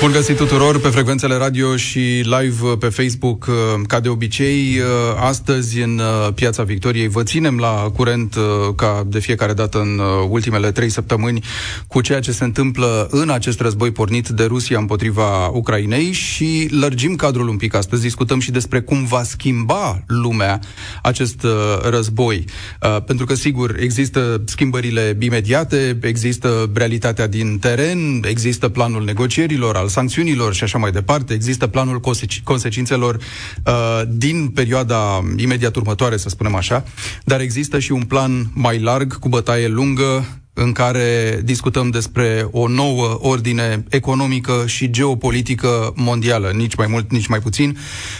Bun 0.00 0.12
găsit 0.12 0.36
tuturor 0.36 0.80
pe 0.80 0.88
frecvențele 0.88 1.34
radio 1.34 1.76
și 1.76 1.98
live 2.24 2.76
pe 2.78 2.88
Facebook, 2.88 3.46
uh, 3.48 3.54
ca 3.86 4.00
de 4.00 4.08
obicei. 4.08 4.78
Uh, 4.78 4.84
astăzi, 5.20 5.80
în 5.80 5.98
uh, 5.98 6.32
Piața 6.34 6.62
Victoriei, 6.62 7.08
vă 7.08 7.22
ținem 7.22 7.58
la 7.58 7.90
curent, 7.96 8.36
ca 8.76 9.04
de 9.06 9.18
fiecare 9.18 9.52
dată 9.52 9.78
în 9.80 10.00
ultimele 10.28 10.70
trei 10.70 10.88
săptămâni, 10.88 11.44
cu 11.86 12.00
ceea 12.00 12.20
ce 12.20 12.32
se 12.32 12.44
întâmplă 12.44 13.08
în 13.10 13.30
acest 13.30 13.60
război 13.60 13.90
pornit 13.90 14.28
de 14.28 14.44
Rusia 14.44 14.78
împotriva 14.78 15.48
Ucrainei 15.48 16.12
și 16.12 16.68
lărgim 16.80 17.16
cadrul 17.16 17.48
un 17.48 17.56
pic 17.56 17.74
astăzi. 17.74 18.02
Discutăm 18.02 18.40
și 18.40 18.50
despre 18.50 18.80
cum 18.80 19.04
va 19.04 19.22
schimba 19.22 20.02
lumea 20.06 20.60
acest 21.02 21.46
război. 21.90 22.44
Pentru 23.06 23.26
că, 23.26 23.34
sigur, 23.34 23.76
există 23.80 24.42
schimbările 24.44 25.16
imediate, 25.20 25.98
există 26.02 26.70
realitatea 26.74 27.26
din 27.26 27.58
teren, 27.58 28.24
există 28.28 28.68
planul 28.68 29.04
negocierilor, 29.04 29.76
al 29.76 29.87
al 29.88 29.94
sancțiunilor 29.94 30.54
și 30.54 30.64
așa 30.64 30.78
mai 30.78 30.90
departe. 30.90 31.34
Există 31.34 31.66
planul 31.66 32.00
consec- 32.00 32.42
consecințelor 32.44 33.14
uh, 33.14 34.02
din 34.08 34.48
perioada 34.48 35.24
imediat 35.36 35.76
următoare, 35.76 36.16
să 36.16 36.28
spunem 36.28 36.54
așa, 36.54 36.84
dar 37.24 37.40
există 37.40 37.78
și 37.78 37.92
un 37.92 38.02
plan 38.02 38.50
mai 38.54 38.80
larg, 38.80 39.18
cu 39.18 39.28
bătaie 39.28 39.68
lungă, 39.68 40.26
în 40.52 40.72
care 40.72 41.40
discutăm 41.44 41.90
despre 41.90 42.48
o 42.50 42.68
nouă 42.68 43.18
ordine 43.20 43.84
economică 43.88 44.64
și 44.66 44.90
geopolitică 44.90 45.92
mondială, 45.96 46.50
nici 46.50 46.74
mai 46.74 46.86
mult, 46.86 47.10
nici 47.10 47.26
mai 47.26 47.38
puțin, 47.38 47.78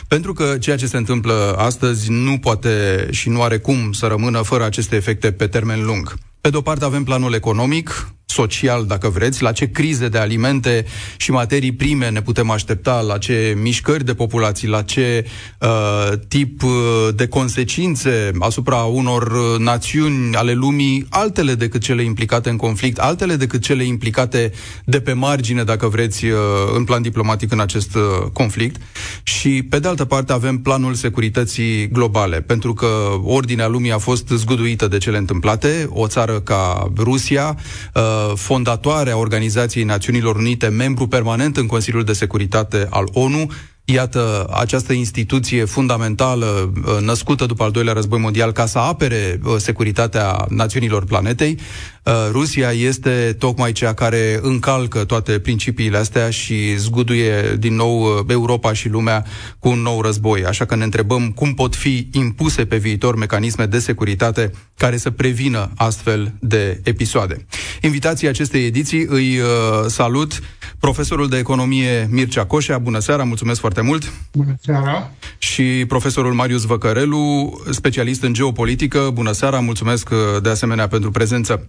pentru 0.09 0.33
că 0.33 0.57
ceea 0.61 0.77
ce 0.77 0.87
se 0.87 0.97
întâmplă 0.97 1.55
astăzi 1.59 2.11
nu 2.11 2.39
poate 2.39 3.07
și 3.11 3.29
nu 3.29 3.43
are 3.43 3.59
cum 3.59 3.93
să 3.93 4.07
rămână 4.07 4.43
fără 4.43 4.65
aceste 4.65 4.97
efecte 4.97 5.33
pe 5.33 5.47
termen 5.47 5.85
lung. 5.85 6.19
Pe 6.41 6.51
de 6.51 6.57
o 6.57 6.61
parte 6.61 6.85
avem 6.85 7.05
planul 7.05 7.33
economic, 7.33 8.13
social, 8.31 8.85
dacă 8.87 9.09
vreți, 9.09 9.43
la 9.43 9.53
ce 9.53 9.71
crize 9.71 10.09
de 10.09 10.19
alimente 10.19 10.85
și 11.17 11.31
materii 11.31 11.73
prime 11.73 12.11
ne 12.11 12.23
putem 12.23 12.51
aștepta, 12.51 13.01
la 13.01 13.19
ce 13.19 13.57
mișcări 13.61 14.05
de 14.05 14.15
populații, 14.15 14.69
la 14.69 14.83
ce 14.83 15.27
uh, 15.61 16.19
tip 16.29 16.63
uh, 16.63 16.71
de 17.15 17.27
consecințe 17.29 18.31
asupra 18.39 18.77
unor 18.77 19.23
uh, 19.23 19.59
națiuni 19.59 20.35
ale 20.35 20.53
lumii, 20.53 21.07
altele 21.11 21.55
decât 21.55 21.83
cele 21.83 22.03
implicate 22.03 22.51
în 22.51 22.57
conflict, 22.57 22.99
altele 22.99 23.37
decât 23.37 23.63
cele 23.63 23.85
implicate 23.85 24.53
de 24.85 25.01
pe 25.01 25.13
margine, 25.13 25.65
dacă 25.65 25.87
vreți, 25.89 26.25
uh, 26.25 26.39
în 26.75 26.85
plan 26.85 27.03
diplomatic 27.03 27.53
în 27.53 27.61
acest 27.61 27.95
uh, 27.95 28.03
conflict. 28.33 28.81
Și, 29.23 29.63
pe 29.71 29.79
de 29.79 29.89
altă 29.89 30.05
parte, 30.05 30.33
avem 30.33 30.59
planul 30.59 30.95
securității 30.95 31.89
globale, 31.89 32.41
pentru 32.41 32.73
că 32.73 32.87
ordinea 33.23 33.67
lumii 33.67 33.93
a 33.93 33.99
fost 33.99 34.29
zguduită 34.29 34.89
de 34.89 34.99
cele 34.99 35.17
întâmplate. 35.19 35.89
O 35.91 36.07
țară 36.07 36.41
ca 36.41 36.93
Rusia, 36.97 37.57
uh, 37.95 38.18
fondatoare 38.35 39.11
a 39.11 39.17
Organizației 39.17 39.85
Națiunilor 39.85 40.37
Unite, 40.37 40.69
membru 40.69 41.07
permanent 41.07 41.57
în 41.57 41.67
Consiliul 41.67 42.05
de 42.05 42.13
Securitate 42.13 42.87
al 42.91 43.09
ONU, 43.13 43.51
Iată, 43.91 44.47
această 44.53 44.93
instituție 44.93 45.65
fundamentală, 45.65 46.73
uh, 46.85 46.99
născută 47.01 47.47
după 47.47 47.63
al 47.63 47.71
doilea 47.71 47.93
război 47.93 48.19
mondial, 48.19 48.53
ca 48.53 48.67
să 48.67 48.79
apere 48.79 49.41
uh, 49.45 49.55
securitatea 49.57 50.47
națiunilor 50.49 51.05
planetei, 51.05 51.59
uh, 52.05 52.13
Rusia 52.31 52.71
este 52.71 53.37
tocmai 53.39 53.73
cea 53.73 53.95
care 53.95 54.39
încalcă 54.43 55.05
toate 55.05 55.39
principiile 55.39 55.97
astea 55.97 56.31
și 56.31 56.77
zguduie 56.77 57.57
din 57.59 57.75
nou 57.75 58.25
Europa 58.29 58.73
și 58.73 58.89
lumea 58.89 59.25
cu 59.59 59.69
un 59.69 59.81
nou 59.81 60.01
război. 60.01 60.45
Așa 60.45 60.65
că 60.65 60.77
ne 60.77 60.85
întrebăm 60.85 61.31
cum 61.31 61.55
pot 61.55 61.77
fi 61.77 62.09
impuse 62.13 62.65
pe 62.65 62.77
viitor 62.77 63.17
mecanisme 63.17 63.67
de 63.67 63.79
securitate 63.79 64.51
care 64.77 64.97
să 64.97 65.11
prevină 65.11 65.71
astfel 65.77 66.35
de 66.41 66.81
episoade. 66.85 67.47
Invitația 67.83 68.29
acestei 68.29 68.67
ediții 68.67 69.07
îi 69.09 69.41
salut 69.87 70.41
profesorul 70.79 71.29
de 71.29 71.39
economie 71.39 72.09
Mircea 72.11 72.45
Coșea. 72.47 72.79
Bună 72.79 72.99
seara, 72.99 73.25
mulțumesc 73.25 73.61
foarte 73.61 73.78
mult! 73.83 74.13
Bună 74.33 74.55
seara! 74.61 75.11
Și 75.39 75.85
profesorul 75.89 76.33
Marius 76.33 76.65
Văcărelu, 76.65 77.53
specialist 77.71 78.23
în 78.23 78.33
geopolitică. 78.33 79.11
Bună 79.13 79.33
seara, 79.33 79.61
mulțumesc 79.61 80.11
uh, 80.11 80.43
de 80.43 80.49
asemenea 80.49 80.89
pentru 80.89 81.11
prezență. 81.11 81.69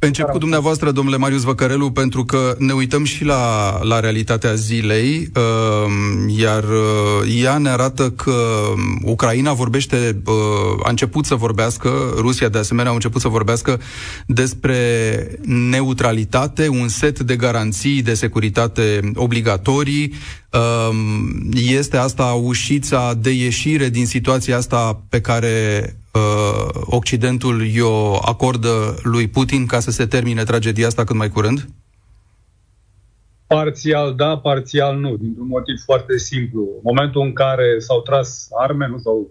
Încep 0.00 0.28
cu 0.28 0.38
dumneavoastră, 0.38 0.90
domnule 0.90 1.16
Marius 1.16 1.42
Văcărelu, 1.42 1.90
pentru 1.90 2.24
că 2.24 2.54
ne 2.58 2.72
uităm 2.72 3.04
și 3.04 3.24
la, 3.24 3.78
la 3.82 4.00
realitatea 4.00 4.54
zilei, 4.54 5.30
uh, 5.34 5.92
iar 6.36 6.64
uh, 6.64 7.42
ea 7.42 7.58
ne 7.58 7.68
arată 7.68 8.10
că 8.10 8.34
Ucraina 9.02 9.52
vorbește, 9.52 10.22
uh, 10.26 10.34
a 10.82 10.90
început 10.90 11.24
să 11.24 11.34
vorbească, 11.34 11.90
Rusia 12.16 12.48
de 12.48 12.58
asemenea 12.58 12.90
a 12.90 12.94
început 12.94 13.20
să 13.20 13.28
vorbească 13.28 13.80
despre 14.26 14.78
neutralitate, 15.44 16.68
un 16.68 16.88
set 16.88 17.20
de 17.20 17.36
garanții 17.36 18.02
de 18.02 18.14
securitate 18.14 19.00
obligatorii. 19.14 20.12
Uh, 20.52 20.94
este 21.52 21.96
asta 21.96 22.24
ușița 22.24 23.14
de 23.14 23.30
ieșire 23.30 23.88
din 23.88 24.06
situația 24.06 24.56
asta 24.56 25.02
pe 25.08 25.20
care 25.20 25.82
uh, 26.14 26.68
Occidentul 26.84 27.66
i-o 27.66 28.16
acordă 28.16 28.94
lui 29.02 29.28
Putin 29.28 29.66
ca 29.66 29.80
să 29.80 29.90
se 29.90 30.06
termine 30.06 30.42
tragedia 30.42 30.86
asta 30.86 31.04
cât 31.04 31.16
mai 31.16 31.28
curând? 31.28 31.68
Parțial 33.46 34.14
da, 34.14 34.36
parțial 34.38 34.98
nu, 34.98 35.16
dintr-un 35.16 35.46
motiv 35.46 35.76
foarte 35.84 36.18
simplu. 36.18 36.60
În 36.60 36.80
momentul 36.82 37.22
în 37.22 37.32
care 37.32 37.78
s-au 37.78 38.00
tras 38.00 38.48
arme, 38.58 38.88
nu 38.88 38.98
s-au 38.98 39.30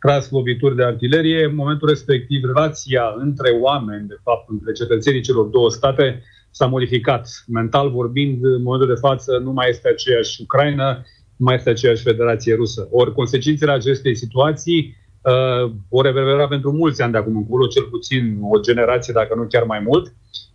tras 0.00 0.30
lovituri 0.30 0.76
de 0.76 0.84
artilerie, 0.84 1.44
în 1.44 1.54
momentul 1.54 1.88
respectiv 1.88 2.44
relația 2.44 3.14
între 3.16 3.50
oameni, 3.50 4.08
de 4.08 4.18
fapt, 4.22 4.48
între 4.48 4.72
cetățenii 4.72 5.20
celor 5.20 5.46
două 5.46 5.70
state, 5.70 6.22
s-a 6.58 6.66
modificat. 6.66 7.44
Mental 7.46 7.90
vorbind, 7.90 8.44
în 8.44 8.62
momentul 8.62 8.94
de 8.94 9.00
față 9.00 9.40
nu 9.42 9.52
mai 9.52 9.68
este 9.68 9.88
aceeași 9.88 10.42
Ucraina, 10.42 10.88
nu 11.36 11.44
mai 11.44 11.54
este 11.54 11.70
aceeași 11.70 12.02
Federație 12.02 12.54
Rusă. 12.54 12.88
Ori 12.90 13.12
consecințele 13.12 13.72
acestei 13.72 14.16
situații 14.16 14.96
uh, 15.22 15.72
o 15.88 16.02
reverbera 16.02 16.48
pentru 16.48 16.72
mulți 16.72 17.02
ani 17.02 17.12
de 17.12 17.18
acum 17.18 17.36
încolo, 17.36 17.66
cel 17.66 17.82
puțin 17.82 18.38
o 18.42 18.60
generație, 18.60 19.12
dacă 19.12 19.34
nu 19.34 19.42
chiar 19.42 19.62
mai 19.62 19.80
mult. 19.80 20.14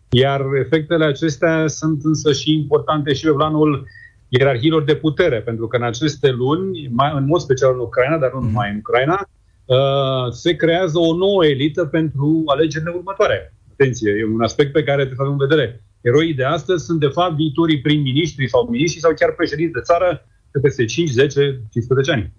Iar 0.09 0.41
efectele 0.65 1.05
acestea 1.05 1.67
sunt 1.67 2.03
însă 2.03 2.31
și 2.31 2.53
importante 2.53 3.13
și 3.13 3.25
pe 3.25 3.31
planul 3.31 3.87
ierarhiilor 4.27 4.83
de 4.83 4.95
putere, 4.95 5.41
pentru 5.41 5.67
că 5.67 5.75
în 5.77 5.83
aceste 5.83 6.31
luni, 6.31 6.89
mai, 6.91 7.11
în 7.15 7.25
mod 7.25 7.39
special 7.39 7.73
în 7.73 7.79
Ucraina, 7.79 8.17
dar 8.17 8.31
nu 8.33 8.39
mhm. 8.39 8.47
numai 8.47 8.69
în 8.69 8.77
Ucraina, 8.77 9.29
uh, 9.65 10.31
se 10.31 10.55
creează 10.55 10.99
o 10.99 11.15
nouă 11.15 11.45
elită 11.45 11.85
pentru 11.85 12.43
alegerile 12.45 12.91
următoare. 12.95 13.53
Atenție, 13.71 14.11
e 14.11 14.33
un 14.33 14.41
aspect 14.41 14.71
pe 14.71 14.83
care 14.83 15.05
trebuie 15.05 15.15
să 15.15 15.21
avem 15.21 15.37
în 15.39 15.47
vedere. 15.47 15.83
Eroii 16.03 16.33
de 16.33 16.43
astăzi 16.43 16.85
sunt, 16.85 16.99
de 16.99 17.11
fapt, 17.17 17.35
viitorii 17.35 17.81
prim-ministri 17.81 18.49
sau 18.49 18.67
miniștri 18.69 19.01
sau 19.01 19.13
chiar 19.13 19.31
președinți 19.31 19.73
de 19.73 19.79
țară 19.79 20.25
de 20.51 20.59
peste 20.59 20.85
5, 20.85 21.09
10, 21.09 21.61
15 21.71 22.11
ani. 22.11 22.31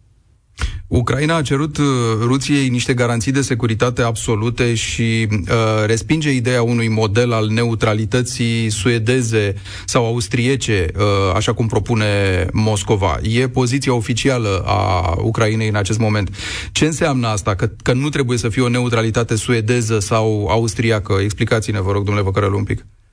Ucraina 0.86 1.36
a 1.36 1.42
cerut 1.42 1.76
uh, 1.76 1.84
Rusiei 2.20 2.68
niște 2.68 2.94
garanții 2.94 3.32
de 3.32 3.40
securitate 3.40 4.02
absolute 4.02 4.74
și 4.74 5.28
uh, 5.30 5.86
respinge 5.86 6.30
ideea 6.30 6.62
unui 6.62 6.88
model 6.88 7.32
al 7.32 7.48
neutralității 7.48 8.70
suedeze 8.70 9.54
sau 9.84 10.06
austriece, 10.06 10.86
uh, 10.96 11.02
așa 11.34 11.52
cum 11.52 11.66
propune 11.66 12.06
Moscova. 12.52 13.18
E 13.22 13.48
poziția 13.48 13.94
oficială 13.94 14.62
a 14.66 15.14
Ucrainei 15.22 15.68
în 15.68 15.76
acest 15.76 15.98
moment. 15.98 16.36
Ce 16.72 16.84
înseamnă 16.84 17.26
asta? 17.26 17.54
Că, 17.54 17.70
că 17.82 17.92
nu 17.92 18.08
trebuie 18.08 18.38
să 18.38 18.48
fie 18.48 18.62
o 18.62 18.68
neutralitate 18.68 19.36
suedeză 19.36 19.98
sau 19.98 20.46
austriacă? 20.46 21.12
Explicați-ne, 21.22 21.80
vă 21.80 21.92
rog, 21.92 22.04
domnule 22.04 22.26
Văcărălu, 22.26 22.56
un 22.56 22.64
pic. 22.64 22.78
Uh, 22.78 23.03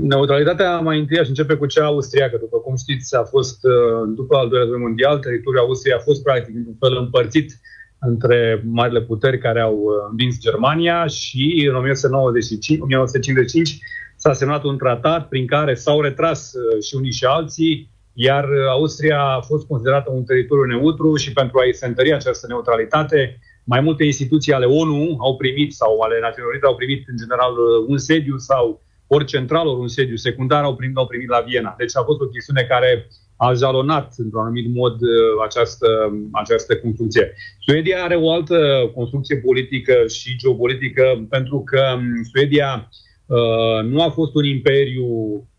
neutralitatea 0.00 0.78
mai 0.78 0.98
întâi 0.98 1.18
aș 1.18 1.28
începe 1.28 1.54
cu 1.54 1.66
cea 1.66 1.84
austriacă. 1.84 2.36
După 2.36 2.58
cum 2.58 2.76
știți, 2.76 3.16
a 3.16 3.22
fost, 3.22 3.64
uh, 3.64 4.12
după 4.14 4.36
al 4.36 4.48
doilea 4.48 4.66
război 4.66 4.82
mondial, 4.82 5.18
teritoriul 5.18 5.62
Austriei 5.62 5.96
a 5.96 6.02
fost 6.02 6.22
practic 6.22 6.54
într-un 6.56 6.76
fel 6.78 6.96
împărțit 6.96 7.60
între 7.98 8.62
marile 8.64 9.00
puteri 9.00 9.38
care 9.38 9.60
au 9.60 9.74
uh, 9.74 9.94
învins 10.10 10.38
Germania 10.38 11.06
și 11.06 11.66
în 11.68 11.74
1995, 11.74 12.80
1955 12.80 13.78
s-a 14.16 14.32
semnat 14.32 14.64
un 14.64 14.78
tratat 14.78 15.28
prin 15.28 15.46
care 15.46 15.74
s-au 15.74 16.00
retras 16.00 16.52
uh, 16.52 16.82
și 16.82 16.94
unii 16.94 17.12
și 17.12 17.24
alții, 17.24 17.90
iar 18.12 18.48
Austria 18.70 19.20
a 19.20 19.40
fost 19.40 19.66
considerată 19.66 20.10
un 20.10 20.24
teritoriu 20.24 20.64
neutru 20.64 21.16
și 21.16 21.32
pentru 21.32 21.58
a-i 21.58 21.74
se 21.74 21.86
întări 21.86 22.12
această 22.12 22.46
neutralitate, 22.46 23.38
mai 23.64 23.80
multe 23.80 24.04
instituții 24.04 24.52
ale 24.52 24.66
ONU 24.66 25.16
au 25.20 25.36
primit 25.36 25.72
sau 25.72 26.00
ale 26.00 26.18
Națiunilor 26.20 26.52
Unite 26.52 26.66
au 26.66 26.74
primit 26.74 27.08
în 27.08 27.16
general 27.16 27.52
un 27.86 27.98
sediu 27.98 28.36
sau 28.38 28.82
ori 29.06 29.24
central, 29.24 29.66
ori 29.66 29.80
un 29.80 29.88
sediu 29.88 30.16
secundar 30.16 30.62
au 30.62 30.76
primit, 30.76 30.96
au 30.96 31.06
primit 31.06 31.28
la 31.28 31.40
Viena. 31.40 31.74
Deci 31.78 31.96
a 31.96 32.02
fost 32.02 32.20
o 32.20 32.26
chestiune 32.26 32.62
care 32.62 33.08
a 33.36 33.52
jalonat 33.52 34.14
într-un 34.16 34.40
anumit 34.40 34.74
mod 34.74 34.92
uh, 34.92 35.08
această, 35.44 35.88
această 36.32 36.76
construcție. 36.76 37.34
Suedia 37.58 38.02
are 38.02 38.14
o 38.14 38.32
altă 38.32 38.90
construcție 38.94 39.36
politică 39.36 39.94
și 40.06 40.36
geopolitică 40.36 41.26
pentru 41.28 41.62
că 41.64 41.82
um, 41.96 42.22
Suedia 42.32 42.88
uh, 43.26 43.84
nu 43.84 44.02
a 44.02 44.08
fost 44.08 44.34
un 44.34 44.44
imperiu 44.44 45.06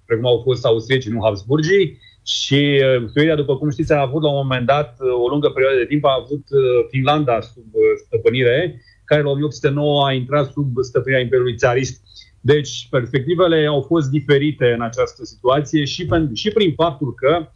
precum 0.06 0.26
au 0.26 0.42
fost 0.44 0.66
austriecii, 0.66 1.12
nu 1.12 1.24
Habsburgii, 1.24 2.00
Și 2.26 2.82
uh, 2.84 3.10
Suedia, 3.14 3.36
după 3.36 3.58
cum 3.58 3.70
știți, 3.70 3.94
a 3.94 4.02
avut 4.02 4.22
la 4.22 4.30
un 4.30 4.36
moment 4.36 4.66
dat, 4.66 4.96
uh, 5.00 5.24
o 5.24 5.28
lungă 5.28 5.50
perioadă 5.50 5.78
de 5.78 5.86
timp, 5.86 6.06
a 6.06 6.22
avut 6.24 6.46
uh, 6.50 6.86
Finlanda 6.90 7.42
sub 7.42 7.66
stăpânire, 8.06 8.82
care 9.04 9.22
la 9.22 9.30
1809 9.30 10.08
a 10.08 10.12
intrat 10.12 10.52
sub 10.52 10.72
stăpânirea 10.80 11.24
Imperiului 11.24 11.56
Țarist. 11.56 12.04
Deci, 12.42 12.88
perspectivele 12.90 13.66
au 13.66 13.82
fost 13.82 14.10
diferite 14.10 14.72
în 14.72 14.82
această 14.82 15.26
situație 15.26 15.84
și, 15.84 16.06
pen, 16.06 16.34
și 16.34 16.50
prin 16.52 16.74
faptul 16.74 17.14
că, 17.14 17.48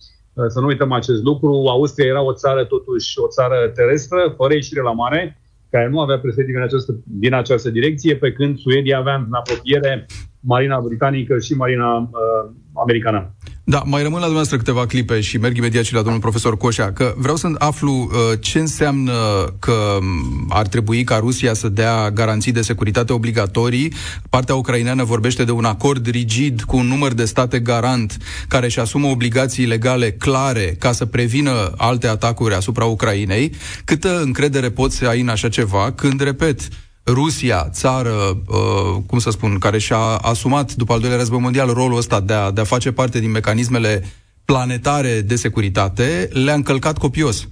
să 0.48 0.60
nu 0.60 0.66
uităm 0.66 0.92
acest 0.92 1.24
lucru, 1.24 1.52
Austria 1.68 2.08
era 2.08 2.22
o 2.22 2.34
țară, 2.34 2.64
totuși, 2.64 3.20
o 3.20 3.28
țară 3.28 3.72
terestră, 3.76 4.34
fără 4.38 4.54
ieșire 4.54 4.82
la 4.82 4.92
mare, 4.92 5.42
care 5.70 5.90
nu 5.90 6.00
avea 6.00 6.20
perspective 6.20 6.58
în 6.58 6.64
această, 6.64 7.00
din 7.06 7.34
această 7.34 7.70
direcție, 7.70 8.16
pe 8.16 8.32
când 8.32 8.58
Suedia 8.58 8.98
avea 8.98 9.16
în 9.16 9.34
apropiere 9.34 10.06
Marina 10.40 10.80
Britanică 10.80 11.40
și 11.40 11.54
Marina 11.54 11.98
uh, 11.98 12.52
Americană. 12.82 13.34
Da, 13.70 13.82
mai 13.86 14.02
rămân 14.02 14.20
la 14.20 14.26
dumneavoastră 14.26 14.58
câteva 14.58 14.86
clipe 14.86 15.20
și 15.20 15.38
merg 15.38 15.58
imediat 15.58 15.84
și 15.84 15.94
la 15.94 16.02
domnul 16.02 16.22
profesor 16.22 16.58
Coșa, 16.58 16.92
că 16.92 17.14
vreau 17.18 17.36
să 17.36 17.48
aflu 17.58 17.92
uh, 17.92 18.40
ce 18.40 18.60
înseamnă 18.60 19.14
că 19.60 19.72
um, 19.72 20.46
ar 20.50 20.68
trebui 20.68 21.04
ca 21.04 21.18
Rusia 21.18 21.54
să 21.54 21.70
dea 21.70 22.12
garanții 22.12 22.52
de 22.52 22.62
securitate 22.62 23.14
obligatorii. 23.14 23.94
Partea 24.30 24.56
ucraineană 24.56 25.04
vorbește 25.04 25.44
de 25.44 25.52
un 25.52 25.66
acord 25.66 26.08
rigid 26.08 26.62
cu 26.62 26.78
un 26.78 26.88
număr 26.88 27.14
de 27.14 27.26
state 27.26 27.60
garant 27.60 28.18
care 28.48 28.66
își 28.66 28.80
asumă 28.80 29.08
obligații 29.08 29.66
legale 29.66 30.12
clare 30.12 30.76
ca 30.80 30.92
să 30.92 31.06
prevină 31.06 31.74
alte 31.78 32.08
atacuri 32.08 32.54
asupra 32.54 32.86
Ucrainei. 32.86 33.52
Câtă 33.86 34.22
încredere 34.22 34.70
poți 34.70 34.96
să 34.96 35.08
ai 35.08 35.22
în 35.22 35.30
așa 35.30 35.50
ceva 35.50 35.92
când, 35.92 36.22
repet, 36.22 36.68
Rusia, 37.14 37.70
țară, 37.70 38.14
uh, 38.48 39.04
cum 39.08 39.20
să 39.20 39.30
spun, 39.30 39.58
care 39.58 39.78
și-a 39.78 39.98
asumat 40.22 40.74
după 40.74 40.94
al 40.94 41.00
doilea 41.00 41.18
război 41.18 41.40
mondial 41.40 41.70
rolul 41.74 41.98
ăsta 41.98 42.20
de 42.20 42.34
a, 42.34 42.52
de 42.52 42.62
a 42.62 42.64
face 42.64 42.92
parte 42.92 43.20
din 43.20 43.32
mecanismele 43.32 44.04
planetare 44.46 45.22
de 45.22 45.36
securitate, 45.36 46.30
le-a 46.32 46.54
încălcat 46.54 46.98
copios. 46.98 47.48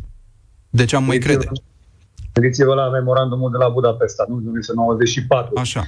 De 0.69 0.85
ce 0.85 0.95
am 0.95 1.03
mai 1.03 1.17
crede? 1.17 1.47
Gândiți-vă 2.33 2.73
la 2.73 2.89
memorandumul 2.89 3.51
de 3.51 3.57
la 3.57 3.69
Budapesta, 3.69 4.25
nu? 4.27 4.35
1994. 4.35 5.59
Așa. 5.59 5.83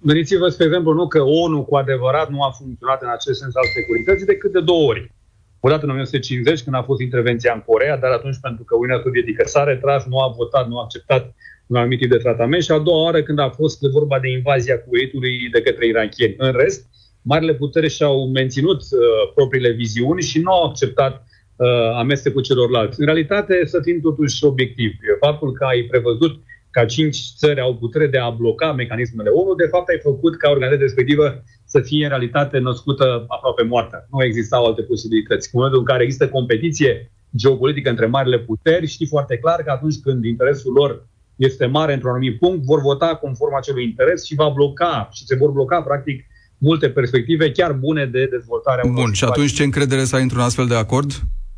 Gândiți-vă, 0.00 0.48
spre 0.48 0.64
exemplu, 0.64 0.92
nu 0.92 1.08
că 1.08 1.20
ONU 1.22 1.64
cu 1.64 1.74
adevărat 1.76 2.28
nu 2.30 2.42
a 2.42 2.50
funcționat 2.50 3.02
în 3.02 3.08
acest 3.08 3.38
sens 3.40 3.54
al 3.54 3.68
securității 3.74 4.26
decât 4.26 4.52
de 4.52 4.60
două 4.60 4.84
ori. 4.88 5.12
Odată 5.60 5.84
în 5.84 5.90
1950, 5.90 6.62
când 6.62 6.76
a 6.76 6.82
fost 6.82 7.00
intervenția 7.00 7.52
în 7.54 7.62
Corea, 7.66 7.96
dar 7.96 8.10
atunci 8.10 8.38
pentru 8.40 8.64
că 8.64 8.74
Uniunea 8.74 9.02
Sovietică 9.04 9.42
s-a 9.46 9.64
retras, 9.64 10.04
nu 10.04 10.18
a 10.18 10.28
votat, 10.36 10.68
nu 10.68 10.78
a 10.78 10.82
acceptat 10.82 11.34
un 11.66 11.76
anumit 11.76 11.98
tip 11.98 12.10
de 12.10 12.16
tratament 12.16 12.62
și 12.62 12.70
a 12.70 12.78
doua 12.78 13.02
oară 13.02 13.22
când 13.22 13.38
a 13.38 13.48
fost 13.48 13.80
vorba 13.80 14.18
de 14.18 14.28
invazia 14.28 14.78
Kuwaitului 14.78 15.48
de 15.52 15.60
către 15.60 15.86
iranchieni. 15.86 16.34
În 16.38 16.52
rest, 16.52 16.88
marile 17.22 17.54
putere 17.54 17.88
și-au 17.88 18.28
menținut 18.28 18.80
uh, 18.80 19.32
propriile 19.34 19.70
viziuni 19.70 20.22
și 20.22 20.38
nu 20.40 20.52
au 20.52 20.64
acceptat 20.64 21.24
uh, 21.56 21.66
amestecul 21.96 22.42
celorlalți. 22.42 23.00
În 23.00 23.06
realitate, 23.06 23.64
să 23.64 23.80
fim 23.82 24.00
totuși 24.00 24.44
obiectivi. 24.44 24.96
Faptul 25.20 25.52
că 25.52 25.64
ai 25.64 25.82
prevăzut 25.82 26.40
ca 26.70 26.84
cinci 26.84 27.18
țări 27.36 27.60
au 27.60 27.76
putere 27.76 28.06
de 28.06 28.18
a 28.18 28.30
bloca 28.30 28.72
mecanismele 28.72 29.30
ONU, 29.30 29.54
de 29.54 29.66
fapt 29.66 29.88
ai 29.88 29.98
făcut 30.02 30.36
ca 30.36 30.50
organizația 30.50 30.84
respectivă 30.84 31.42
să 31.64 31.80
fie 31.80 32.02
în 32.04 32.08
realitate 32.08 32.58
născută 32.58 33.24
aproape 33.28 33.62
moartă. 33.62 34.06
Nu 34.10 34.24
existau 34.24 34.64
alte 34.64 34.82
posibilități. 34.82 35.46
În 35.46 35.52
momentul 35.54 35.78
în 35.78 35.84
care 35.84 36.02
există 36.02 36.28
competiție 36.28 37.10
geopolitică 37.36 37.90
între 37.90 38.06
marile 38.06 38.38
puteri, 38.38 38.86
știi 38.86 39.06
foarte 39.06 39.38
clar 39.38 39.62
că 39.62 39.70
atunci 39.70 40.00
când 40.02 40.24
interesul 40.24 40.72
lor 40.72 41.06
este 41.36 41.66
mare 41.66 41.92
într-un 41.92 42.10
anumit 42.10 42.38
punct, 42.38 42.64
vor 42.64 42.80
vota 42.80 43.14
conform 43.14 43.54
acelui 43.54 43.84
interes 43.84 44.24
și 44.24 44.34
va 44.34 44.48
bloca 44.48 45.08
și 45.12 45.24
se 45.26 45.36
vor 45.36 45.50
bloca, 45.50 45.82
practic, 45.82 46.26
multe 46.58 46.90
perspective 46.90 47.50
chiar 47.52 47.72
bune 47.72 48.06
de 48.06 48.26
dezvoltare. 48.26 48.88
Bun, 48.88 49.12
și 49.12 49.24
atunci 49.24 49.52
ce 49.52 49.62
încredere 49.62 50.04
să 50.04 50.16
ai 50.16 50.22
într-un 50.22 50.40
astfel 50.40 50.66
de 50.66 50.74
acord 50.74 51.10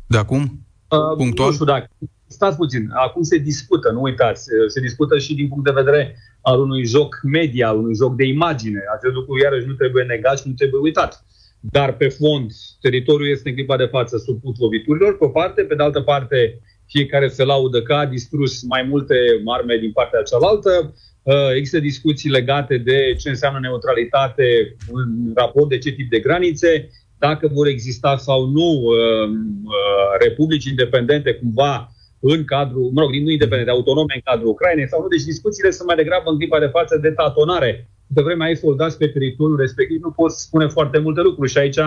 de 0.07 0.17
acum? 0.17 0.41
Uh, 0.89 1.15
Punctual? 1.17 1.47
Nu 1.47 1.53
știu 1.53 1.65
dacă. 1.65 1.89
Stați 2.27 2.57
puțin. 2.57 2.89
Acum 2.93 3.23
se 3.23 3.37
discută, 3.37 3.91
nu 3.91 4.01
uitați. 4.01 4.43
Se 4.67 4.79
discută 4.81 5.17
și 5.17 5.35
din 5.35 5.47
punct 5.47 5.63
de 5.63 5.71
vedere 5.71 6.15
al 6.41 6.59
unui 6.59 6.85
joc 6.85 7.19
media, 7.23 7.67
al 7.67 7.77
unui 7.77 7.95
joc 7.95 8.15
de 8.15 8.25
imagine. 8.25 8.79
Acest 8.95 9.13
lucru, 9.13 9.37
iarăși, 9.37 9.67
nu 9.67 9.73
trebuie 9.73 10.03
negat 10.03 10.39
și 10.39 10.47
nu 10.47 10.53
trebuie 10.53 10.81
uitat. 10.81 11.25
Dar, 11.59 11.93
pe 11.93 12.07
fond, 12.07 12.51
teritoriul 12.81 13.29
este 13.29 13.49
în 13.49 13.55
clipa 13.55 13.77
de 13.77 13.85
față 13.85 14.17
supus 14.17 14.59
loviturilor, 14.59 15.17
pe 15.17 15.25
o 15.25 15.29
parte, 15.29 15.61
pe 15.61 15.75
de 15.75 15.83
altă 15.83 16.01
parte, 16.01 16.61
fiecare 16.89 17.27
se 17.27 17.43
laudă 17.43 17.81
că 17.81 17.93
a 17.93 18.05
distrus 18.05 18.63
mai 18.63 18.83
multe 18.83 19.15
arme 19.45 19.77
din 19.77 19.91
partea 19.91 20.21
cealaltă. 20.21 20.93
Uh, 21.23 21.51
există 21.55 21.79
discuții 21.79 22.29
legate 22.29 22.77
de 22.77 23.15
ce 23.19 23.29
înseamnă 23.29 23.59
neutralitate 23.61 24.75
în 24.91 25.31
raport 25.35 25.69
de 25.69 25.77
ce 25.77 25.91
tip 25.91 26.09
de 26.09 26.19
granițe, 26.19 26.89
dacă 27.17 27.47
vor 27.47 27.67
exista 27.67 28.17
sau 28.17 28.45
nu 28.45 28.69
uh, 28.83 29.29
uh, 29.63 30.09
republici 30.19 30.65
independente 30.65 31.33
cumva 31.33 31.91
în 32.19 32.43
cadrul, 32.43 32.89
mă 32.93 33.01
rog, 33.01 33.13
nu 33.13 33.29
independente, 33.29 33.71
autonome 33.71 34.13
în 34.15 34.21
cadrul 34.23 34.49
Ucrainei 34.49 34.87
sau 34.87 35.01
nu. 35.01 35.07
Deci 35.07 35.23
discuțiile 35.23 35.71
sunt 35.71 35.87
mai 35.87 35.95
degrabă 35.95 36.29
în 36.29 36.37
clipa 36.37 36.59
de 36.59 36.65
față 36.65 36.97
de 36.97 37.11
tatonare. 37.11 37.89
De 38.11 38.21
vremea 38.21 38.47
ai 38.47 38.55
soldați 38.55 38.97
pe 38.97 39.07
teritoriul 39.07 39.57
respectiv, 39.59 40.01
nu 40.01 40.11
poți 40.11 40.41
spune 40.41 40.67
foarte 40.67 40.97
multe 40.97 41.21
lucruri 41.21 41.51
și 41.51 41.57
aici 41.57 41.77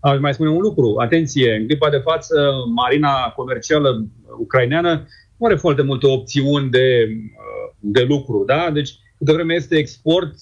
aș 0.00 0.18
mai 0.20 0.34
spune 0.34 0.50
un 0.50 0.60
lucru. 0.60 0.94
Atenție, 0.98 1.54
în 1.54 1.66
clipa 1.66 1.90
de 1.90 1.96
față, 2.04 2.52
marina 2.74 3.32
comercială 3.36 4.06
ucraineană 4.38 5.06
nu 5.36 5.46
are 5.46 5.54
foarte 5.54 5.82
multe 5.82 6.06
opțiuni 6.06 6.70
de, 6.70 7.08
de 7.80 8.02
lucru. 8.08 8.44
Da? 8.46 8.70
Deci, 8.72 8.90
câte 9.18 9.32
vreme 9.32 9.54
este 9.54 9.76
export, 9.76 10.34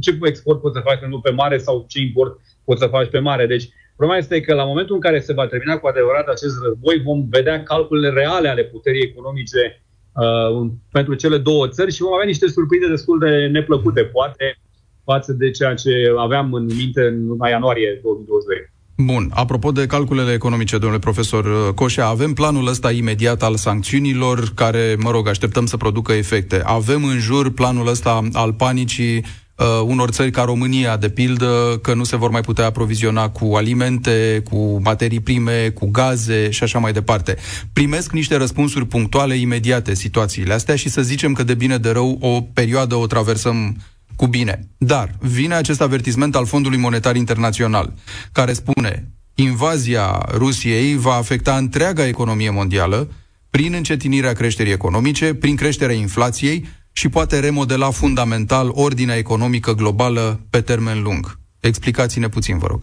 ce 0.00 0.18
export 0.22 0.60
poți 0.60 0.74
să 0.74 0.82
faci 0.84 1.00
nu 1.08 1.20
pe 1.20 1.30
mare 1.30 1.58
sau 1.58 1.84
ce 1.88 2.00
import 2.00 2.40
poți 2.64 2.80
să 2.80 2.86
faci 2.86 3.08
pe 3.08 3.18
mare. 3.18 3.46
Deci, 3.46 3.68
problema 3.96 4.20
este 4.20 4.40
că 4.40 4.54
la 4.54 4.64
momentul 4.64 4.94
în 4.94 5.00
care 5.00 5.20
se 5.20 5.32
va 5.32 5.46
termina 5.46 5.78
cu 5.78 5.86
adevărat 5.86 6.26
acest 6.26 6.54
război, 6.62 7.02
vom 7.04 7.28
vedea 7.28 7.62
calculele 7.62 8.20
reale 8.20 8.48
ale 8.48 8.64
puterii 8.64 9.02
economice 9.02 9.83
uh, 10.14 10.70
pentru 10.90 11.14
cele 11.14 11.38
două 11.38 11.68
țări 11.68 11.92
și 11.92 12.02
vom 12.02 12.12
avea 12.12 12.26
niște 12.26 12.48
surprize 12.48 12.88
destul 12.88 13.18
de 13.18 13.48
neplăcute, 13.52 14.02
poate, 14.02 14.58
față 15.04 15.32
de 15.32 15.50
ceea 15.50 15.74
ce 15.74 15.90
aveam 16.18 16.52
în 16.52 16.64
minte 16.64 17.00
în 17.00 17.26
luna 17.26 17.48
ianuarie 17.48 18.00
2022. 18.02 18.72
Bun, 18.96 19.30
apropo 19.34 19.72
de 19.72 19.86
calculele 19.86 20.32
economice, 20.32 20.78
domnule 20.78 21.00
profesor 21.00 21.44
uh, 21.44 21.74
Coșea, 21.74 22.06
avem 22.06 22.32
planul 22.32 22.66
ăsta 22.66 22.90
imediat 22.90 23.42
al 23.42 23.56
sancțiunilor 23.56 24.52
care, 24.54 24.96
mă 24.98 25.10
rog, 25.10 25.28
așteptăm 25.28 25.66
să 25.66 25.76
producă 25.76 26.12
efecte. 26.12 26.62
Avem 26.64 27.04
în 27.04 27.18
jur 27.18 27.52
planul 27.52 27.88
ăsta 27.88 28.28
al 28.32 28.52
panicii 28.52 29.24
uh, 29.56 29.66
unor 29.84 30.10
țări 30.10 30.30
ca 30.30 30.42
România, 30.42 30.96
de 30.96 31.08
pildă, 31.08 31.78
că 31.82 31.94
nu 31.94 32.04
se 32.04 32.16
vor 32.16 32.30
mai 32.30 32.40
putea 32.40 32.66
aproviziona 32.66 33.28
cu 33.28 33.54
alimente, 33.54 34.42
cu 34.50 34.80
materii 34.82 35.20
prime, 35.20 35.68
cu 35.68 35.90
gaze 35.90 36.50
și 36.50 36.62
așa 36.62 36.78
mai 36.78 36.92
departe. 36.92 37.36
Primesc 37.72 38.12
niște 38.12 38.36
răspunsuri 38.36 38.86
punctuale, 38.86 39.34
imediate 39.34 39.94
situațiile 39.94 40.54
astea 40.54 40.76
și 40.76 40.88
să 40.88 41.02
zicem 41.02 41.32
că 41.32 41.42
de 41.42 41.54
bine 41.54 41.76
de 41.76 41.90
rău 41.90 42.18
o 42.20 42.40
perioadă 42.40 42.94
o 42.94 43.06
traversăm 43.06 43.76
cu 44.16 44.26
bine. 44.26 44.68
Dar 44.78 45.14
vine 45.20 45.54
acest 45.54 45.80
avertisment 45.80 46.36
al 46.36 46.46
Fondului 46.46 46.78
Monetar 46.78 47.16
Internațional, 47.16 47.92
care 48.32 48.52
spune 48.52 49.08
invazia 49.34 50.26
Rusiei 50.32 50.96
va 50.96 51.14
afecta 51.14 51.56
întreaga 51.56 52.06
economie 52.06 52.50
mondială 52.50 53.08
prin 53.50 53.72
încetinirea 53.72 54.32
creșterii 54.32 54.72
economice, 54.72 55.34
prin 55.34 55.56
creșterea 55.56 55.94
inflației 55.94 56.66
și 56.96 57.08
poate 57.08 57.40
remodela 57.40 57.90
fundamental 57.90 58.70
ordinea 58.72 59.16
economică 59.16 59.72
globală 59.74 60.40
pe 60.50 60.60
termen 60.60 61.02
lung. 61.02 61.38
Explicați-ne 61.60 62.28
puțin, 62.28 62.58
vă 62.58 62.66
rog. 62.66 62.82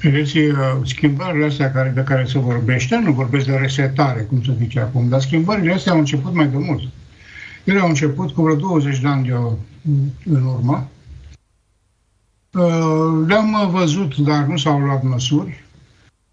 Vedeți, 0.00 0.38
uh, 0.38 0.54
schimbările 0.84 1.44
astea 1.44 1.72
care, 1.72 1.92
de 1.94 2.02
care 2.02 2.24
se 2.24 2.38
vorbește, 2.38 2.96
nu 2.96 3.12
vorbesc 3.12 3.46
de 3.46 3.56
resetare, 3.56 4.20
cum 4.20 4.42
se 4.42 4.56
zice 4.58 4.80
acum, 4.80 5.08
dar 5.08 5.20
schimbările 5.20 5.72
astea 5.72 5.92
au 5.92 5.98
început 5.98 6.34
mai 6.34 6.48
de 6.48 6.56
mult. 6.56 6.82
Ele 7.64 7.78
au 7.78 7.88
început 7.88 8.30
cu 8.30 8.42
vreo 8.42 8.56
20 8.56 8.98
de 9.00 9.06
ani 9.06 9.26
de, 9.26 9.32
în 10.24 10.44
urmă. 10.44 10.88
Uh, 12.52 13.26
le-am 13.26 13.70
văzut, 13.70 14.16
dar 14.16 14.44
nu 14.44 14.56
s-au 14.56 14.78
luat 14.78 15.02
măsuri. 15.02 15.64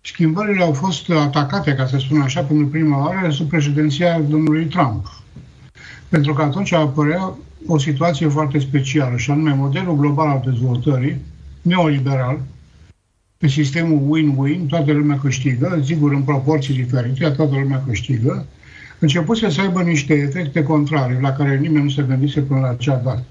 Schimbările 0.01 0.63
au 0.63 0.73
fost 0.73 1.09
atacate, 1.09 1.73
ca 1.73 1.87
să 1.87 1.97
spun 1.97 2.21
așa, 2.21 2.41
pentru 2.41 2.67
prima 2.67 3.05
oară 3.05 3.29
sub 3.29 3.49
președinția 3.49 4.19
domnului 4.19 4.65
Trump. 4.65 5.21
Pentru 6.11 6.33
că 6.33 6.41
atunci 6.41 6.73
apărea 6.73 7.33
o 7.67 7.77
situație 7.77 8.27
foarte 8.27 8.59
specială, 8.59 9.17
și 9.17 9.31
anume 9.31 9.53
modelul 9.53 9.95
global 9.95 10.27
al 10.27 10.41
dezvoltării, 10.45 11.15
neoliberal, 11.61 12.39
pe 13.37 13.47
sistemul 13.47 13.99
win-win, 14.09 14.67
toată 14.67 14.91
lumea 14.91 15.17
câștigă, 15.17 15.81
sigur 15.83 16.13
în 16.13 16.21
proporții 16.21 16.73
diferite, 16.73 17.29
toată 17.29 17.55
lumea 17.61 17.83
câștigă, 17.87 18.45
început 18.99 19.37
să 19.37 19.61
aibă 19.61 19.81
niște 19.81 20.13
efecte 20.13 20.63
contrare 20.63 21.19
la 21.21 21.31
care 21.31 21.57
nimeni 21.57 21.83
nu 21.83 21.89
se 21.89 22.03
gândise 22.07 22.39
până 22.41 22.59
la 22.59 22.69
acea 22.69 23.01
dată. 23.03 23.23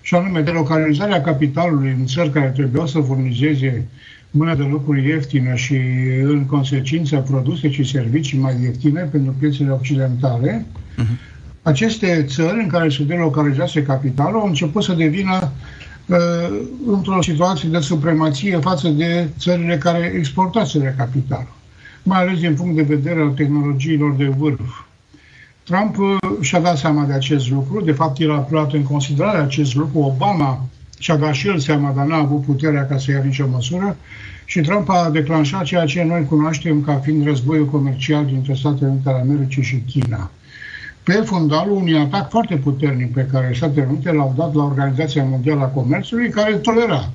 Și 0.00 0.14
anume, 0.14 0.40
delocalizarea 0.40 1.20
capitalului 1.20 1.96
în 1.98 2.06
țări 2.06 2.30
care 2.30 2.48
trebuiau 2.48 2.86
să 2.86 3.00
furnizeze 3.00 3.86
mână 4.30 4.54
de 4.54 4.62
lucruri 4.62 5.08
ieftină 5.08 5.54
și, 5.54 5.78
în 6.22 6.46
consecință, 6.46 7.16
produse 7.16 7.70
și 7.70 7.84
servicii 7.84 8.38
mai 8.38 8.56
ieftine 8.62 9.00
pentru 9.00 9.34
piețele 9.38 9.70
occidentale, 9.70 10.66
uh-huh. 10.98 11.33
Aceste 11.64 12.24
țări 12.28 12.60
în 12.62 12.68
care 12.68 12.88
se 12.88 13.02
delocalizase 13.02 13.82
capitalul 13.82 14.40
au 14.40 14.46
început 14.46 14.82
să 14.82 14.92
devină 14.92 15.52
uh, 16.06 16.60
într-o 16.86 17.22
situație 17.22 17.68
de 17.68 17.78
supremație 17.78 18.58
față 18.58 18.88
de 18.88 19.28
țările 19.38 19.78
care 19.78 20.12
exportaseră 20.16 20.94
capital, 20.96 21.46
mai 22.02 22.20
ales 22.20 22.38
din 22.38 22.54
punct 22.54 22.76
de 22.76 22.82
vedere 22.82 23.20
al 23.20 23.30
tehnologiilor 23.30 24.14
de 24.14 24.24
vârf. 24.24 24.84
Trump 25.62 25.98
uh, 25.98 26.16
și-a 26.40 26.60
dat 26.60 26.78
seama 26.78 27.04
de 27.04 27.12
acest 27.12 27.50
lucru, 27.50 27.80
de 27.80 27.92
fapt 27.92 28.20
el 28.20 28.32
a 28.32 28.46
luat 28.50 28.72
în 28.72 28.82
considerare 28.82 29.38
acest 29.38 29.74
lucru, 29.74 29.98
Obama 29.98 30.66
și-a 30.98 31.16
dat 31.16 31.34
și 31.34 31.48
el 31.48 31.58
seama, 31.58 31.92
dar 31.96 32.06
n-a 32.06 32.16
avut 32.16 32.44
puterea 32.44 32.86
ca 32.86 32.98
să 32.98 33.10
ia 33.10 33.22
nicio 33.24 33.46
măsură 33.50 33.96
și 34.44 34.60
Trump 34.60 34.88
a 34.88 35.10
declanșat 35.10 35.64
ceea 35.64 35.84
ce 35.84 36.02
noi 36.02 36.24
cunoaștem 36.24 36.82
ca 36.82 36.94
fiind 36.94 37.24
războiul 37.24 37.66
comercial 37.66 38.26
dintre 38.26 38.54
Statele 38.54 38.90
Unite 38.90 39.08
ale 39.08 39.20
Americii 39.20 39.62
și 39.62 39.76
China. 39.76 40.30
Pe 41.04 41.12
fundalul 41.12 41.76
unui 41.76 41.98
atac 41.98 42.30
foarte 42.30 42.56
puternic 42.56 43.12
pe 43.12 43.28
care 43.32 43.52
Statele 43.54 43.86
Unite 43.90 44.12
l-au 44.12 44.34
dat 44.36 44.54
la 44.54 44.64
Organizația 44.64 45.24
Mondială 45.24 45.60
a 45.60 45.66
Comerțului, 45.66 46.28
care 46.28 46.54
tolera 46.54 47.10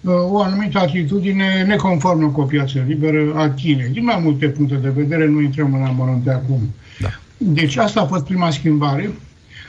uh, 0.00 0.12
o 0.30 0.42
anumită 0.42 0.78
atitudine 0.78 1.64
neconformă 1.66 2.28
cu 2.28 2.40
o 2.40 2.44
piață 2.44 2.84
liberă 2.86 3.34
a 3.36 3.50
Chinei. 3.50 3.88
Din 3.88 4.04
mai 4.04 4.20
multe 4.22 4.48
puncte 4.48 4.74
de 4.74 4.88
vedere, 4.88 5.26
nu 5.26 5.40
intrăm 5.40 5.74
în 5.74 5.82
amănunte 5.82 6.30
acum. 6.30 6.74
Da. 7.00 7.08
Deci 7.36 7.76
asta 7.76 8.00
a 8.00 8.06
fost 8.06 8.24
prima 8.24 8.50
schimbare, 8.50 9.10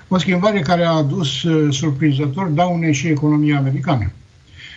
o 0.08 0.18
schimbare 0.18 0.60
care 0.60 0.84
a 0.84 0.92
adus 0.92 1.44
uh, 1.44 1.74
surprinzător 1.74 2.48
daune 2.48 2.92
și 2.92 3.08
economia 3.08 3.58
americană. 3.58 4.12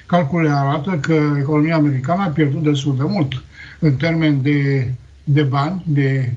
Calculele 0.07 0.55
arată 0.55 0.99
că 1.01 1.37
economia 1.39 1.75
americană 1.75 2.23
a 2.23 2.27
pierdut 2.29 2.63
destul 2.63 2.97
de 2.97 3.05
mult 3.07 3.43
în 3.79 3.95
termen 3.95 4.43
de, 4.43 4.91
de 5.25 5.43
bani, 5.43 5.83
de 5.87 6.33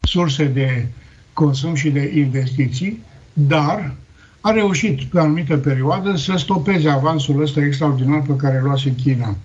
surse 0.00 0.44
de 0.44 0.86
consum 1.32 1.74
și 1.74 1.90
de 1.90 2.12
investiții, 2.14 3.02
dar 3.32 3.94
a 4.40 4.50
reușit 4.50 5.02
pe 5.02 5.18
o 5.18 5.20
anumită 5.20 5.56
perioadă 5.56 6.16
să 6.16 6.34
stopeze 6.36 6.88
avansul 6.88 7.42
ăsta 7.42 7.64
extraordinar 7.64 8.22
pe 8.22 8.36
care 8.36 8.56
îl 8.56 8.64
luase 8.64 8.94
China. 9.02 9.36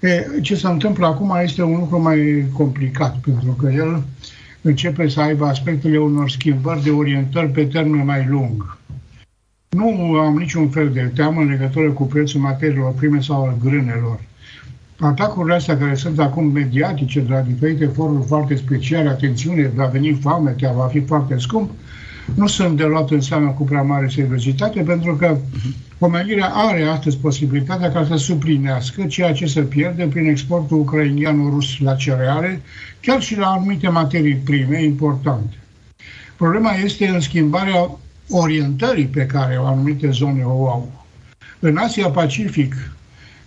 E, 0.00 0.40
ce 0.42 0.54
se 0.54 0.66
întâmplă 0.66 1.06
acum 1.06 1.38
este 1.42 1.62
un 1.62 1.78
lucru 1.78 2.02
mai 2.02 2.46
complicat, 2.52 3.16
pentru 3.18 3.50
că 3.50 3.70
el 3.70 4.02
începe 4.60 5.08
să 5.08 5.20
aibă 5.20 5.46
aspectele 5.46 5.98
unor 5.98 6.30
schimbări 6.30 6.82
de 6.82 6.90
orientări 6.90 7.48
pe 7.48 7.64
termen 7.64 8.04
mai 8.04 8.26
lung. 8.28 8.76
Nu 9.68 10.14
am 10.14 10.36
niciun 10.36 10.68
fel 10.68 10.90
de 10.92 11.10
teamă 11.14 11.40
în 11.40 11.48
legătură 11.48 11.90
cu 11.90 12.04
prețul 12.04 12.40
materiilor 12.40 12.92
prime 12.92 13.20
sau 13.20 13.44
al 13.44 13.56
grânelor. 13.62 14.20
Atacurile 15.00 15.54
astea 15.54 15.78
care 15.78 15.94
sunt 15.94 16.18
acum 16.18 16.46
mediatice 16.46 17.20
de 17.20 17.32
la 17.32 17.40
diferite 17.40 17.86
foruri 17.86 18.26
foarte 18.26 18.54
speciale, 18.54 19.08
atențiune, 19.08 19.70
va 19.74 19.86
veni 19.86 20.18
foametea, 20.20 20.72
va 20.72 20.86
fi 20.86 21.00
foarte 21.00 21.38
scump, 21.38 21.70
nu 22.34 22.46
sunt 22.46 22.76
de 22.76 22.84
luat 22.84 23.10
în 23.10 23.20
seamă 23.20 23.50
cu 23.50 23.64
prea 23.64 23.82
mare 23.82 24.08
seriozitate, 24.08 24.80
pentru 24.80 25.16
că 25.16 25.36
omenirea 25.98 26.50
are 26.54 26.82
astăzi 26.82 27.16
posibilitatea 27.16 27.92
ca 27.92 28.04
să 28.04 28.16
suplinească 28.16 29.04
ceea 29.04 29.32
ce 29.32 29.46
se 29.46 29.60
pierde 29.60 30.04
prin 30.06 30.28
exportul 30.28 30.78
ucrainian-rus 30.78 31.78
la 31.78 31.94
cereale, 31.94 32.60
chiar 33.00 33.20
și 33.20 33.38
la 33.38 33.46
anumite 33.46 33.88
materii 33.88 34.34
prime 34.34 34.82
importante. 34.82 35.56
Problema 36.36 36.72
este 36.72 37.08
în 37.08 37.20
schimbarea 37.20 37.90
orientării 38.30 39.06
pe 39.06 39.26
care 39.26 39.56
o 39.56 39.66
anumite 39.66 40.10
zone 40.10 40.42
o 40.42 40.68
au. 40.68 40.92
În 41.58 41.76
Asia-Pacific, 41.76 42.74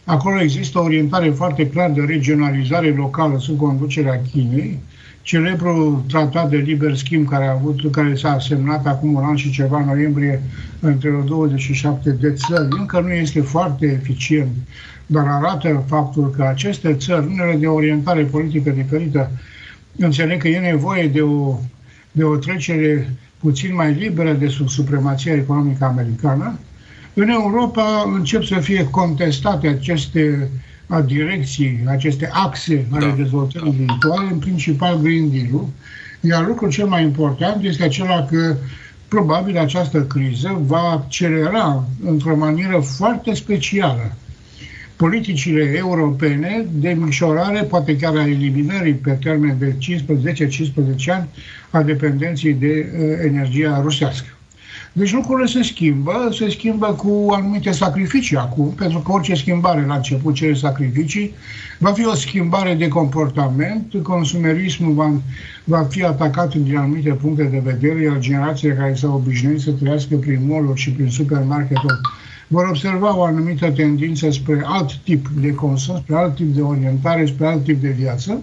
acolo 0.10 0.42
există 0.42 0.80
o 0.80 0.84
orientare 0.84 1.30
foarte 1.30 1.70
clară 1.70 1.94
de 1.94 2.02
regionalizare 2.02 2.90
locală 2.90 3.40
sub 3.40 3.58
conducerea 3.58 4.22
Chinei, 4.32 4.80
celebrul 5.22 6.04
tratat 6.08 6.50
de 6.50 6.58
liber 6.58 6.96
schimb 6.96 7.28
care, 7.28 7.46
a 7.46 7.52
avut, 7.52 7.92
care 7.92 8.16
s-a 8.16 8.40
semnat 8.40 8.86
acum 8.86 9.14
un 9.14 9.24
an 9.24 9.36
și 9.36 9.52
ceva, 9.52 9.80
în 9.80 9.86
noiembrie, 9.86 10.42
între 10.80 11.24
27 11.26 12.10
de 12.10 12.34
țări, 12.34 12.68
încă 12.70 13.00
nu 13.00 13.12
este 13.12 13.42
foarte 13.42 13.86
eficient, 13.86 14.52
dar 15.06 15.26
arată 15.28 15.84
faptul 15.88 16.30
că 16.30 16.44
aceste 16.44 16.94
țări, 16.94 17.26
unele 17.26 17.56
de 17.56 17.68
orientare 17.68 18.24
politică 18.24 18.70
diferită, 18.70 19.32
înțeleg 19.98 20.42
că 20.42 20.48
e 20.48 20.60
nevoie 20.60 21.08
de 21.08 21.22
o, 21.22 21.58
de 22.12 22.24
o 22.24 22.36
trecere 22.36 23.10
puțin 23.40 23.76
mai 23.76 23.94
liberă 23.94 24.34
de 24.34 24.48
sub 24.48 24.68
supremația 24.68 25.34
economică 25.34 25.86
americană. 25.86 26.60
În 27.14 27.30
Europa 27.30 28.12
încep 28.16 28.44
să 28.44 28.60
fie 28.60 28.88
contestate 28.90 29.68
aceste 29.68 30.50
direcții, 31.06 31.84
aceste 31.88 32.30
axe 32.34 32.86
ale 32.92 33.06
da. 33.06 33.14
dezvoltării 33.16 33.72
viitoare, 33.72 34.28
în 34.32 34.38
principal 34.38 35.00
Green 35.02 35.32
Deal-ul, 35.32 35.68
iar 36.22 36.48
lucrul 36.48 36.70
cel 36.70 36.88
mai 36.88 37.04
important 37.04 37.64
este 37.64 37.84
acela 37.84 38.26
că 38.26 38.56
probabil 39.08 39.58
această 39.58 40.04
criză 40.04 40.62
va 40.66 40.82
accelera 40.82 41.84
într-o 42.06 42.36
manieră 42.36 42.80
foarte 42.80 43.34
specială 43.34 44.14
politicile 45.00 45.74
europene 45.78 46.66
de 46.72 46.90
micșorare, 46.90 47.64
poate 47.64 47.96
chiar 47.96 48.16
a 48.16 48.28
eliminării 48.28 48.94
pe 48.94 49.12
termen 49.12 49.58
de 49.60 49.76
10-15 49.78 51.06
ani 51.08 51.28
a 51.70 51.82
dependenței 51.82 52.54
de 52.54 52.92
uh, 52.94 53.04
energia 53.24 53.82
rusească. 53.82 54.39
Deci 55.00 55.14
lucrurile 55.14 55.48
se 55.48 55.64
schimbă, 55.64 56.30
se 56.32 56.50
schimbă 56.50 56.88
cu 56.88 57.28
anumite 57.32 57.72
sacrificii 57.72 58.36
acum, 58.36 58.70
pentru 58.70 59.00
că 59.00 59.12
orice 59.12 59.34
schimbare 59.34 59.86
la 59.86 59.96
început 59.96 60.34
cere 60.34 60.54
sacrificii, 60.54 61.34
va 61.78 61.92
fi 61.92 62.06
o 62.06 62.14
schimbare 62.14 62.74
de 62.74 62.88
comportament, 62.88 63.94
consumerismul 64.04 64.94
va, 64.94 65.12
va 65.64 65.88
fi 65.90 66.04
atacat 66.04 66.56
din 66.56 66.78
anumite 66.78 67.10
puncte 67.10 67.44
de 67.44 67.62
vedere, 67.64 68.02
iar 68.02 68.20
generațiile 68.20 68.74
care 68.74 68.94
s-au 68.94 69.14
obișnuit 69.14 69.60
să 69.60 69.72
trăiască 69.72 70.16
prin 70.16 70.48
mall 70.48 70.76
și 70.76 70.92
prin 70.92 71.10
supermarketuri 71.10 72.00
vor 72.48 72.66
observa 72.70 73.18
o 73.18 73.24
anumită 73.24 73.72
tendință 73.72 74.30
spre 74.30 74.62
alt 74.66 74.96
tip 74.96 75.28
de 75.28 75.54
consum, 75.54 75.98
spre 75.98 76.16
alt 76.16 76.36
tip 76.36 76.56
de 76.56 76.62
orientare, 76.62 77.26
spre 77.26 77.48
alt 77.48 77.64
tip 77.64 77.82
de 77.82 77.90
viață, 77.98 78.42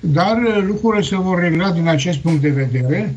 dar 0.00 0.36
lucrurile 0.66 1.02
se 1.02 1.16
vor 1.16 1.40
regla 1.40 1.70
din 1.70 1.88
acest 1.88 2.18
punct 2.18 2.40
de 2.40 2.48
vedere, 2.48 3.14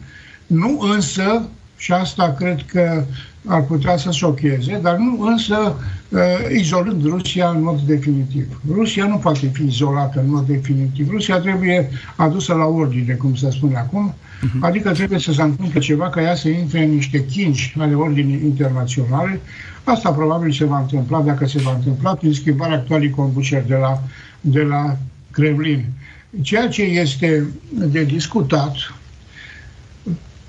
nu 0.47 0.79
însă 0.79 1.49
și 1.77 1.91
asta 1.91 2.35
cred 2.37 2.65
că 2.65 3.03
ar 3.45 3.61
putea 3.61 3.97
să 3.97 4.11
șocheze, 4.11 4.79
dar 4.81 4.97
nu 4.97 5.21
însă 5.21 5.75
uh, 6.09 6.19
izolând 6.57 7.05
Rusia 7.05 7.49
în 7.49 7.63
mod 7.63 7.79
definitiv. 7.79 8.61
Rusia 8.71 9.05
nu 9.05 9.17
poate 9.17 9.49
fi 9.53 9.63
izolată 9.63 10.19
în 10.19 10.29
mod 10.29 10.45
definitiv. 10.45 11.09
Rusia 11.09 11.39
trebuie 11.39 11.89
adusă 12.15 12.53
la 12.53 12.65
ordine, 12.65 13.13
cum 13.13 13.35
se 13.35 13.49
spune 13.51 13.77
acum, 13.77 14.13
uh-huh. 14.13 14.59
adică 14.59 14.91
trebuie 14.91 15.19
să 15.19 15.31
se 15.31 15.41
întâmple 15.41 15.79
ceva 15.79 16.09
ca 16.09 16.21
ea 16.21 16.35
să 16.35 16.49
intre 16.49 16.83
în 16.83 16.93
niște 16.93 17.25
chinci 17.25 17.75
ale 17.79 17.95
ordinii 17.95 18.41
internaționale. 18.43 19.39
Asta 19.83 20.11
probabil 20.11 20.51
se 20.51 20.65
va 20.65 20.79
întâmpla, 20.79 21.21
dacă 21.21 21.45
se 21.45 21.59
va 21.59 21.73
întâmpla, 21.75 22.13
prin 22.13 22.33
schimbarea 22.33 22.75
actualii 22.75 23.09
conduceri 23.09 23.67
de 23.67 23.75
la, 23.75 24.01
de 24.41 24.61
la 24.61 24.97
Kremlin. 25.31 25.85
Ceea 26.41 26.67
ce 26.67 26.81
este 26.81 27.45
de 27.71 28.03
discutat 28.03 28.75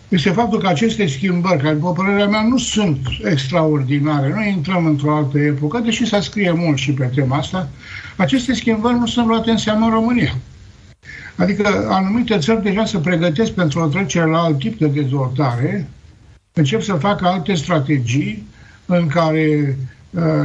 este 0.08 0.30
faptul 0.30 0.58
că 0.58 0.66
aceste 0.66 1.06
schimbări, 1.06 1.62
care, 1.62 1.74
după 1.74 1.92
părerea 1.92 2.26
mea, 2.26 2.42
nu 2.42 2.58
sunt 2.58 2.98
extraordinare, 3.24 4.32
nu 4.34 4.44
intrăm 4.44 4.86
într-o 4.86 5.16
altă 5.16 5.38
epocă, 5.38 5.78
deși 5.78 6.06
s-a 6.06 6.20
scrie 6.20 6.52
mult 6.52 6.76
și 6.76 6.92
pe 6.92 7.10
tema 7.14 7.36
asta, 7.36 7.68
aceste 8.16 8.54
schimbări 8.54 8.98
nu 8.98 9.06
sunt 9.06 9.26
luate 9.26 9.50
în 9.50 9.56
seamă 9.56 9.84
în 9.84 9.92
România. 9.92 10.34
Adică 11.36 11.86
anumite 11.90 12.38
țări 12.38 12.62
deja 12.62 12.84
se 12.84 12.98
pregătesc 12.98 13.52
pentru 13.52 13.80
o 13.80 13.86
trecere 13.86 14.26
la 14.26 14.38
alt 14.38 14.58
tip 14.58 14.78
de 14.78 14.86
dezvoltare, 14.86 15.88
încep 16.52 16.82
să 16.82 16.94
facă 16.94 17.26
alte 17.26 17.54
strategii 17.54 18.46
în 18.86 19.06
care 19.06 19.76
uh, 19.78 19.95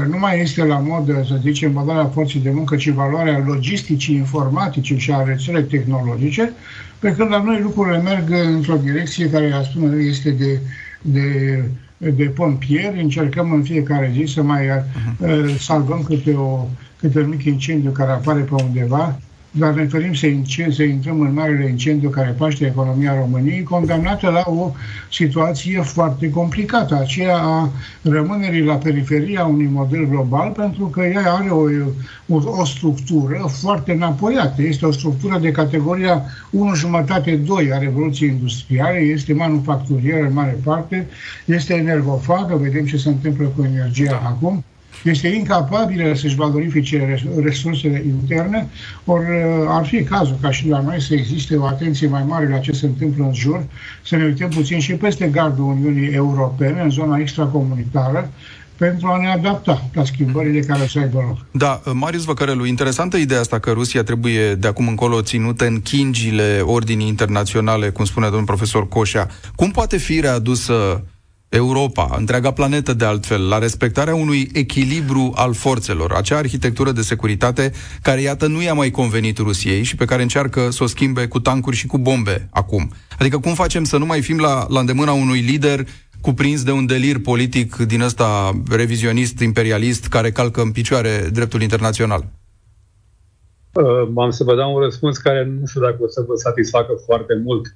nu 0.09 0.17
mai 0.17 0.41
este 0.41 0.65
la 0.65 0.77
modă, 0.77 1.23
să 1.27 1.39
zicem, 1.41 1.71
valoarea 1.71 2.05
forței 2.05 2.41
de 2.41 2.49
muncă, 2.49 2.75
ci 2.75 2.89
valoarea 2.89 3.43
logisticii 3.45 4.15
informatice 4.15 4.97
și 4.97 5.11
a 5.11 5.23
rețelei 5.23 5.63
tehnologice, 5.63 6.53
pe 6.99 7.13
când 7.13 7.29
la 7.31 7.41
noi 7.43 7.59
lucrurile 7.61 8.01
merg 8.01 8.31
într-o 8.55 8.75
direcție 8.75 9.29
care, 9.29 9.51
a 9.51 9.61
spune, 9.61 10.03
este 10.03 10.29
de, 10.29 10.59
de, 11.01 11.63
de 11.97 12.23
pompieri. 12.23 13.01
Încercăm 13.01 13.51
în 13.51 13.63
fiecare 13.63 14.11
zi 14.13 14.33
să 14.33 14.41
mai 14.41 14.65
uh, 14.67 15.55
salvăm 15.59 16.03
câte, 16.03 16.33
o, 16.33 16.67
câte 16.99 17.19
un 17.19 17.29
mic 17.29 17.43
incendiu 17.43 17.91
care 17.91 18.11
apare 18.11 18.39
pe 18.39 18.63
undeva 18.63 19.19
dar 19.51 19.73
ne 19.73 19.83
dorim 19.83 20.13
să, 20.13 20.27
să 20.69 20.83
intrăm 20.83 21.19
în 21.19 21.33
marele 21.33 21.69
incendiu 21.69 22.09
care 22.09 22.35
paște 22.37 22.65
economia 22.65 23.15
României, 23.15 23.63
condamnată 23.63 24.29
la 24.29 24.43
o 24.45 24.71
situație 25.11 25.81
foarte 25.81 26.29
complicată, 26.29 26.95
aceea 26.95 27.37
a 27.37 27.69
rămânerii 28.01 28.63
la 28.63 28.75
periferia 28.75 29.45
unui 29.45 29.69
model 29.71 30.07
global, 30.07 30.49
pentru 30.49 30.85
că 30.85 31.01
ea 31.01 31.33
are 31.33 31.49
o, 31.49 31.63
o, 32.27 32.59
o 32.59 32.65
structură 32.65 33.45
foarte 33.61 33.91
înapoiată. 33.91 34.61
Este 34.61 34.85
o 34.85 34.91
structură 34.91 35.37
de 35.37 35.51
categoria 35.51 36.23
1 36.49 36.75
jumătate 36.75 37.35
2 37.35 37.71
a 37.73 37.77
Revoluției 37.77 38.29
Industriale, 38.29 38.99
este 38.99 39.33
manufacturieră 39.33 40.25
în 40.25 40.33
mare 40.33 40.57
parte, 40.63 41.07
este 41.45 41.73
energofagă, 41.73 42.55
vedem 42.55 42.85
ce 42.85 42.97
se 42.97 43.09
întâmplă 43.09 43.45
cu 43.55 43.63
energia 43.63 44.21
acum, 44.25 44.63
este 45.03 45.27
incapabilă 45.27 46.13
să-și 46.15 46.35
valorifice 46.35 47.21
resursele 47.43 48.03
interne, 48.07 48.67
ori 49.05 49.25
uh, 49.25 49.65
ar 49.67 49.85
fi 49.85 50.03
cazul 50.03 50.37
ca 50.41 50.51
și 50.51 50.67
la 50.67 50.81
noi 50.81 51.01
să 51.01 51.13
existe 51.13 51.55
o 51.55 51.65
atenție 51.65 52.07
mai 52.07 52.23
mare 52.27 52.49
la 52.49 52.57
ce 52.57 52.71
se 52.71 52.85
întâmplă 52.85 53.23
în 53.23 53.33
jur, 53.33 53.63
să 54.05 54.15
ne 54.15 54.23
uităm 54.23 54.49
puțin 54.49 54.79
și 54.79 54.93
peste 54.93 55.27
gardul 55.27 55.65
Uniunii 55.65 56.13
Europene, 56.13 56.81
în 56.81 56.89
zona 56.89 57.17
extracomunitară, 57.17 58.29
pentru 58.77 59.07
a 59.07 59.17
ne 59.17 59.31
adapta 59.31 59.89
la 59.93 60.03
schimbările 60.03 60.59
care 60.59 60.87
să 60.87 60.99
aibă 60.99 61.23
loc. 61.27 61.45
Da, 61.51 61.81
Marius 61.93 62.23
Văcărelu, 62.23 62.65
interesantă 62.65 63.17
ideea 63.17 63.39
asta 63.39 63.59
că 63.59 63.71
Rusia 63.71 64.03
trebuie 64.03 64.55
de 64.55 64.67
acum 64.67 64.87
încolo 64.87 65.21
ținută 65.21 65.65
în 65.65 65.81
chingile 65.81 66.61
ordinii 66.63 67.07
internaționale, 67.07 67.89
cum 67.89 68.05
spune 68.05 68.25
domnul 68.25 68.45
profesor 68.45 68.87
Coșa. 68.87 69.27
Cum 69.55 69.71
poate 69.71 69.97
fi 69.97 70.19
readusă 70.19 71.03
Europa, 71.51 72.15
întreaga 72.17 72.51
planetă 72.51 72.93
de 72.93 73.05
altfel, 73.05 73.47
la 73.47 73.57
respectarea 73.57 74.15
unui 74.15 74.49
echilibru 74.53 75.31
al 75.35 75.53
forțelor, 75.53 76.11
acea 76.11 76.37
arhitectură 76.37 76.91
de 76.91 77.01
securitate 77.01 77.71
care, 78.01 78.21
iată, 78.21 78.47
nu 78.47 78.61
i-a 78.61 78.73
mai 78.73 78.89
convenit 78.89 79.37
Rusiei 79.37 79.83
și 79.83 79.95
pe 79.95 80.05
care 80.05 80.21
încearcă 80.21 80.69
să 80.69 80.83
o 80.83 80.87
schimbe 80.87 81.27
cu 81.27 81.39
tancuri 81.39 81.75
și 81.75 81.87
cu 81.87 81.97
bombe 81.97 82.47
acum. 82.51 82.91
Adică 83.19 83.39
cum 83.39 83.53
facem 83.53 83.83
să 83.83 83.97
nu 83.97 84.05
mai 84.05 84.21
fim 84.21 84.39
la, 84.39 84.65
la 84.69 84.79
îndemâna 84.79 85.11
unui 85.11 85.39
lider 85.39 85.85
cuprins 86.21 86.63
de 86.63 86.71
un 86.71 86.85
delir 86.85 87.19
politic 87.19 87.75
din 87.75 88.01
ăsta 88.01 88.61
revizionist, 88.69 89.39
imperialist, 89.39 90.07
care 90.07 90.31
calcă 90.31 90.61
în 90.61 90.71
picioare 90.71 91.29
dreptul 91.33 91.61
internațional? 91.61 92.25
Uh, 93.73 94.09
am 94.15 94.29
să 94.29 94.43
vă 94.43 94.55
dau 94.55 94.73
un 94.73 94.81
răspuns 94.81 95.17
care 95.17 95.45
nu 95.59 95.65
știu 95.65 95.81
dacă 95.81 95.97
o 95.99 96.07
să 96.07 96.23
vă 96.27 96.35
satisfacă 96.35 96.91
foarte 97.05 97.33
mult. 97.43 97.65
Uh, 97.65 97.71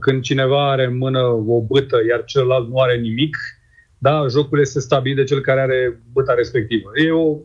când 0.00 0.22
cineva 0.22 0.70
are 0.70 0.84
în 0.84 0.96
mână 0.96 1.20
o 1.46 1.60
bâtă, 1.60 1.96
iar 2.08 2.24
celălalt 2.24 2.68
nu 2.68 2.78
are 2.78 2.96
nimic, 2.96 3.36
da, 3.98 4.26
jocul 4.30 4.60
este 4.60 4.80
stabilit 4.80 5.16
de 5.16 5.24
cel 5.24 5.40
care 5.40 5.60
are 5.60 6.00
băta 6.12 6.34
respectivă. 6.34 6.90
E 7.06 7.10
o 7.10 7.36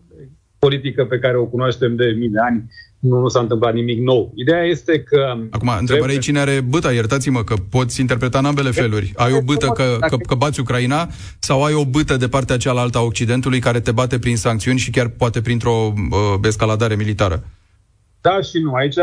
politică 0.59 1.05
pe 1.05 1.19
care 1.19 1.37
o 1.37 1.45
cunoaștem 1.45 1.95
de 1.95 2.05
mii 2.05 2.29
de 2.29 2.39
ani 2.39 2.65
nu, 2.99 3.19
nu 3.19 3.27
s-a 3.27 3.39
întâmplat 3.39 3.73
nimic 3.73 3.99
nou. 3.99 4.31
Ideea 4.35 4.63
este 4.63 4.99
că... 4.99 5.35
Acum, 5.49 5.71
întrebarea 5.79 6.15
e 6.15 6.17
cine 6.17 6.39
are 6.39 6.61
băta, 6.61 6.91
iertați-mă, 6.91 7.43
că 7.43 7.55
poți 7.69 8.01
interpreta 8.01 8.37
în 8.37 8.45
ambele 8.45 8.71
feluri. 8.71 9.13
Ai 9.15 9.33
o 9.33 9.41
bătă 9.41 9.67
că, 9.67 9.97
că, 9.99 10.17
că 10.17 10.35
bați 10.35 10.59
Ucraina 10.59 11.09
sau 11.39 11.63
ai 11.63 11.73
o 11.73 11.85
bătă 11.85 12.17
de 12.17 12.27
partea 12.27 12.57
cealaltă 12.57 12.97
a 12.97 13.01
Occidentului 13.01 13.59
care 13.59 13.79
te 13.79 13.91
bate 13.91 14.19
prin 14.19 14.37
sancțiuni 14.37 14.79
și 14.79 14.91
chiar 14.91 15.07
poate 15.07 15.41
printr-o 15.41 15.93
uh, 15.95 16.39
escaladare 16.43 16.95
militară? 16.95 17.43
Da 18.27 18.41
și 18.41 18.57
nu. 18.59 18.73
Aici 18.73 18.95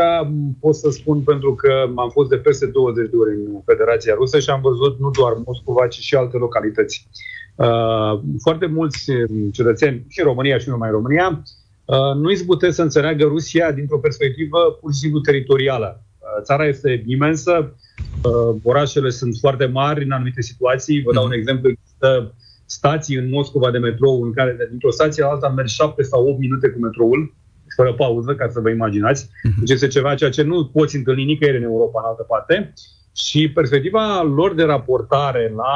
pot 0.59 0.75
să 0.75 0.89
spun 0.89 1.21
pentru 1.21 1.55
că 1.55 1.71
am 1.95 2.09
fost 2.09 2.29
de 2.29 2.37
peste 2.37 2.65
20 2.65 3.09
de 3.09 3.15
ori 3.15 3.31
în 3.35 3.61
Federația 3.65 4.13
Rusă 4.13 4.39
și 4.39 4.49
am 4.49 4.61
văzut 4.61 4.99
nu 4.99 5.09
doar 5.09 5.33
Moscova, 5.45 5.87
ci 5.87 5.99
și 5.99 6.15
alte 6.15 6.37
localități. 6.37 7.07
Uh, 7.55 8.19
foarte 8.41 8.65
mulți 8.65 9.11
cetățeni, 9.51 10.05
și 10.09 10.19
în 10.19 10.25
România 10.25 10.57
și 10.57 10.67
nu 10.67 10.73
numai 10.73 10.89
în 10.89 10.95
România, 10.95 11.43
Uh, 11.85 12.15
nu 12.15 12.31
izbutesc 12.31 12.75
să 12.75 12.81
înțeleagă 12.81 13.23
Rusia 13.25 13.71
dintr-o 13.71 13.97
perspectivă 13.97 14.77
pur 14.81 14.93
și 14.93 14.99
simplu 14.99 15.19
teritorială. 15.19 16.03
Uh, 16.19 16.43
țara 16.43 16.67
este 16.67 17.03
imensă, 17.05 17.75
uh, 18.23 18.55
orașele 18.63 19.09
sunt 19.09 19.35
foarte 19.39 19.65
mari 19.65 20.03
în 20.03 20.11
anumite 20.11 20.41
situații. 20.41 21.01
Vă 21.01 21.13
dau 21.13 21.23
un 21.23 21.29
mhm. 21.29 21.39
exemplu, 21.39 21.69
există 21.69 22.33
stații 22.65 23.15
în 23.15 23.29
Moscova 23.29 23.71
de 23.71 23.77
metrou 23.77 24.21
în 24.21 24.33
care 24.33 24.57
dintr-o 24.69 24.91
stație 24.91 25.23
la 25.23 25.29
alta 25.29 25.49
merg 25.49 25.67
7 25.67 26.03
sau 26.03 26.27
8 26.27 26.39
minute 26.39 26.69
cu 26.69 26.79
metroul, 26.79 27.33
fără 27.75 27.93
pauză, 27.93 28.35
ca 28.35 28.47
să 28.49 28.59
vă 28.59 28.69
imaginați. 28.69 29.29
Mhm. 29.43 29.59
Deci 29.59 29.69
este 29.69 29.87
ceva 29.87 30.15
ceea 30.15 30.29
ce 30.29 30.43
nu 30.43 30.65
poți 30.65 30.95
întâlni 30.95 31.23
nicăieri 31.23 31.57
în 31.57 31.63
Europa, 31.63 32.01
în 32.03 32.09
altă 32.09 32.23
parte. 32.23 32.73
Și 33.15 33.51
perspectiva 33.51 34.21
lor 34.21 34.53
de 34.53 34.63
raportare 34.63 35.53
la 35.55 35.73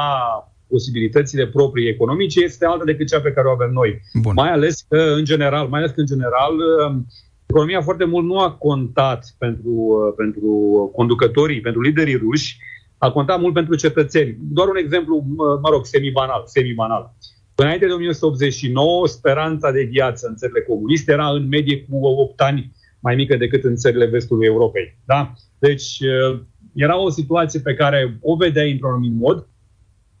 posibilitățile 0.68 1.46
proprii 1.46 1.88
economice 1.88 2.40
este 2.40 2.66
alta 2.66 2.84
decât 2.84 3.06
cea 3.06 3.20
pe 3.20 3.32
care 3.32 3.48
o 3.48 3.50
avem 3.50 3.70
noi. 3.72 4.00
Bun. 4.20 4.32
Mai 4.34 4.50
ales 4.50 4.84
că, 4.88 5.12
în 5.16 5.24
general, 5.24 5.68
mai 5.68 5.78
ales 5.78 5.90
că, 5.90 6.00
în 6.00 6.06
general, 6.06 6.52
um, 6.88 7.06
economia 7.46 7.82
foarte 7.82 8.04
mult 8.04 8.26
nu 8.26 8.38
a 8.38 8.50
contat 8.50 9.34
pentru, 9.38 9.70
uh, 9.70 10.14
pentru 10.16 10.50
conducătorii, 10.94 11.60
pentru 11.60 11.80
liderii 11.80 12.16
ruși, 12.16 12.58
a 12.98 13.10
contat 13.10 13.40
mult 13.40 13.54
pentru 13.54 13.74
cetățeni. 13.74 14.36
Doar 14.40 14.68
un 14.68 14.76
exemplu, 14.76 15.24
mă 15.36 15.68
rog, 15.70 15.86
semi-banal. 15.86 16.42
semi-banal. 16.46 17.14
Înainte 17.60 17.86
de 17.86 17.92
1989, 17.92 19.06
speranța 19.06 19.70
de 19.70 19.82
viață 19.82 20.26
în 20.28 20.36
țările 20.36 20.60
comuniste 20.60 21.12
era 21.12 21.28
în 21.28 21.48
medie 21.48 21.82
cu 21.82 22.06
8 22.06 22.40
ani 22.40 22.72
mai 23.00 23.14
mică 23.14 23.36
decât 23.36 23.64
în 23.64 23.76
țările 23.76 24.06
vestului 24.06 24.46
Europei. 24.46 24.98
Da? 25.04 25.32
Deci 25.58 25.98
uh, 26.00 26.40
era 26.74 26.98
o 26.98 27.10
situație 27.10 27.60
pe 27.60 27.74
care 27.74 28.18
o 28.20 28.36
vedeai 28.36 28.70
într-un 28.70 28.90
anumit 28.90 29.12
mod, 29.12 29.46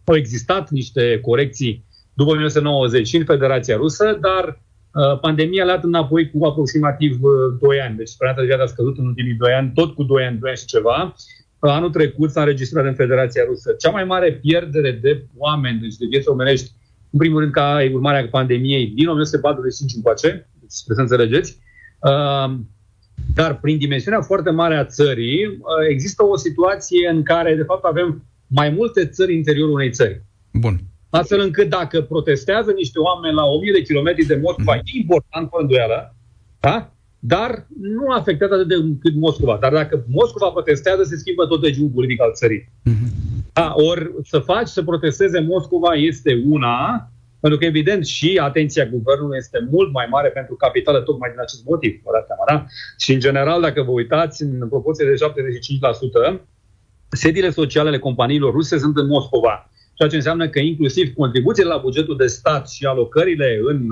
au 0.04 0.16
existat 0.16 0.70
niște 0.70 1.20
corecții 1.20 1.84
după 2.14 2.30
1990 2.30 3.06
și 3.06 3.16
în 3.16 3.24
Federația 3.24 3.76
Rusă, 3.76 4.18
dar 4.20 4.44
uh, 4.48 5.20
pandemia 5.20 5.64
le-a 5.64 5.74
dat 5.74 5.84
înapoi 5.84 6.30
cu 6.30 6.44
aproximativ 6.44 7.22
uh, 7.22 7.58
2 7.60 7.80
ani. 7.80 7.96
Deci 7.96 8.08
speranța 8.08 8.40
de 8.40 8.46
viață 8.46 8.62
a 8.62 8.66
scăzut 8.66 8.98
în 8.98 9.06
ultimii 9.06 9.34
2 9.34 9.52
ani, 9.52 9.72
tot 9.74 9.94
cu 9.94 10.02
2 10.02 10.24
ani, 10.24 10.38
2 10.38 10.50
ani 10.50 10.58
și 10.58 10.66
ceva. 10.66 11.14
Uh, 11.58 11.70
anul 11.70 11.90
trecut 11.90 12.30
s-a 12.30 12.40
înregistrat 12.40 12.84
în 12.84 12.94
Federația 12.94 13.44
Rusă 13.46 13.74
cea 13.78 13.90
mai 13.90 14.04
mare 14.04 14.32
pierdere 14.32 14.90
de 14.90 15.26
oameni, 15.36 15.80
deci 15.80 15.96
de 15.96 16.06
vieți 16.10 16.28
omenești, 16.28 16.70
în 17.10 17.18
primul 17.18 17.40
rând 17.40 17.52
ca 17.52 17.76
urmare 17.92 18.18
a 18.18 18.28
pandemiei 18.28 18.86
din 18.86 19.08
1945 19.08 19.94
încoace, 19.94 20.48
spre 20.66 20.94
să 20.94 21.00
înțelegeți. 21.00 21.58
Uh, 21.98 22.54
dar 23.34 23.60
prin 23.60 23.78
dimensiunea 23.78 24.20
foarte 24.20 24.50
mare 24.50 24.76
a 24.76 24.84
țării, 24.84 25.46
uh, 25.46 25.56
există 25.90 26.24
o 26.24 26.36
situație 26.36 27.08
în 27.08 27.22
care, 27.22 27.54
de 27.54 27.62
fapt, 27.62 27.84
avem 27.84 28.24
mai 28.46 28.70
multe 28.70 29.06
țări 29.06 29.30
în 29.30 29.36
interiorul 29.36 29.74
unei 29.74 29.90
țări. 29.90 30.22
Bun. 30.52 30.80
Astfel 31.10 31.40
încât 31.40 31.68
dacă 31.68 32.02
protestează 32.02 32.72
niște 32.72 32.98
oameni 32.98 33.34
la 33.34 33.44
1000 33.44 33.72
de 33.72 33.82
kilometri 33.82 34.24
de 34.24 34.40
Moscova, 34.42 34.76
mm-hmm. 34.76 34.84
e 34.84 34.98
important, 34.98 35.48
fără 35.50 35.62
îndoială, 35.62 36.14
da? 36.60 36.92
dar 37.18 37.66
nu 37.80 38.06
afectează 38.10 38.54
atât 38.54 38.68
de 38.68 38.74
cât 39.00 39.14
Moscova. 39.14 39.58
Dar 39.60 39.72
dacă 39.72 40.04
Moscova 40.08 40.50
protestează, 40.50 41.02
se 41.02 41.16
schimbă 41.16 41.46
tot 41.46 41.62
regimul 41.62 41.90
politic 41.94 42.20
al 42.20 42.32
țării. 42.32 42.70
Mm-hmm. 42.90 43.17
Da, 43.58 43.72
ori 43.76 44.10
să 44.22 44.38
faci 44.38 44.68
să 44.68 44.82
protesteze 44.82 45.40
Moscova 45.40 45.94
este 45.94 46.42
una, 46.46 47.10
pentru 47.40 47.58
că, 47.58 47.64
evident, 47.64 48.06
și 48.06 48.40
atenția 48.42 48.86
guvernului 48.86 49.36
este 49.36 49.66
mult 49.70 49.92
mai 49.92 50.06
mare 50.10 50.28
pentru 50.28 50.54
capitală, 50.54 51.00
tocmai 51.00 51.30
din 51.30 51.40
acest 51.40 51.64
motiv, 51.64 52.00
vă 52.04 52.10
dați 52.12 52.26
seama, 52.26 52.44
da? 52.46 52.66
Și, 52.98 53.12
în 53.12 53.20
general, 53.20 53.60
dacă 53.60 53.82
vă 53.82 53.90
uitați, 53.90 54.42
în 54.42 54.68
proporție 54.68 55.06
de 55.06 55.14
75%, 56.34 56.40
sediile 57.08 57.50
sociale 57.50 57.88
ale 57.88 57.98
companiilor 57.98 58.52
ruse 58.52 58.78
sunt 58.78 58.96
în 58.96 59.06
Moscova, 59.06 59.70
ceea 59.94 60.08
ce 60.08 60.16
înseamnă 60.16 60.48
că 60.48 60.58
inclusiv 60.58 61.12
contribuțiile 61.14 61.68
la 61.68 61.76
bugetul 61.76 62.16
de 62.16 62.26
stat 62.26 62.68
și 62.70 62.84
alocările 62.84 63.60
în 63.64 63.88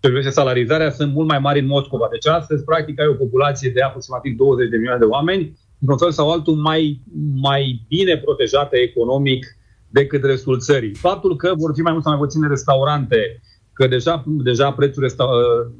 ce 0.00 0.08
privește 0.08 0.30
salarizarea 0.30 0.90
sunt 0.90 1.12
mult 1.12 1.28
mai 1.28 1.38
mari 1.38 1.60
în 1.60 1.66
Moscova. 1.66 2.08
Deci 2.10 2.26
astăzi, 2.26 2.64
practic, 2.64 3.00
ai 3.00 3.06
o 3.06 3.14
populație 3.14 3.70
de 3.70 3.82
aproximativ 3.82 4.36
20 4.36 4.68
de 4.68 4.76
milioane 4.76 5.00
de 5.00 5.06
oameni, 5.06 5.58
într-un 5.80 5.98
fel 5.98 6.10
sau 6.10 6.30
altul 6.30 6.54
mai, 6.54 7.00
mai 7.34 7.84
bine 7.88 8.16
protejate 8.18 8.76
economic 8.76 9.56
decât 9.88 10.24
restul 10.24 10.58
țării. 10.58 10.94
Faptul 10.94 11.36
că 11.36 11.54
vor 11.56 11.72
fi 11.74 11.80
mai 11.80 11.92
mult 11.92 12.04
sau 12.04 12.12
mai 12.12 12.20
puține 12.20 12.48
restaurante, 12.48 13.40
că 13.72 13.86
deja, 13.86 14.24
deja 14.26 14.72
prețul 14.72 15.02
resta, 15.02 15.28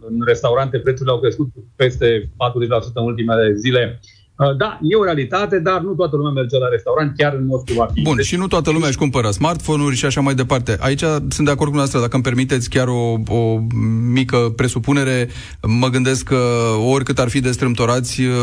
în 0.00 0.22
restaurante 0.26 0.78
prețurile 0.78 1.14
au 1.14 1.20
crescut 1.20 1.48
peste 1.76 2.22
40% 2.22 2.28
în 2.94 3.04
ultimele 3.04 3.54
zile, 3.54 4.00
Uh, 4.00 4.19
da, 4.56 4.78
e 4.82 4.96
o 4.96 5.04
realitate, 5.04 5.58
dar 5.58 5.80
nu 5.80 5.92
toată 5.92 6.16
lumea 6.16 6.32
merge 6.32 6.58
la 6.58 6.68
restaurant, 6.68 7.16
chiar 7.16 7.34
în 7.34 7.46
Moscova. 7.46 7.86
Bun, 8.02 8.16
deci... 8.16 8.26
și 8.26 8.36
nu 8.36 8.46
toată 8.46 8.70
lumea 8.70 8.88
își 8.88 8.98
cumpără 8.98 9.30
smartphone-uri 9.30 9.96
și 9.96 10.04
așa 10.04 10.20
mai 10.20 10.34
departe. 10.34 10.76
Aici 10.80 11.04
sunt 11.28 11.46
de 11.46 11.50
acord 11.50 11.70
cu 11.70 11.76
dumneavoastră, 11.76 12.00
dacă 12.00 12.14
îmi 12.14 12.22
permiteți 12.22 12.68
chiar 12.68 12.88
o, 12.88 13.14
o 13.28 13.58
mică 14.12 14.36
presupunere, 14.56 15.28
mă 15.62 15.88
gândesc 15.88 16.24
că 16.24 16.40
oricât 16.92 17.18
ar 17.18 17.28
fi 17.28 17.40
de 17.40 17.50
strâmtorați 17.50 18.20
uh, 18.20 18.34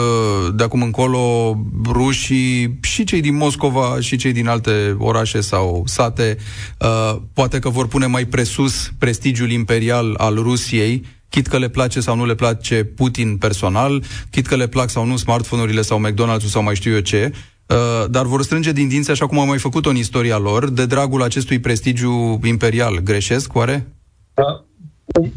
de 0.56 0.64
acum 0.64 0.82
încolo, 0.82 1.58
rușii 1.86 2.80
și 2.82 3.04
cei 3.04 3.22
din 3.22 3.36
Moscova 3.36 4.00
și 4.00 4.18
cei 4.18 4.32
din 4.32 4.48
alte 4.48 4.96
orașe 4.98 5.42
sau 5.42 5.84
sate, 5.86 6.38
uh, 6.80 7.16
poate 7.34 7.60
că 7.60 7.70
vor 7.70 7.88
pune 7.88 8.06
mai 8.06 8.26
presus 8.26 8.92
prestigiul 9.00 9.52
imperial 9.52 10.14
al 10.18 10.36
Rusiei, 10.36 11.04
chit 11.30 11.48
că 11.48 11.58
le 11.58 11.70
place 11.70 12.00
sau 12.00 12.16
nu 12.16 12.26
le 12.26 12.36
place 12.36 12.84
Putin 12.84 13.38
personal, 13.38 14.04
chit 14.32 14.48
că 14.48 14.56
le 14.56 14.68
plac 14.68 14.90
sau 14.90 15.06
nu 15.06 15.18
smartphone-urile 15.18 15.82
sau 15.82 16.02
McDonald's-ul 16.08 16.50
sau 16.50 16.64
mai 16.64 16.76
știu 16.76 16.94
eu 16.94 17.00
ce, 17.00 17.32
uh, 17.68 18.10
dar 18.10 18.26
vor 18.26 18.44
strânge 18.44 18.72
din 18.72 18.88
dinți, 18.88 19.12
așa 19.12 19.28
cum 19.28 19.40
au 19.40 19.46
mai 19.46 19.58
făcut-o 19.58 19.90
în 19.90 19.96
istoria 19.96 20.38
lor, 20.38 20.70
de 20.70 20.86
dragul 20.86 21.24
acestui 21.24 21.60
prestigiu 21.60 22.40
imperial. 22.44 23.00
Greșesc, 23.00 23.56
oare? 23.56 23.88
Uh, 24.34 25.30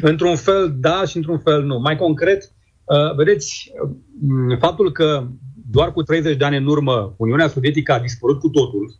într-un 0.00 0.36
fel 0.36 0.74
da 0.76 1.04
și 1.04 1.16
într-un 1.16 1.38
fel 1.38 1.64
nu. 1.64 1.78
Mai 1.78 1.96
concret, 1.96 2.52
uh, 2.84 3.14
vedeți, 3.16 3.72
uh, 3.82 4.58
faptul 4.58 4.92
că 4.92 5.26
doar 5.70 5.92
cu 5.92 6.02
30 6.02 6.36
de 6.36 6.44
ani 6.44 6.56
în 6.56 6.66
urmă 6.66 7.14
Uniunea 7.16 7.48
Sovietică 7.48 7.92
a 7.92 7.98
dispărut 7.98 8.40
cu 8.40 8.48
totul, 8.48 8.94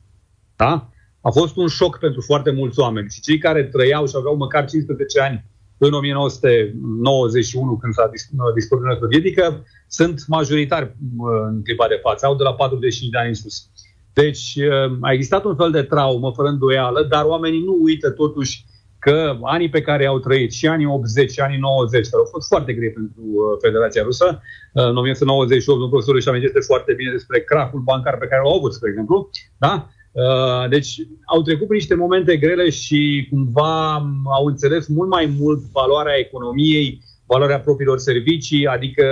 da? 0.56 0.88
a 1.20 1.30
fost 1.30 1.56
un 1.56 1.68
șoc 1.68 1.98
pentru 1.98 2.20
foarte 2.20 2.50
mulți 2.50 2.78
oameni. 2.78 3.10
Și 3.10 3.20
cei 3.20 3.38
care 3.38 3.64
trăiau 3.64 4.06
și 4.06 4.14
aveau 4.16 4.36
măcar 4.36 4.64
15 4.64 5.20
ani 5.20 5.44
în 5.86 5.92
1991, 5.92 7.76
când 7.76 7.94
s-a 7.94 8.10
dispărut 8.54 8.84
Uniunea 8.84 9.00
Sovietică, 9.00 9.64
sunt 9.88 10.24
majoritari 10.26 10.96
în 11.48 11.62
clipa 11.62 11.88
de 11.88 11.98
față, 12.02 12.26
au 12.26 12.36
de 12.36 12.42
la 12.42 12.54
45 12.54 13.10
de 13.10 13.18
ani 13.18 13.28
în 13.28 13.34
sus. 13.34 13.70
Deci 14.12 14.58
a 15.00 15.12
existat 15.12 15.44
un 15.44 15.56
fel 15.56 15.70
de 15.70 15.82
traumă, 15.82 16.32
fără 16.32 16.48
îndoială, 16.48 17.02
dar 17.02 17.24
oamenii 17.24 17.64
nu 17.64 17.78
uită 17.82 18.10
totuși 18.10 18.64
că 18.98 19.38
anii 19.42 19.68
pe 19.68 19.80
care 19.80 20.06
au 20.06 20.18
trăit, 20.18 20.52
și 20.52 20.66
anii 20.66 20.86
80 20.86 21.30
și 21.30 21.40
anii 21.40 21.58
90, 21.58 22.08
care 22.08 22.22
au 22.22 22.28
fost 22.30 22.48
foarte 22.48 22.72
grei 22.72 22.90
pentru 22.90 23.22
Federația 23.60 24.02
Rusă, 24.02 24.42
în 24.72 24.96
1998, 24.96 25.66
domnul 25.66 25.88
profesor 25.88 26.14
își 26.14 26.28
amintește 26.28 26.60
foarte 26.60 26.92
bine 26.92 27.10
despre 27.10 27.40
cracul 27.40 27.80
bancar 27.80 28.18
pe 28.18 28.26
care 28.26 28.42
l-au 28.42 28.56
avut, 28.56 28.72
spre 28.72 28.88
exemplu, 28.88 29.30
da? 29.58 29.88
Uh, 30.12 30.68
deci 30.68 30.96
au 31.26 31.42
trecut 31.42 31.66
prin 31.66 31.78
niște 31.78 31.94
momente 31.94 32.36
grele 32.36 32.70
și 32.70 33.26
cumva 33.30 33.92
au 34.24 34.46
înțeles 34.46 34.86
mult 34.86 35.08
mai 35.08 35.36
mult 35.38 35.60
valoarea 35.72 36.18
economiei, 36.18 37.02
valoarea 37.26 37.60
propriilor 37.60 37.98
servicii, 37.98 38.66
adică 38.66 39.04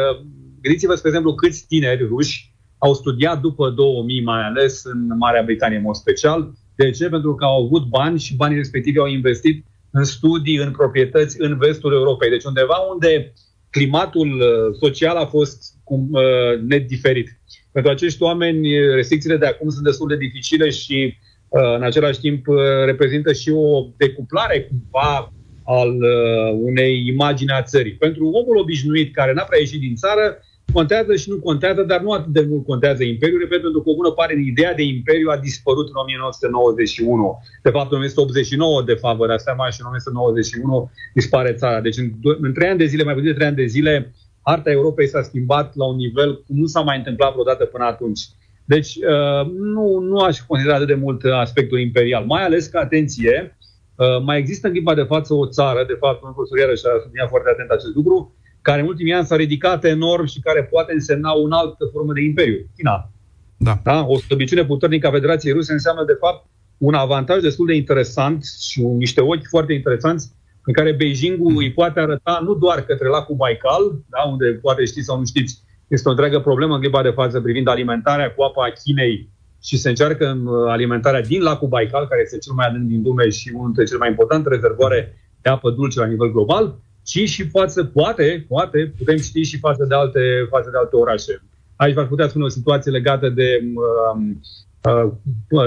gândiți-vă, 0.61 0.95
spre 0.95 1.09
exemplu, 1.09 1.35
câți 1.35 1.67
tineri 1.67 2.07
ruși 2.07 2.55
au 2.79 2.95
studiat 2.95 3.41
după 3.41 3.71
2000, 3.71 4.23
mai 4.23 4.43
ales 4.43 4.85
în 4.85 5.17
Marea 5.19 5.43
Britanie, 5.43 5.77
în 5.77 5.83
mod 5.83 5.95
special. 5.95 6.53
De 6.75 6.91
ce? 6.91 7.09
Pentru 7.09 7.35
că 7.35 7.45
au 7.45 7.65
avut 7.65 7.85
bani 7.89 8.19
și 8.19 8.37
banii 8.37 8.57
respectivi 8.57 8.99
au 8.99 9.07
investit 9.07 9.65
în 9.91 10.05
studii, 10.05 10.57
în 10.57 10.71
proprietăți 10.71 11.41
în 11.41 11.59
vestul 11.59 11.93
Europei. 11.93 12.31
Deci 12.31 12.45
undeva 12.45 12.77
unde 12.93 13.33
climatul 13.71 14.29
uh, 14.29 14.77
social 14.81 15.17
a 15.17 15.27
fost 15.27 15.75
cum, 15.91 16.09
uh, 16.11 16.61
net 16.69 16.87
diferit. 16.87 17.29
Pentru 17.73 17.91
acești 17.91 18.23
oameni, 18.23 18.95
restricțiile 18.95 19.37
de 19.37 19.47
acum 19.47 19.69
sunt 19.69 19.85
destul 19.85 20.09
de 20.09 20.17
dificile 20.17 20.69
și 20.69 21.15
uh, 21.49 21.75
în 21.77 21.83
același 21.83 22.21
timp 22.21 22.47
uh, 22.47 22.57
reprezintă 22.85 23.33
și 23.33 23.51
o 23.51 23.87
decuplare 23.97 24.61
cumva 24.69 25.33
al 25.65 25.89
uh, 25.89 26.51
unei 26.71 27.07
imagini 27.07 27.51
a 27.51 27.63
țării. 27.63 27.93
Pentru 27.93 28.27
omul 28.27 28.57
obișnuit 28.57 29.15
care 29.15 29.33
n-a 29.33 29.43
prea 29.43 29.59
ieșit 29.59 29.81
din 29.81 29.95
țară, 29.95 30.25
contează 30.73 31.17
și 31.17 31.29
nu 31.31 31.39
contează, 31.39 31.83
dar 31.83 32.01
nu 32.01 32.11
atât 32.11 32.33
de 32.33 32.47
mult 32.49 32.65
contează 32.65 33.03
Imperiul, 33.05 33.41
repet, 33.41 33.61
pentru 33.61 33.81
că 33.83 33.89
o 33.91 33.95
bună 33.95 34.11
parte 34.11 34.35
din 34.35 34.47
ideea 34.47 34.75
de 34.75 34.83
Imperiu 34.83 35.29
a 35.31 35.37
dispărut 35.37 35.89
în 35.89 35.99
1991. 36.03 37.39
De 37.63 37.71
fapt, 37.71 37.91
în 37.91 37.97
1989, 37.97 38.83
de 38.83 38.95
fapt, 39.03 39.19
vă 39.19 39.27
dați 39.27 39.45
seama, 39.45 39.71
și 39.71 39.81
în 39.81 39.87
1991 39.87 40.91
dispare 41.15 41.53
țara. 41.53 41.81
Deci, 41.81 41.97
în, 41.97 42.09
în 42.41 42.53
trei 42.53 42.69
ani 42.69 42.79
de 42.79 42.91
zile, 42.93 43.05
mai 43.05 43.15
puțin 43.15 43.31
de 43.31 43.35
trei 43.35 43.47
ani 43.47 43.63
de 43.63 43.73
zile, 43.77 44.13
arta 44.51 44.71
Europei 44.71 45.09
s-a 45.09 45.23
schimbat 45.23 45.77
la 45.77 45.85
un 45.85 45.97
nivel 45.97 46.43
cum 46.47 46.57
nu 46.59 46.67
s-a 46.67 46.81
mai 46.81 46.97
întâmplat 46.97 47.33
vreodată 47.33 47.65
până 47.65 47.85
atunci. 47.85 48.21
Deci, 48.65 48.95
uh, 48.97 49.51
nu, 49.53 49.99
nu 49.99 50.19
aș 50.19 50.39
considera 50.39 50.75
atât 50.77 50.87
de 50.87 51.03
mult 51.05 51.25
aspectul 51.25 51.81
imperial, 51.81 52.25
mai 52.25 52.43
ales 52.45 52.67
că, 52.67 52.79
atenție, 52.79 53.57
uh, 53.95 54.23
mai 54.25 54.39
există 54.39 54.67
în 54.67 54.73
clipa 54.73 54.95
de 54.95 55.03
față 55.03 55.35
o 55.35 55.47
țară, 55.47 55.85
de 55.87 55.97
fapt, 55.99 56.23
un 56.23 56.33
profesor 56.33 56.59
iarăși 56.59 56.87
a 56.87 57.01
subliniat 57.03 57.29
foarte 57.29 57.49
atent 57.53 57.71
acest 57.71 57.95
lucru, 57.95 58.35
care 58.63 58.81
în 58.81 58.87
ultimii 58.87 59.13
ani 59.13 59.27
s-a 59.27 59.37
ridicat 59.37 59.85
enorm 59.85 60.25
și 60.27 60.41
care 60.41 60.63
poate 60.65 60.93
însemna 60.93 61.33
un 61.33 61.53
altă 61.53 61.85
formă 61.93 62.13
de 62.13 62.23
imperiu, 62.23 62.59
China. 62.77 63.11
Da. 63.57 63.81
da? 63.83 64.07
O 64.07 64.17
slăbiciune 64.19 64.65
puternică 64.65 65.07
a 65.07 65.11
Federației 65.11 65.53
Ruse 65.53 65.73
înseamnă, 65.73 66.05
de 66.05 66.17
fapt, 66.21 66.47
un 66.79 66.95
avantaj 66.95 67.43
destul 67.43 67.67
de 67.67 67.75
interesant 67.75 68.45
și 68.61 68.83
niște 68.83 69.21
ochi 69.21 69.49
foarte 69.49 69.73
interesanți 69.73 70.33
în 70.65 70.73
care 70.73 70.93
Beijingul 70.93 71.57
îi 71.57 71.73
poate 71.73 72.01
arăta 72.01 72.41
nu 72.45 72.55
doar 72.55 72.81
către 72.85 73.09
lacul 73.09 73.37
Baikal, 73.37 73.83
da, 74.09 74.23
unde 74.31 74.47
poate 74.47 74.85
știți 74.85 75.07
sau 75.07 75.19
nu 75.19 75.25
știți, 75.25 75.63
este 75.89 76.09
o 76.09 76.11
întreagă 76.11 76.41
problemă 76.41 76.75
în 76.75 76.81
clipa 76.81 77.03
de 77.03 77.11
față 77.11 77.41
privind 77.41 77.69
alimentarea 77.69 78.33
cu 78.35 78.43
apa 78.43 78.65
a 78.65 78.73
Chinei 78.83 79.29
și 79.63 79.77
se 79.77 79.89
încearcă 79.89 80.27
în 80.27 80.47
uh, 80.47 80.71
alimentarea 80.71 81.21
din 81.23 81.43
lacul 81.43 81.69
Baikal, 81.69 82.07
care 82.07 82.21
este 82.25 82.39
cel 82.39 82.53
mai 82.53 82.67
adânc 82.67 82.89
din 82.89 83.03
lume 83.05 83.29
și 83.29 83.51
unul 83.53 83.67
dintre 83.67 83.85
cele 83.85 83.99
mai 83.99 84.09
importante 84.09 84.49
rezervoare 84.49 85.17
de 85.43 85.51
apă 85.51 85.71
dulce 85.71 85.99
la 85.99 86.07
nivel 86.07 86.33
global, 86.33 86.79
ci 87.03 87.29
și 87.29 87.49
față, 87.49 87.85
poate, 87.85 88.45
poate, 88.49 88.93
putem 88.99 89.17
ști 89.17 89.43
și 89.43 89.59
față 89.59 89.85
de 89.85 89.95
alte, 89.95 90.21
față 90.49 90.71
de 90.71 90.77
alte 90.77 90.97
orașe. 90.97 91.43
Aici 91.77 91.95
v-aș 91.95 92.09
putea 92.09 92.29
spune 92.29 92.45
o 92.45 92.49
situație 92.49 92.91
legată 92.91 93.29
de 93.29 93.61
um, 93.63 93.75
uh, 93.75 93.85
uh, 94.15 94.70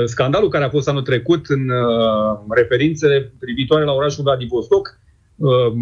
scandalul 0.06 0.50
care 0.50 0.64
a 0.64 0.70
fost 0.70 0.90
anul 0.90 1.02
trecut 1.02 1.46
în 1.48 1.70
uh, 1.70 2.40
referințe 2.50 3.34
privitoare 3.40 3.84
la 3.84 3.92
orașul 3.92 4.24
Vladivostok. 4.24 5.00
Uh, 5.36 5.74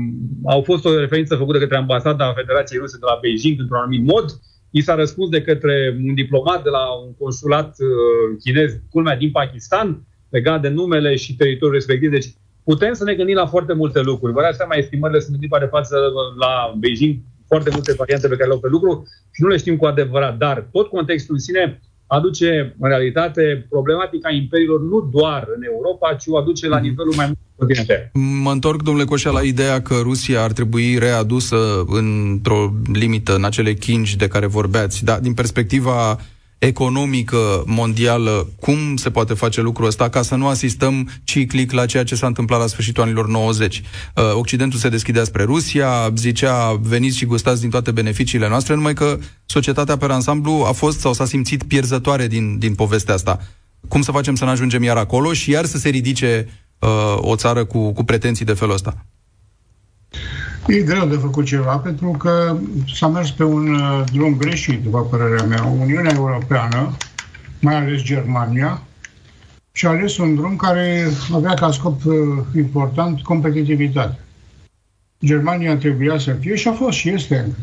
au 0.46 0.62
fost 0.62 0.86
o 0.86 0.98
referință 1.00 1.36
făcută 1.36 1.60
către 1.60 1.78
ambasada 1.78 2.34
Federației 2.34 2.80
Ruse 2.80 2.98
de 2.98 3.06
la 3.06 3.18
Beijing 3.22 3.60
într-un 3.60 3.78
anumit 3.78 4.06
mod. 4.06 4.26
I 4.70 4.82
s-a 4.82 4.96
răspuns 4.96 5.30
de 5.30 5.42
către 5.42 6.00
un 6.08 6.14
diplomat 6.14 6.64
de 6.64 6.70
la 6.70 6.84
un 7.06 7.14
consulat 7.16 7.76
uh, 7.80 8.38
chinez, 8.44 8.80
culmea 8.90 9.16
din 9.16 9.32
Pakistan, 9.32 10.08
legat 10.30 10.62
de 10.62 10.70
numele 10.70 11.16
și 11.16 11.36
teritoriul 11.36 11.74
respectiv. 11.74 12.10
Deci 12.12 12.34
putem 12.64 12.94
să 12.94 13.04
ne 13.04 13.16
gândim 13.16 13.36
la 13.36 13.46
foarte 13.46 13.74
multe 13.74 14.02
lucruri. 14.02 14.34
Vă 14.34 14.42
dați 14.42 14.58
seama, 14.58 14.76
estimările 14.76 15.20
sunt 15.20 15.34
în 15.34 15.40
clipa 15.40 15.60
de 15.60 15.66
față 15.66 15.96
la 16.40 16.74
Beijing, 16.78 17.16
foarte 17.48 17.70
multe 17.74 17.94
variante 17.94 18.28
pe 18.28 18.36
care 18.36 18.48
le 18.48 18.54
au 18.54 18.60
pe 18.60 18.68
lucru 18.68 19.04
și 19.32 19.42
nu 19.42 19.48
le 19.48 19.58
știm 19.58 19.78
cu 19.78 19.86
adevărat. 19.86 20.38
Dar 20.38 20.68
tot 20.72 20.88
contextul 20.88 21.34
în 21.34 21.40
sine 21.40 21.82
aduce, 22.18 22.76
în 22.80 22.90
realitate, 22.90 23.66
problematica 23.70 24.30
imperiilor 24.30 24.82
nu 24.82 25.10
doar 25.12 25.48
în 25.56 25.64
Europa, 25.64 26.14
ci 26.14 26.26
o 26.28 26.38
aduce 26.38 26.68
la 26.68 26.80
nivelul 26.80 27.14
mai 27.16 27.26
multor 27.26 27.54
continente. 27.56 28.12
Mă 28.44 28.52
întorc, 28.52 28.82
domnule 28.82 29.06
Coșa, 29.06 29.32
la 29.32 29.42
ideea 29.42 29.82
că 29.82 29.96
Rusia 30.02 30.44
ar 30.44 30.52
trebui 30.52 30.98
readusă 30.98 31.84
într-o 31.88 32.74
limită, 32.94 33.36
în 33.36 33.44
acele 33.44 33.74
chingi 33.74 34.18
de 34.18 34.28
care 34.28 34.46
vorbeați, 34.46 35.04
dar 35.04 35.20
din 35.20 35.34
perspectiva 35.34 36.18
economică 36.68 37.64
mondială, 37.66 38.48
cum 38.60 38.96
se 38.96 39.10
poate 39.12 39.34
face 39.34 39.62
lucrul 39.62 39.88
ăsta 39.88 40.10
ca 40.10 40.22
să 40.22 40.36
nu 40.36 40.48
asistăm 40.48 41.10
ciclic 41.24 41.72
la 41.72 41.86
ceea 41.86 42.04
ce 42.04 42.16
s-a 42.16 42.28
întâmplat 42.28 42.60
la 42.60 42.68
sfârșitul 42.68 43.04
anilor 43.04 43.28
90. 43.28 43.82
Uh, 44.16 44.24
Occidentul 44.34 44.80
se 44.80 44.90
deschidea 44.90 45.24
spre 45.24 45.44
Rusia, 45.44 46.12
zicea 46.16 46.80
veniți 46.82 47.18
și 47.18 47.26
gustați 47.26 47.62
din 47.62 47.70
toate 47.70 47.92
beneficiile 47.92 48.48
noastre, 48.48 48.76
numai 48.76 48.94
că 48.94 49.18
societatea 49.46 49.98
pe 49.98 50.06
ansamblu 50.06 50.64
a 50.68 50.72
fost 50.72 51.00
sau 51.00 51.14
s-a 51.14 51.26
simțit 51.26 51.64
pierzătoare 51.64 52.28
din, 52.28 52.58
din 52.58 52.76
povestea 52.76 53.14
asta. 53.14 53.40
Cum 53.88 54.02
să 54.02 54.12
facem 54.12 54.36
să 54.36 54.46
ne 54.46 54.52
ajungem 54.52 54.84
iar 54.84 54.98
acolo 54.98 55.34
și 55.34 55.52
iar 55.52 55.66
să 55.66 55.78
se 55.78 55.90
ridice 55.90 56.48
uh, 56.80 56.90
o 57.18 57.36
țară 57.36 57.66
cu, 57.66 57.94
cu 57.94 58.04
pretenții 58.04 58.46
de 58.46 58.54
felul 58.54 58.74
ăsta? 58.74 59.06
E 60.72 60.82
greu 60.82 61.06
de 61.06 61.16
făcut 61.16 61.46
ceva 61.46 61.78
pentru 61.78 62.12
că 62.12 62.58
s-a 62.94 63.08
mers 63.08 63.32
pe 63.32 63.44
un 63.44 63.74
uh, 63.74 64.04
drum 64.14 64.38
greșit, 64.38 64.84
după 64.84 65.02
părerea 65.02 65.44
mea. 65.44 65.64
Uniunea 65.64 66.12
Europeană, 66.16 66.92
mai 67.62 67.76
ales 67.76 68.02
Germania, 68.02 68.82
și-a 69.72 69.90
ales 69.90 70.18
un 70.18 70.36
drum 70.36 70.56
care 70.56 71.08
avea 71.34 71.54
ca 71.54 71.72
scop 71.72 72.06
uh, 72.06 72.14
important 72.56 73.22
competitivitatea. 73.22 74.20
Germania 75.26 75.78
trebuia 75.78 76.18
să 76.18 76.32
fie 76.32 76.56
și 76.56 76.68
a 76.68 76.72
fost 76.72 76.98
și 76.98 77.10
este 77.10 77.56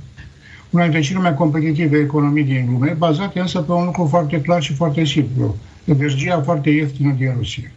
una 0.71 0.83
dintre 0.83 1.01
cele 1.01 1.19
mai 1.19 1.35
competitive 1.35 1.99
economii 1.99 2.45
din 2.45 2.69
lume, 2.71 2.95
bazate 2.99 3.41
însă 3.41 3.61
pe 3.61 3.73
un 3.73 3.85
lucru 3.85 4.07
foarte 4.07 4.41
clar 4.41 4.63
și 4.63 4.75
foarte 4.75 5.05
simplu. 5.05 5.57
Energia 5.85 6.43
foarte 6.43 6.71
ieftină 6.71 7.13
din 7.13 7.33
Rusia. 7.37 7.71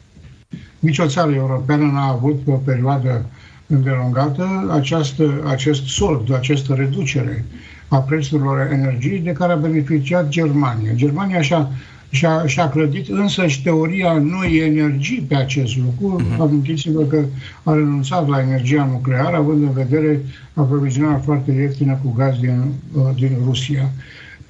Nici 0.80 1.00
o 1.00 1.08
țară 1.08 1.34
europeană 1.34 1.84
n-a 1.84 2.08
avut 2.08 2.40
pe 2.40 2.52
o 2.52 2.56
perioadă 2.56 3.26
îndelungată 3.72 4.72
această, 4.72 5.44
acest 5.46 5.86
sold, 5.86 6.34
această 6.34 6.74
reducere 6.74 7.46
a 7.88 7.98
prețurilor 7.98 8.70
energiei 8.72 9.20
de 9.20 9.32
care 9.32 9.52
a 9.52 9.56
beneficiat 9.56 10.28
Germania. 10.28 10.92
Germania 10.94 11.42
și-a, 11.42 11.70
și-a, 12.10 12.46
și-a 12.46 12.70
clădit 12.70 13.10
însă 13.10 13.48
și 13.48 13.64
teoria 13.64 14.14
noi 14.14 14.58
energii 14.58 15.26
pe 15.28 15.36
acest 15.36 15.78
lucru. 15.78 16.22
Uh-huh. 16.22 16.40
Amintiți-vă 16.40 17.02
că 17.02 17.24
a 17.64 17.74
renunțat 17.74 18.28
la 18.28 18.42
energia 18.42 18.88
nucleară, 18.92 19.36
având 19.36 19.64
în 19.64 19.72
vedere 19.72 20.22
aprovizionarea 20.54 21.20
foarte 21.20 21.52
ieftină 21.52 22.00
cu 22.04 22.14
gaz 22.18 22.40
din, 22.40 22.64
uh, 22.94 23.02
din 23.16 23.32
Rusia. 23.46 23.92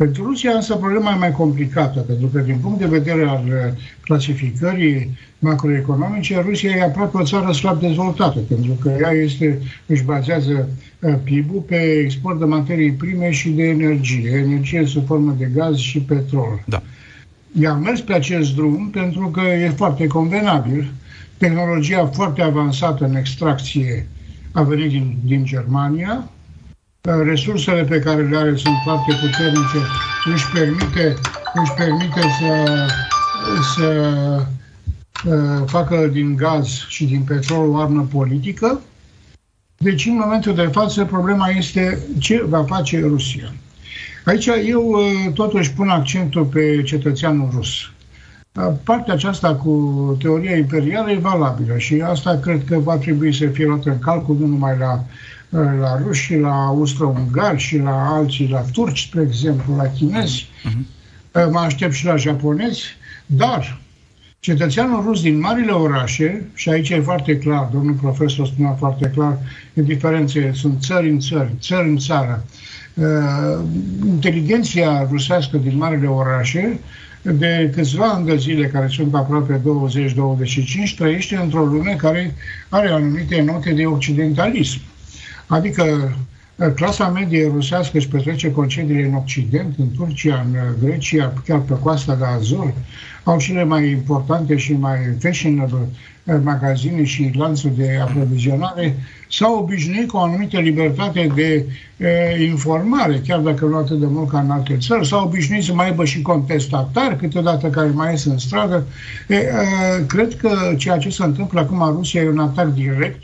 Pentru 0.01 0.23
Rusia 0.23 0.51
însă 0.51 0.75
problema 0.75 1.11
e 1.11 1.17
mai 1.17 1.31
complicată, 1.31 1.99
pentru 1.99 2.27
că 2.27 2.39
din 2.39 2.57
punct 2.61 2.79
de 2.79 2.85
vedere 2.85 3.27
al 3.27 3.43
uh, 3.47 3.81
clasificării 4.01 5.17
macroeconomice, 5.39 6.41
Rusia 6.45 6.69
e 6.69 6.81
aproape 6.81 7.17
o 7.17 7.23
țară 7.23 7.51
slab 7.51 7.79
dezvoltată, 7.79 8.39
pentru 8.39 8.71
că 8.81 8.97
ea 9.01 9.11
este, 9.11 9.59
își 9.85 10.03
bazează 10.03 10.69
uh, 10.99 11.13
PIB-ul 11.23 11.61
pe 11.61 11.75
export 11.75 12.39
de 12.39 12.45
materii 12.45 12.91
prime 12.91 13.31
și 13.31 13.49
de 13.49 13.63
energie, 13.63 14.43
energie 14.45 14.85
sub 14.85 15.05
formă 15.05 15.35
de 15.37 15.49
gaz 15.53 15.77
și 15.77 15.99
petrol. 15.99 16.63
Da. 16.65 16.81
Ea 17.59 17.71
a 17.71 17.75
mers 17.75 18.01
pe 18.01 18.13
acest 18.13 18.55
drum 18.55 18.89
pentru 18.89 19.27
că 19.27 19.41
e 19.41 19.69
foarte 19.69 20.07
convenabil. 20.07 20.91
Tehnologia 21.37 22.05
foarte 22.05 22.41
avansată 22.41 23.05
în 23.05 23.15
extracție 23.15 24.07
a 24.51 24.61
venit 24.61 24.89
din, 24.89 25.17
din 25.23 25.45
Germania, 25.45 26.31
resursele 27.01 27.83
pe 27.83 27.99
care 27.99 28.27
le 28.27 28.37
are 28.37 28.55
sunt 28.55 28.75
foarte 28.83 29.11
puternice, 29.21 29.77
își 30.33 30.51
permite, 30.53 31.15
își 31.63 31.71
permite 31.77 32.21
să, 32.39 32.85
să 33.75 33.87
uh, 35.25 35.63
facă 35.65 36.07
din 36.11 36.35
gaz 36.35 36.67
și 36.87 37.05
din 37.05 37.21
petrol 37.21 37.69
o 37.69 37.77
armă 37.77 38.07
politică. 38.11 38.81
Deci, 39.77 40.05
în 40.05 40.15
momentul 40.15 40.55
de 40.55 40.69
față, 40.71 41.05
problema 41.05 41.47
este 41.47 41.99
ce 42.19 42.43
va 42.47 42.63
face 42.63 42.99
Rusia. 42.99 43.53
Aici 44.25 44.49
eu 44.67 44.89
uh, 44.89 45.33
totuși 45.33 45.73
pun 45.73 45.89
accentul 45.89 46.45
pe 46.45 46.81
cetățeanul 46.83 47.49
rus. 47.53 47.69
Uh, 48.55 48.73
partea 48.83 49.13
aceasta 49.13 49.55
cu 49.55 50.17
teoria 50.19 50.57
imperială 50.57 51.11
e 51.11 51.17
valabilă 51.17 51.77
și 51.77 52.01
asta 52.01 52.39
cred 52.41 52.63
că 52.65 52.79
va 52.79 52.97
trebui 52.97 53.33
să 53.33 53.47
fie 53.47 53.65
luată 53.65 53.89
în 53.89 53.99
calcul 53.99 54.37
nu 54.39 54.45
numai 54.45 54.77
la 54.77 55.03
la 55.51 55.97
ruși, 56.03 56.35
la 56.35 56.65
austro-ungari 56.65 57.57
și 57.57 57.77
la 57.77 58.13
alții, 58.13 58.47
la 58.47 58.61
turci, 58.71 59.07
spre 59.07 59.21
exemplu, 59.21 59.75
la 59.75 59.83
chinezi. 59.83 60.47
Uh-huh. 60.69 61.51
Mă 61.51 61.59
aștept 61.59 61.93
și 61.93 62.05
la 62.05 62.15
japonezi, 62.15 62.83
dar 63.25 63.81
Cetățeanul 64.43 65.03
rus 65.03 65.21
din 65.21 65.39
marile 65.39 65.71
orașe, 65.71 66.45
și 66.53 66.69
aici 66.69 66.89
e 66.89 67.01
foarte 67.01 67.37
clar, 67.37 67.69
domnul 67.73 67.93
profesor 67.93 68.47
spunea 68.47 68.71
foarte 68.71 69.11
clar, 69.13 69.37
în 69.73 69.83
diferențe 69.83 70.51
sunt 70.53 70.81
țări 70.81 71.09
în 71.09 71.19
țări, 71.19 71.51
țări 71.59 71.89
în 71.89 71.97
țară. 71.97 72.45
Uh, 72.93 73.05
inteligenția 74.05 75.07
rusească 75.11 75.57
din 75.57 75.77
marile 75.77 76.07
orașe 76.07 76.79
de 77.21 77.71
câțiva 77.73 78.05
ani 78.05 78.25
de 78.25 78.35
zile, 78.35 78.67
care 78.67 78.87
sunt 78.87 79.15
aproape 79.15 79.61
20-25, 80.93 80.95
trăiește 80.97 81.35
într-o 81.35 81.65
lume 81.65 81.95
care 81.97 82.35
are 82.69 82.89
anumite 82.89 83.41
note 83.41 83.71
de 83.71 83.85
occidentalism. 83.85 84.79
Adică 85.51 86.15
clasa 86.75 87.09
medie 87.09 87.47
rusească 87.53 87.97
își 87.97 88.07
petrece 88.07 88.51
concediile 88.51 89.05
în 89.05 89.13
Occident, 89.13 89.75
în 89.77 89.91
Turcia, 89.95 90.45
în 90.45 90.57
Grecia, 90.83 91.33
chiar 91.45 91.59
pe 91.59 91.73
coasta 91.73 92.15
de 92.15 92.23
Azur, 92.25 92.73
au 93.23 93.37
cele 93.39 93.63
mai 93.63 93.89
importante 93.89 94.57
și 94.57 94.73
mai 94.73 94.97
fashionable 95.19 95.87
eh, 96.23 96.35
magazine 96.43 97.03
și 97.03 97.31
lanțuri 97.33 97.75
de 97.75 97.99
aprovizionare, 98.01 98.95
s-au 99.29 99.57
obișnuit 99.57 100.07
cu 100.07 100.17
o 100.17 100.19
anumită 100.19 100.59
libertate 100.59 101.31
de 101.35 101.65
e, 101.97 102.07
eh, 102.07 102.47
informare, 102.47 103.21
chiar 103.27 103.39
dacă 103.39 103.65
nu 103.65 103.77
atât 103.77 103.99
de 103.99 104.05
mult 104.05 104.29
ca 104.29 104.39
în 104.39 104.49
alte 104.49 104.77
țări, 104.77 105.07
s-au 105.07 105.25
obișnuit 105.25 105.63
să 105.63 105.73
mai 105.73 105.85
aibă 105.85 106.05
și 106.05 106.21
contestatari 106.21 107.17
câteodată 107.17 107.67
care 107.67 107.87
mai 107.87 108.11
ies 108.11 108.25
în 108.25 108.37
stradă. 108.37 108.87
E, 109.27 109.35
e, 109.35 109.37
eh, 109.37 110.05
cred 110.07 110.35
că 110.35 110.73
ceea 110.77 110.97
ce 110.97 111.09
se 111.09 111.23
întâmplă 111.23 111.59
acum 111.59 111.81
în 111.81 111.91
Rusia 111.91 112.21
e 112.21 112.29
un 112.29 112.39
atac 112.39 112.73
direct 112.73 113.23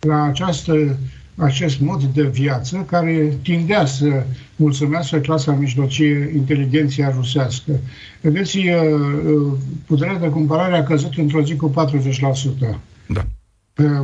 la 0.00 0.22
această 0.22 0.96
acest 1.38 1.80
mod 1.80 2.02
de 2.02 2.22
viață 2.22 2.84
care 2.90 3.38
tindea 3.42 3.84
să 3.84 4.24
mulțumească 4.56 5.18
clasa 5.18 5.52
mijlocie 5.52 6.32
inteligenția 6.34 7.12
rusească. 7.16 7.72
Vedeți, 8.20 8.58
uh, 8.58 8.64
uh, 8.64 9.52
puterea 9.86 10.18
de 10.18 10.28
cumpărare 10.28 10.76
a 10.76 10.82
căzut 10.82 11.14
într-o 11.16 11.42
zi 11.42 11.56
cu 11.56 11.68
40%. 11.68 12.80
Da. 13.06 13.24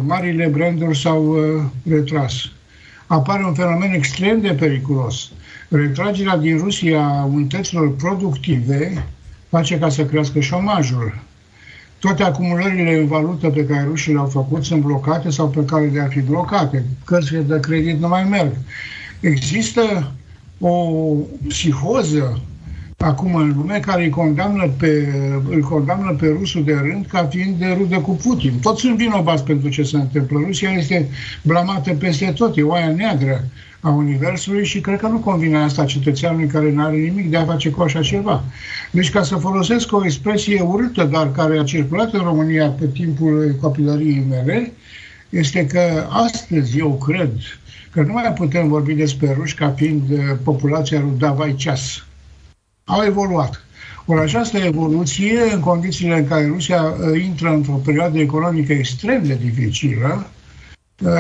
Marile 0.07 0.47
branduri 0.47 0.99
s-au 0.99 1.27
uh, 1.27 1.63
retras. 1.89 2.35
Apare 3.07 3.45
un 3.45 3.55
fenomen 3.55 3.93
extrem 3.93 4.41
de 4.41 4.53
periculos. 4.53 5.31
Retragerea 5.69 6.37
din 6.37 6.59
Rusia 6.59 7.07
a 7.07 7.25
unităților 7.25 7.95
productive 7.97 9.05
face 9.49 9.79
ca 9.79 9.89
să 9.89 10.05
crească 10.05 10.41
șomajul 10.41 11.23
toate 12.05 12.23
acumulările 12.23 12.99
în 12.99 13.07
valută 13.07 13.51
pe 13.51 13.65
care 13.67 13.85
rușii 13.89 14.13
le-au 14.13 14.27
făcut 14.27 14.65
sunt 14.65 14.83
blocate 14.83 15.31
sau 15.31 15.49
pe 15.49 15.65
care 15.65 15.91
le-ar 15.93 16.09
fi 16.09 16.21
blocate. 16.21 16.85
Cărțile 17.05 17.41
de 17.41 17.61
credit 17.61 18.01
nu 18.01 18.09
mai 18.09 18.25
merg. 18.25 18.53
Există 19.21 20.13
o 20.61 20.87
psihoză 21.49 22.41
acum 22.99 23.35
în 23.35 23.53
lume 23.57 23.81
care 23.81 24.03
îi 24.03 24.11
condamnă 24.11 24.69
pe, 24.79 25.15
îl 25.51 25.61
condamnă 25.61 26.17
pe 26.21 26.27
rusul 26.39 26.65
de 26.65 26.75
rând 26.75 27.07
ca 27.07 27.25
fiind 27.25 27.59
de 27.59 27.75
rudă 27.79 27.99
cu 27.99 28.11
Putin. 28.11 28.59
Toți 28.63 28.81
sunt 28.81 28.97
vinovați 28.97 29.45
pentru 29.45 29.69
ce 29.69 29.83
se 29.83 29.97
întâmplă. 29.97 30.41
Rusia 30.47 30.71
este 30.71 31.09
blamată 31.43 31.93
peste 31.93 32.33
tot, 32.37 32.57
e 32.57 32.63
oaia 32.63 32.89
neagră 32.89 33.45
a 33.81 33.91
Universului 33.91 34.65
și 34.65 34.81
cred 34.81 34.99
că 34.99 35.07
nu 35.07 35.19
convine 35.19 35.57
asta 35.57 35.85
cetățeanului 35.85 36.47
care 36.47 36.73
nu 36.73 36.85
are 36.85 36.97
nimic 36.97 37.31
de 37.31 37.37
a 37.37 37.45
face 37.45 37.71
cu 37.71 37.83
așa 37.83 38.01
ceva. 38.01 38.45
Deci 38.91 39.11
ca 39.11 39.23
să 39.23 39.37
folosesc 39.37 39.93
o 39.93 40.05
expresie 40.05 40.61
urâtă, 40.61 41.05
dar 41.05 41.33
care 41.33 41.59
a 41.59 41.65
circulat 41.65 42.13
în 42.13 42.21
România 42.21 42.69
pe 42.69 42.87
timpul 42.87 43.57
copilăriei 43.61 44.27
mele, 44.29 44.73
este 45.29 45.67
că 45.67 46.07
astăzi 46.09 46.79
eu 46.79 46.99
cred 47.07 47.31
că 47.91 48.03
nu 48.03 48.13
mai 48.13 48.33
putem 48.33 48.69
vorbi 48.69 48.95
despre 48.95 49.33
ruși 49.33 49.55
ca 49.55 49.71
fiind 49.77 50.03
uh, 50.11 50.19
populația 50.43 51.01
lui 51.01 51.19
Davai 51.19 51.55
Ceas. 51.55 52.05
Au 52.85 53.05
evoluat. 53.05 53.65
Ori 54.07 54.21
această 54.21 54.59
evoluție, 54.59 55.41
în 55.53 55.61
condițiile 55.61 56.19
în 56.19 56.29
care 56.29 56.47
Rusia 56.47 56.83
uh, 56.83 57.23
intră 57.23 57.49
într-o 57.49 57.73
perioadă 57.73 58.19
economică 58.19 58.73
extrem 58.73 59.25
de 59.25 59.35
dificilă, 59.35 60.27
uh, 61.03 61.11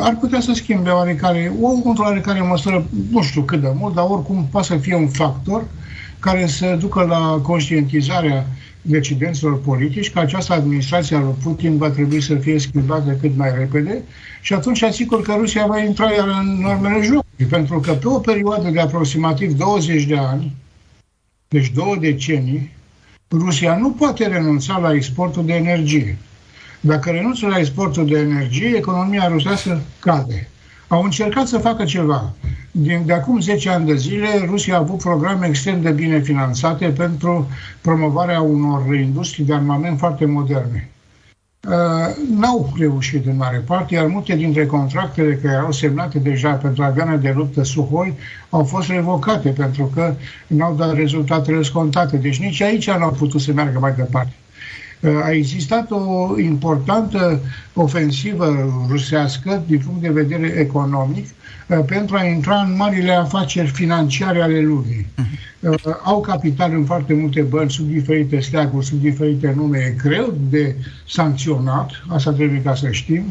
ar 0.00 0.16
putea 0.20 0.40
să 0.40 0.52
schimbe 0.52 0.90
oarecare, 0.90 1.52
o, 1.60 1.68
într-o 1.68 2.04
oarecare 2.04 2.40
măsură, 2.40 2.86
nu 3.10 3.22
știu 3.22 3.42
cât 3.42 3.60
de 3.60 3.72
mult, 3.74 3.94
dar 3.94 4.06
oricum 4.08 4.48
poate 4.50 4.66
să 4.66 4.76
fie 4.76 4.94
un 4.94 5.08
factor 5.08 5.64
care 6.18 6.46
să 6.46 6.76
ducă 6.80 7.02
la 7.02 7.40
conștientizarea 7.42 8.46
decidenților 8.82 9.60
politici 9.60 10.10
că 10.10 10.18
această 10.18 10.52
administrație 10.52 11.16
a 11.16 11.20
lui 11.20 11.34
Putin 11.42 11.76
va 11.76 11.90
trebui 11.90 12.20
să 12.20 12.34
fie 12.34 12.58
schimbată 12.58 13.16
cât 13.20 13.36
mai 13.36 13.50
repede 13.58 14.02
și 14.40 14.52
atunci 14.52 14.82
asigur 14.82 15.22
că 15.22 15.34
Rusia 15.38 15.66
va 15.66 15.78
intra 15.78 16.10
iar 16.10 16.28
în 16.28 16.60
normele 16.60 17.02
jocului. 17.02 17.46
Pentru 17.48 17.80
că 17.80 17.92
pe 17.92 18.08
o 18.08 18.18
perioadă 18.18 18.70
de 18.70 18.80
aproximativ 18.80 19.52
20 19.52 20.04
de 20.04 20.16
ani, 20.16 20.56
deci 21.50 21.70
două 21.70 21.96
decenii, 21.96 22.70
Rusia 23.30 23.76
nu 23.76 23.90
poate 23.90 24.26
renunța 24.26 24.78
la 24.78 24.94
exportul 24.94 25.44
de 25.44 25.54
energie. 25.54 26.16
Dacă 26.80 27.10
renunță 27.10 27.46
la 27.46 27.58
exportul 27.58 28.06
de 28.06 28.18
energie, 28.18 28.76
economia 28.76 29.28
rusească 29.28 29.80
cade. 29.98 30.48
Au 30.88 31.02
încercat 31.02 31.46
să 31.46 31.58
facă 31.58 31.84
ceva. 31.84 32.32
Din, 32.70 33.02
de 33.06 33.12
acum 33.12 33.40
10 33.40 33.70
ani 33.70 33.86
de 33.86 33.94
zile, 33.94 34.44
Rusia 34.46 34.74
a 34.74 34.78
avut 34.78 34.98
programe 34.98 35.46
extrem 35.46 35.82
de 35.82 35.90
bine 35.90 36.20
finanțate 36.20 36.88
pentru 36.88 37.48
promovarea 37.80 38.40
unor 38.40 38.94
industrii 38.94 39.44
de 39.44 39.54
armament 39.54 39.98
foarte 39.98 40.24
moderne. 40.24 40.88
Uh, 41.68 42.16
n-au 42.38 42.72
reușit 42.78 43.26
în 43.26 43.36
mare 43.36 43.58
parte, 43.58 43.94
iar 43.94 44.06
multe 44.06 44.36
dintre 44.36 44.66
contractele 44.66 45.34
care 45.34 45.54
erau 45.54 45.72
semnate 45.72 46.18
deja 46.18 46.52
pentru 46.52 46.82
avioane 46.82 47.16
de 47.16 47.32
luptă 47.36 47.62
Suhoi 47.62 48.14
au 48.50 48.64
fost 48.64 48.88
revocate 48.88 49.48
pentru 49.48 49.90
că 49.94 50.14
n-au 50.46 50.74
dat 50.74 50.94
rezultatele 50.94 51.62
scontate. 51.62 52.16
Deci 52.16 52.40
nici 52.40 52.60
aici 52.60 52.90
nu 52.90 53.04
au 53.04 53.10
putut 53.10 53.40
să 53.40 53.52
meargă 53.52 53.78
mai 53.78 53.94
departe. 53.94 54.32
Uh, 55.00 55.10
a 55.22 55.30
existat 55.30 55.90
o 55.90 56.38
importantă 56.38 57.40
ofensivă 57.74 58.72
rusească 58.88 59.62
din 59.66 59.82
punct 59.84 60.00
de 60.00 60.10
vedere 60.10 60.46
economic 60.46 61.24
uh, 61.24 61.39
pentru 61.76 62.16
a 62.16 62.24
intra 62.24 62.60
în 62.60 62.76
marile 62.76 63.12
afaceri 63.12 63.68
financiare 63.68 64.42
ale 64.42 64.60
lumii. 64.60 65.06
Uh-huh. 65.06 66.00
Au 66.02 66.20
capital 66.20 66.72
în 66.72 66.84
foarte 66.84 67.14
multe 67.14 67.40
bănci, 67.40 67.72
sub 67.72 67.86
diferite 67.86 68.40
steaguri, 68.40 68.86
sub 68.86 69.00
diferite 69.00 69.52
nume, 69.56 69.78
e 69.78 70.02
greu 70.02 70.34
de 70.50 70.76
sancționat, 71.08 71.90
asta 72.08 72.32
trebuie 72.32 72.62
ca 72.62 72.74
să 72.74 72.90
știm. 72.90 73.24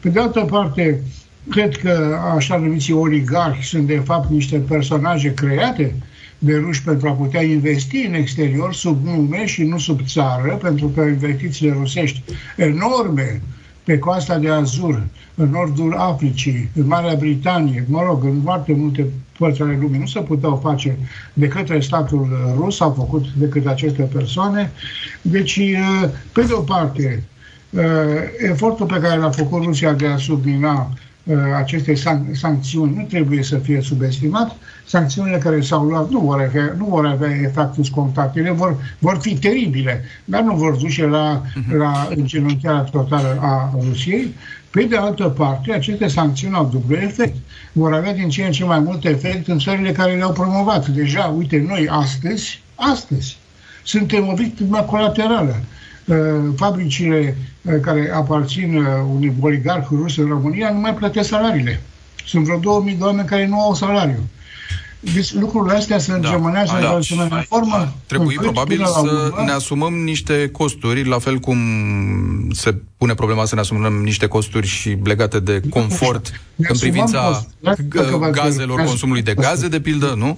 Pe 0.00 0.08
de 0.08 0.20
altă 0.20 0.40
parte, 0.40 1.00
cred 1.48 1.76
că 1.76 2.18
așa 2.36 2.56
numiții 2.56 2.92
oligarhi 2.92 3.62
sunt 3.62 3.86
de 3.86 4.02
fapt 4.04 4.30
niște 4.30 4.58
personaje 4.58 5.34
create 5.34 5.94
de 6.38 6.56
ruși 6.56 6.82
pentru 6.82 7.08
a 7.08 7.12
putea 7.12 7.42
investi 7.42 8.06
în 8.06 8.14
exterior 8.14 8.74
sub 8.74 9.04
nume 9.04 9.46
și 9.46 9.62
nu 9.62 9.78
sub 9.78 10.00
țară, 10.06 10.58
pentru 10.62 10.86
că 10.88 11.00
investițiile 11.00 11.72
rusești 11.72 12.22
enorme 12.56 13.40
pe 13.84 13.98
coasta 13.98 14.38
de 14.38 14.48
Azur, 14.48 15.02
în 15.34 15.50
nordul 15.50 15.94
Africii, 15.96 16.70
în 16.74 16.86
Marea 16.86 17.14
Britanie, 17.14 17.84
mă 17.88 18.02
rog, 18.02 18.24
în 18.24 18.40
foarte 18.42 18.72
multe 18.72 19.06
părți 19.38 19.62
ale 19.62 19.78
lumii, 19.80 19.98
nu 19.98 20.06
se 20.06 20.20
puteau 20.20 20.56
face 20.56 20.98
de 21.32 21.48
către 21.48 21.80
statul 21.80 22.54
rus, 22.56 22.80
au 22.80 22.90
făcut 22.90 23.24
de 23.32 23.48
către 23.48 23.70
aceste 23.70 24.02
persoane. 24.02 24.70
Deci, 25.22 25.60
pe 26.32 26.42
de 26.42 26.52
o 26.52 26.60
parte, 26.60 27.22
efortul 28.38 28.86
pe 28.86 28.98
care 29.00 29.20
l-a 29.20 29.30
făcut 29.30 29.62
Rusia 29.62 29.92
de 29.92 30.06
a 30.06 30.16
submina 30.16 30.90
Uh, 30.92 31.11
aceste 31.56 31.92
san- 31.92 32.32
sancțiuni 32.32 32.96
nu 32.96 33.02
trebuie 33.02 33.42
să 33.42 33.56
fie 33.56 33.80
subestimat. 33.80 34.56
Sancțiunile 34.86 35.38
care 35.38 35.60
s-au 35.60 35.84
luat 35.84 36.10
nu 36.10 36.20
vor 36.20 36.40
avea, 36.40 36.74
nu 36.76 36.84
vor 36.84 37.06
avea 37.06 37.30
efectul 37.30 37.84
scontat. 37.84 38.36
Ele 38.36 38.50
vor, 38.50 38.76
vor 38.98 39.18
fi 39.20 39.34
teribile, 39.34 40.04
dar 40.24 40.42
nu 40.42 40.54
vor 40.54 40.76
duce 40.76 41.06
la, 41.06 41.42
uh-huh. 41.42 41.76
la 41.76 42.08
îngenunchiarea 42.16 42.80
totală 42.80 43.38
a 43.40 43.74
Rusiei. 43.88 44.34
Pe 44.70 44.82
de 44.82 44.96
altă 44.96 45.24
parte, 45.24 45.72
aceste 45.72 46.06
sancțiuni 46.06 46.54
au 46.54 46.68
dublu 46.72 46.96
efect. 46.96 47.36
Vor 47.72 47.94
avea 47.94 48.14
din 48.14 48.28
ce 48.28 48.44
în 48.44 48.52
ce 48.52 48.64
mai 48.64 48.78
mult 48.78 49.04
efect 49.04 49.48
în 49.48 49.58
țările 49.58 49.92
care 49.92 50.16
le-au 50.16 50.32
promovat. 50.32 50.86
Deja, 50.86 51.34
uite, 51.36 51.64
noi 51.68 51.86
astăzi, 51.90 52.62
astăzi, 52.74 53.36
suntem 53.82 54.28
o 54.28 54.34
victimă 54.34 54.78
colaterală. 54.78 55.56
Uh, 56.04 56.16
fabricile 56.56 57.36
uh, 57.62 57.74
care 57.80 58.10
aparțin 58.14 58.76
uh, 58.76 58.84
unui 59.14 59.34
oligarh 59.40 59.86
rus 59.90 60.16
în 60.16 60.28
România 60.28 60.72
nu 60.72 60.78
mai 60.78 60.94
plătesc 60.94 61.28
salariile. 61.28 61.82
Sunt 62.26 62.44
vreo 62.44 62.58
2000 62.58 62.94
de 62.94 63.04
oameni 63.04 63.28
care 63.28 63.46
nu 63.46 63.60
au 63.60 63.74
salariu. 63.74 64.28
Deci 65.14 65.32
lucrurile 65.32 65.76
astea 65.76 65.98
se 65.98 66.12
îngemânează 66.12 66.72
da, 66.80 66.94
într-o 66.94 67.26
da. 67.28 67.44
formă. 67.48 67.94
Trebuie 68.06 68.36
probabil 68.40 68.84
să 68.86 69.00
urmă, 69.00 69.42
ne 69.44 69.50
asumăm 69.50 69.94
niște 69.94 70.48
costuri, 70.48 71.04
la 71.04 71.18
fel 71.18 71.38
cum 71.38 71.58
se 72.52 72.80
pune 72.96 73.14
problema 73.14 73.44
să 73.44 73.54
ne 73.54 73.60
asumăm 73.60 73.92
niște 73.92 74.26
costuri 74.26 74.66
și 74.66 74.96
legate 75.04 75.40
de 75.40 75.60
confort 75.70 76.40
ne 76.54 76.66
în 76.70 76.78
privința 76.78 77.46
gazelor, 78.30 78.80
consumului 78.80 79.22
de 79.22 79.34
gaze, 79.34 79.68
de 79.68 79.80
pildă, 79.80 80.14
nu? 80.16 80.34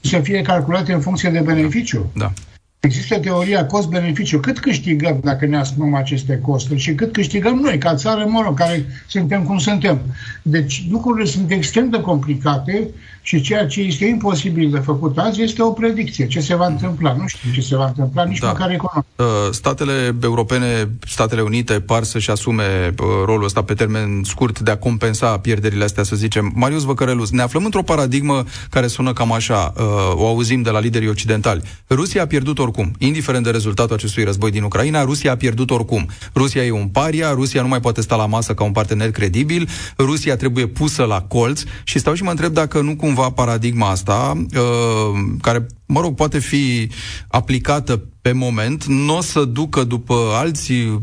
Să 0.00 0.18
fie 0.18 0.42
calculate 0.42 0.92
în 0.92 1.00
funcție 1.00 1.30
de 1.30 1.40
beneficiu. 1.40 2.10
Da. 2.14 2.32
Există 2.80 3.18
teoria 3.18 3.66
cost-beneficiu. 3.66 4.40
Cât 4.40 4.58
câștigăm 4.58 5.20
dacă 5.22 5.46
ne 5.46 5.56
asumăm 5.56 5.94
aceste 5.94 6.38
costuri 6.38 6.80
și 6.80 6.94
cât 6.94 7.12
câștigăm 7.12 7.58
noi, 7.58 7.78
ca 7.78 7.94
țară, 7.94 8.24
mă 8.24 8.42
rog, 8.42 8.58
care 8.58 8.86
suntem 9.06 9.42
cum 9.42 9.58
suntem. 9.58 10.00
Deci 10.42 10.86
lucrurile 10.90 11.26
sunt 11.26 11.50
extrem 11.50 11.90
de 11.90 12.00
complicate 12.00 12.88
și 13.26 13.40
ceea 13.40 13.66
ce 13.66 13.80
este 13.80 14.04
imposibil 14.04 14.70
de 14.70 14.78
făcut 14.78 15.18
azi 15.18 15.42
este 15.42 15.62
o 15.62 15.70
predicție. 15.70 16.26
Ce 16.26 16.40
se 16.40 16.54
va 16.54 16.66
întâmpla? 16.66 17.16
Nu 17.18 17.26
știu 17.26 17.50
ce 17.52 17.60
se 17.60 17.76
va 17.76 17.86
întâmpla, 17.86 18.24
nici 18.24 18.38
da. 18.38 18.46
măcar 18.46 18.70
economic. 18.70 19.04
Uh, 19.16 19.26
statele 19.50 20.16
europene, 20.22 20.90
Statele 21.06 21.40
Unite, 21.40 21.80
par 21.80 22.02
să-și 22.02 22.30
asume 22.30 22.94
uh, 22.98 23.06
rolul 23.24 23.44
ăsta 23.44 23.62
pe 23.62 23.74
termen 23.74 24.20
scurt 24.24 24.60
de 24.60 24.70
a 24.70 24.76
compensa 24.76 25.38
pierderile 25.38 25.84
astea, 25.84 26.02
să 26.02 26.16
zicem. 26.16 26.52
Marius 26.54 26.82
Văcărelus, 26.82 27.30
ne 27.30 27.42
aflăm 27.42 27.64
într-o 27.64 27.82
paradigmă 27.82 28.44
care 28.70 28.86
sună 28.86 29.12
cam 29.12 29.32
așa, 29.32 29.72
uh, 29.76 29.84
o 30.14 30.26
auzim 30.26 30.62
de 30.62 30.70
la 30.70 30.80
liderii 30.80 31.08
occidentali. 31.08 31.62
Rusia 31.90 32.22
a 32.22 32.26
pierdut 32.26 32.58
oricum, 32.58 32.90
indiferent 32.98 33.44
de 33.44 33.50
rezultatul 33.50 33.94
acestui 33.94 34.24
război 34.24 34.50
din 34.50 34.62
Ucraina, 34.62 35.04
Rusia 35.04 35.32
a 35.32 35.36
pierdut 35.36 35.70
oricum. 35.70 36.08
Rusia 36.34 36.64
e 36.64 36.70
un 36.70 36.88
paria, 36.88 37.30
Rusia 37.30 37.62
nu 37.62 37.68
mai 37.68 37.80
poate 37.80 38.00
sta 38.00 38.16
la 38.16 38.26
masă 38.26 38.54
ca 38.54 38.64
un 38.64 38.72
partener 38.72 39.10
credibil, 39.10 39.68
Rusia 39.98 40.36
trebuie 40.36 40.66
pusă 40.66 41.04
la 41.04 41.20
colț 41.20 41.62
și 41.84 41.98
stau 41.98 42.14
și 42.14 42.22
mă 42.22 42.30
întreb 42.30 42.52
dacă 42.52 42.80
nu 42.80 42.96
cumva 42.96 43.15
cumva 43.16 43.30
paradigma 43.30 43.90
asta, 43.90 44.44
uh, 44.54 45.20
care, 45.42 45.66
mă 45.86 46.00
rog, 46.00 46.14
poate 46.14 46.38
fi 46.38 46.90
aplicată 47.28 48.02
pe 48.20 48.32
moment, 48.32 48.84
nu 48.84 49.16
o 49.16 49.20
să 49.20 49.44
ducă 49.44 49.84
după 49.84 50.14
alții 50.34 51.00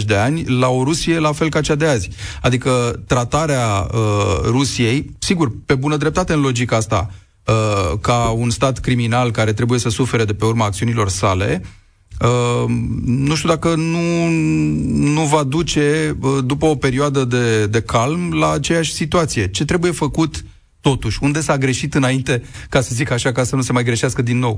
15-20 0.00 0.04
de 0.06 0.14
ani 0.14 0.44
la 0.44 0.68
o 0.68 0.84
Rusie 0.84 1.18
la 1.18 1.32
fel 1.32 1.48
ca 1.48 1.60
cea 1.60 1.74
de 1.74 1.86
azi. 1.86 2.08
Adică 2.42 3.02
tratarea 3.06 3.88
uh, 3.92 4.40
Rusiei, 4.44 5.10
sigur, 5.18 5.52
pe 5.66 5.74
bună 5.74 5.96
dreptate 5.96 6.32
în 6.32 6.40
logica 6.40 6.76
asta, 6.76 7.10
uh, 7.44 7.98
ca 8.00 8.34
un 8.36 8.50
stat 8.50 8.78
criminal 8.78 9.30
care 9.30 9.52
trebuie 9.52 9.78
să 9.78 9.88
sufere 9.88 10.24
de 10.24 10.34
pe 10.34 10.44
urma 10.44 10.64
acțiunilor 10.64 11.08
sale, 11.08 11.62
Uh, 12.20 12.70
nu 13.04 13.34
știu 13.34 13.48
dacă 13.48 13.74
nu, 13.74 14.28
nu 15.12 15.20
va 15.20 15.42
duce, 15.42 16.16
uh, 16.20 16.38
după 16.44 16.66
o 16.66 16.74
perioadă 16.74 17.24
de, 17.24 17.66
de 17.66 17.80
calm, 17.80 18.32
la 18.32 18.50
aceeași 18.50 18.92
situație. 18.92 19.50
Ce 19.50 19.64
trebuie 19.64 19.90
făcut 19.90 20.44
totuși? 20.88 21.18
Unde 21.22 21.40
s-a 21.40 21.56
greșit 21.58 21.94
înainte, 21.94 22.42
ca 22.68 22.80
să 22.80 22.94
zic 22.94 23.10
așa, 23.10 23.32
ca 23.32 23.42
să 23.42 23.56
nu 23.56 23.62
se 23.62 23.72
mai 23.72 23.84
greșească 23.84 24.22
din 24.22 24.38
nou? 24.38 24.56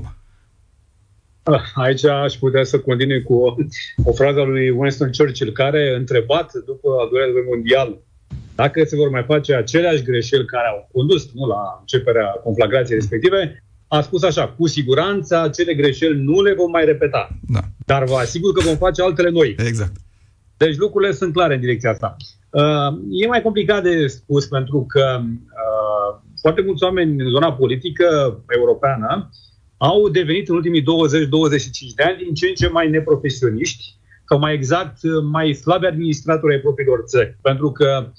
Ah, 1.43 1.65
aici 1.73 2.05
aș 2.05 2.33
putea 2.33 2.63
să 2.63 2.79
continui 2.79 3.23
cu 3.23 3.33
o, 3.33 3.55
o 4.03 4.13
frază 4.13 4.39
a 4.39 4.43
lui 4.43 4.69
Winston 4.69 5.11
Churchill, 5.17 5.51
care, 5.51 5.95
întrebat 5.95 6.51
după 6.65 6.87
al 7.01 7.07
doilea 7.09 7.27
război 7.27 7.51
mondial, 7.53 7.89
dacă 8.55 8.83
se 8.83 8.95
vor 8.95 9.09
mai 9.09 9.23
face 9.27 9.55
aceleași 9.55 10.03
greșeli 10.03 10.45
care 10.45 10.67
au 10.67 10.89
condus 10.91 11.31
nu, 11.33 11.45
la 11.47 11.61
începerea 11.79 12.27
conflagrației 12.43 12.97
respective, 12.97 13.63
a 13.87 14.01
spus 14.01 14.23
așa, 14.23 14.47
cu 14.47 14.67
siguranță 14.67 15.41
acele 15.41 15.73
greșeli 15.73 16.23
nu 16.23 16.41
le 16.41 16.53
vom 16.53 16.71
mai 16.71 16.85
repeta. 16.85 17.29
Da. 17.47 17.59
Dar 17.85 18.03
vă 18.03 18.15
asigur 18.15 18.53
că 18.53 18.61
vom 18.61 18.77
face 18.77 19.01
altele 19.01 19.29
noi. 19.29 19.55
Exact. 19.57 19.95
Deci 20.57 20.77
lucrurile 20.77 21.13
sunt 21.13 21.33
clare 21.33 21.53
în 21.53 21.59
direcția 21.59 21.89
asta. 21.89 22.15
Uh, 22.51 22.91
e 23.09 23.27
mai 23.27 23.41
complicat 23.41 23.83
de 23.83 24.07
spus 24.07 24.45
pentru 24.45 24.85
că 24.87 25.19
uh, 25.21 25.29
foarte 26.41 26.61
mulți 26.61 26.83
oameni 26.83 27.21
în 27.21 27.29
zona 27.29 27.53
politică 27.53 28.39
europeană 28.47 29.29
au 29.77 30.09
devenit 30.09 30.49
în 30.49 30.55
ultimii 30.55 30.81
20-25 30.81 30.85
de 31.95 32.03
ani 32.03 32.23
din 32.23 32.33
ce 32.33 32.47
în 32.47 32.53
ce 32.53 32.67
mai 32.67 32.89
neprofesioniști 32.89 33.95
sau 34.27 34.39
mai 34.39 34.53
exact 34.53 34.97
mai 35.31 35.53
slabi 35.53 35.85
administratori 35.85 36.53
ai 36.53 36.59
propriilor 36.59 37.03
țări. 37.05 37.37
Pentru 37.41 37.71
că 37.71 38.11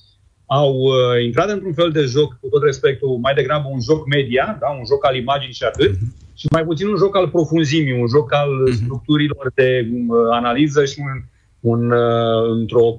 au 0.46 0.74
uh, 0.74 1.24
intrat 1.24 1.48
într-un 1.48 1.72
fel 1.72 1.90
de 1.90 2.00
joc, 2.00 2.38
cu 2.40 2.48
tot 2.48 2.62
respectul, 2.62 3.18
mai 3.22 3.34
degrabă 3.34 3.68
un 3.72 3.80
joc 3.80 4.06
media, 4.06 4.56
da? 4.60 4.68
un 4.68 4.84
joc 4.86 5.06
al 5.06 5.16
imaginii 5.16 5.54
și 5.54 5.64
atât, 5.64 5.90
uh-huh. 5.96 6.34
și 6.34 6.46
mai 6.50 6.64
puțin 6.64 6.86
un 6.86 6.96
joc 6.96 7.16
al 7.16 7.28
profunzimii, 7.28 8.00
un 8.00 8.06
joc 8.06 8.32
al 8.32 8.50
uh-huh. 8.50 8.74
structurilor 8.74 9.52
de 9.54 9.88
uh, 10.08 10.16
analiză 10.30 10.84
și 10.84 10.96
un 10.98 11.22
un, 11.62 11.90
uh, 11.90 12.50
într-o 12.50 12.98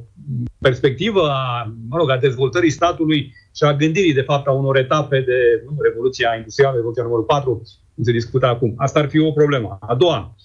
perspectivă 0.59 1.29
a, 1.29 1.73
mă 1.89 1.97
rog, 1.97 2.09
a 2.09 2.17
dezvoltării 2.17 2.69
statului 2.69 3.33
și 3.55 3.63
a 3.63 3.73
gândirii, 3.73 4.13
de 4.13 4.21
fapt, 4.21 4.47
a 4.47 4.51
unor 4.51 4.77
etape 4.77 5.19
de 5.19 5.63
nu, 5.65 5.81
Revoluția 5.81 6.35
Industrială, 6.35 6.75
Revoluția 6.75 7.03
numărul 7.03 7.25
4, 7.25 7.61
cum 7.95 8.03
se 8.03 8.11
discută 8.11 8.45
acum. 8.45 8.73
Asta 8.77 8.99
ar 8.99 9.09
fi 9.09 9.19
o 9.19 9.31
problemă. 9.31 9.77
A 9.81 9.95
doua, 9.95 10.35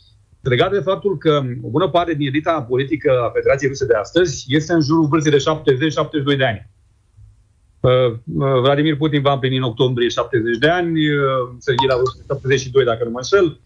legat 0.40 0.72
de 0.72 0.80
faptul 0.80 1.18
că 1.18 1.42
o 1.62 1.68
bună 1.68 1.88
parte 1.88 2.14
din 2.14 2.26
elita 2.26 2.62
politică 2.62 3.10
a 3.26 3.30
Federației 3.34 3.68
Ruse 3.68 3.86
de 3.86 3.94
astăzi 3.94 4.44
este 4.48 4.72
în 4.72 4.80
jurul 4.80 5.06
vârstei 5.06 5.32
de 5.32 5.44
70-72 6.34 6.36
de 6.36 6.44
ani. 6.44 6.70
Uh, 7.80 7.90
uh, 8.10 8.60
Vladimir 8.60 8.96
Putin 8.96 9.22
va 9.22 9.32
împlini 9.32 9.56
în 9.56 9.62
octombrie 9.62 10.08
70 10.08 10.58
de 10.58 10.68
ani, 10.68 11.00
Serghei 11.58 11.88
la 11.88 11.94
72 12.26 12.84
dacă 12.84 13.04
nu 13.04 13.10
mă 13.10 13.18
înșel, 13.18 13.60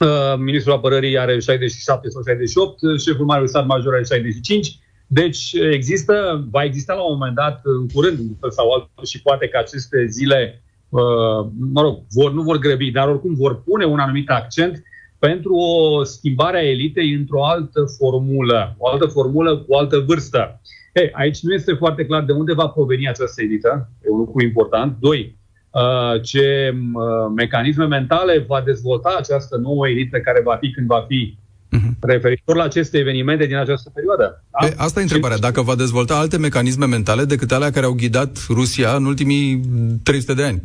Uh, 0.00 0.34
ministrul 0.38 0.74
apărării 0.74 1.18
are 1.18 1.38
67 1.38 2.08
sau 2.08 2.22
68, 2.22 2.82
uh, 2.82 3.00
șeful 3.00 3.24
Marului 3.24 3.48
Stat 3.48 3.66
Major 3.66 3.92
are 3.92 4.04
65. 4.04 4.78
Deci 5.12 5.52
există, 5.52 6.44
va 6.50 6.64
exista 6.64 6.94
la 6.94 7.02
un 7.02 7.12
moment 7.12 7.34
dat, 7.34 7.60
în 7.62 7.88
curând, 7.88 8.18
în 8.18 8.36
fel 8.40 8.50
sau 8.50 8.70
altul, 8.70 9.04
și 9.04 9.22
poate 9.22 9.48
că 9.48 9.58
aceste 9.58 10.06
zile, 10.06 10.62
uh, 10.88 11.46
mă 11.72 11.80
rog, 11.80 11.98
vor, 12.10 12.32
nu 12.32 12.42
vor 12.42 12.58
grăbi, 12.58 12.90
dar 12.90 13.08
oricum 13.08 13.34
vor 13.34 13.62
pune 13.62 13.84
un 13.84 13.98
anumit 13.98 14.30
accent 14.30 14.82
pentru 15.18 15.54
o 15.54 16.04
schimbare 16.04 16.58
a 16.58 16.68
elitei 16.68 17.12
într-o 17.12 17.44
altă 17.44 17.84
formulă, 17.98 18.74
o 18.78 18.88
altă 18.88 19.06
formulă 19.06 19.56
cu 19.56 19.72
o 19.72 19.78
altă 19.78 19.98
vârstă. 19.98 20.60
Hey, 20.94 21.10
aici 21.12 21.40
nu 21.40 21.52
este 21.54 21.72
foarte 21.72 22.06
clar 22.06 22.24
de 22.24 22.32
unde 22.32 22.52
va 22.52 22.68
proveni 22.68 23.08
această 23.08 23.42
elită, 23.42 23.90
e 24.04 24.10
un 24.10 24.18
lucru 24.18 24.42
important. 24.44 24.96
Doi, 25.00 25.38
Uh, 25.72 26.22
ce 26.22 26.74
uh, 26.94 27.32
mecanisme 27.36 27.86
mentale 27.86 28.38
va 28.38 28.60
dezvolta 28.60 29.14
această 29.18 29.56
nouă 29.56 29.88
elită 29.88 30.20
care 30.20 30.40
va 30.44 30.56
fi 30.56 30.70
când 30.70 30.86
va 30.86 31.04
fi 31.08 31.38
uh-huh. 31.76 31.98
referitor 32.00 32.56
la 32.56 32.62
aceste 32.62 32.98
evenimente 32.98 33.46
din 33.46 33.56
această 33.56 33.90
perioadă. 33.94 34.44
Da? 34.60 34.66
E, 34.66 34.74
asta 34.76 35.00
e 35.00 35.02
întrebarea. 35.02 35.38
Dacă 35.38 35.62
va 35.62 35.74
dezvolta 35.74 36.18
alte 36.18 36.38
mecanisme 36.38 36.86
mentale 36.86 37.24
decât 37.24 37.52
alea 37.52 37.70
care 37.70 37.86
au 37.86 37.92
ghidat 37.92 38.46
Rusia 38.48 38.94
în 38.94 39.04
ultimii 39.04 39.60
300 40.02 40.34
de 40.34 40.44
ani? 40.44 40.62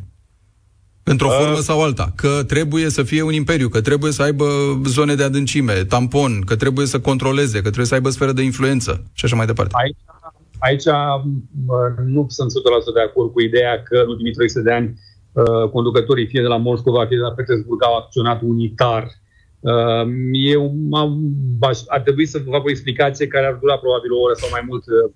Într-o 1.04 1.28
uh, 1.28 1.38
formă 1.40 1.60
sau 1.60 1.84
alta. 1.84 2.12
Că 2.16 2.44
trebuie 2.48 2.90
să 2.90 3.04
fie 3.04 3.22
un 3.22 3.34
imperiu, 3.34 3.70
că 3.70 3.82
trebuie 3.82 4.12
să 4.12 4.24
aibă 4.24 4.46
zone 4.86 5.16
de 5.16 5.24
adâncime, 5.24 5.74
tampon, 5.74 6.42
că 6.42 6.56
trebuie 6.56 6.86
să 6.86 7.00
controleze, 7.00 7.56
că 7.56 7.62
trebuie 7.62 7.86
să 7.86 7.94
aibă 7.94 8.10
sferă 8.10 8.32
de 8.32 8.42
influență 8.42 9.04
și 9.14 9.26
așa 9.26 9.36
mai 9.36 9.46
departe. 9.46 9.74
Aici 9.76 9.98
Aici 10.60 10.88
nu 12.06 12.26
sunt 12.30 12.52
100% 12.52 12.94
de 12.94 13.02
acord 13.02 13.32
cu 13.32 13.42
ideea 13.42 13.84
că 13.84 13.98
în 13.98 14.10
ultimii 14.10 14.32
300 14.32 14.64
de 14.64 14.72
ani 14.72 15.00
uh, 15.32 15.70
conducătorii 15.70 16.28
fie 16.28 16.42
de 16.42 16.48
la 16.48 16.58
Moscova, 16.58 17.06
fie 17.06 17.18
de 17.18 17.24
la 17.24 17.32
Petersburg 17.32 17.84
au 17.84 17.96
acționat 17.96 18.42
unitar. 18.42 19.08
Uh, 19.72 20.08
eu 20.32 20.62
ar 21.88 22.02
trebui 22.02 22.26
să 22.26 22.42
vă 22.46 22.52
fac 22.52 22.64
o 22.66 22.70
explicație 22.70 23.28
care 23.28 23.46
ar 23.46 23.58
dura 23.62 23.78
probabil 23.78 24.12
o 24.12 24.22
oră 24.26 24.34
sau 24.34 24.50
mai 24.52 24.64
mult. 24.68 24.84
Uh, 24.88 25.12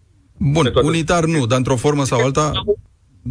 Bun, 0.54 0.72
unitar 0.84 1.26
nu, 1.26 1.46
dar 1.46 1.58
într-o 1.58 1.76
formă 1.76 2.04
sau 2.04 2.20
alta... 2.20 2.52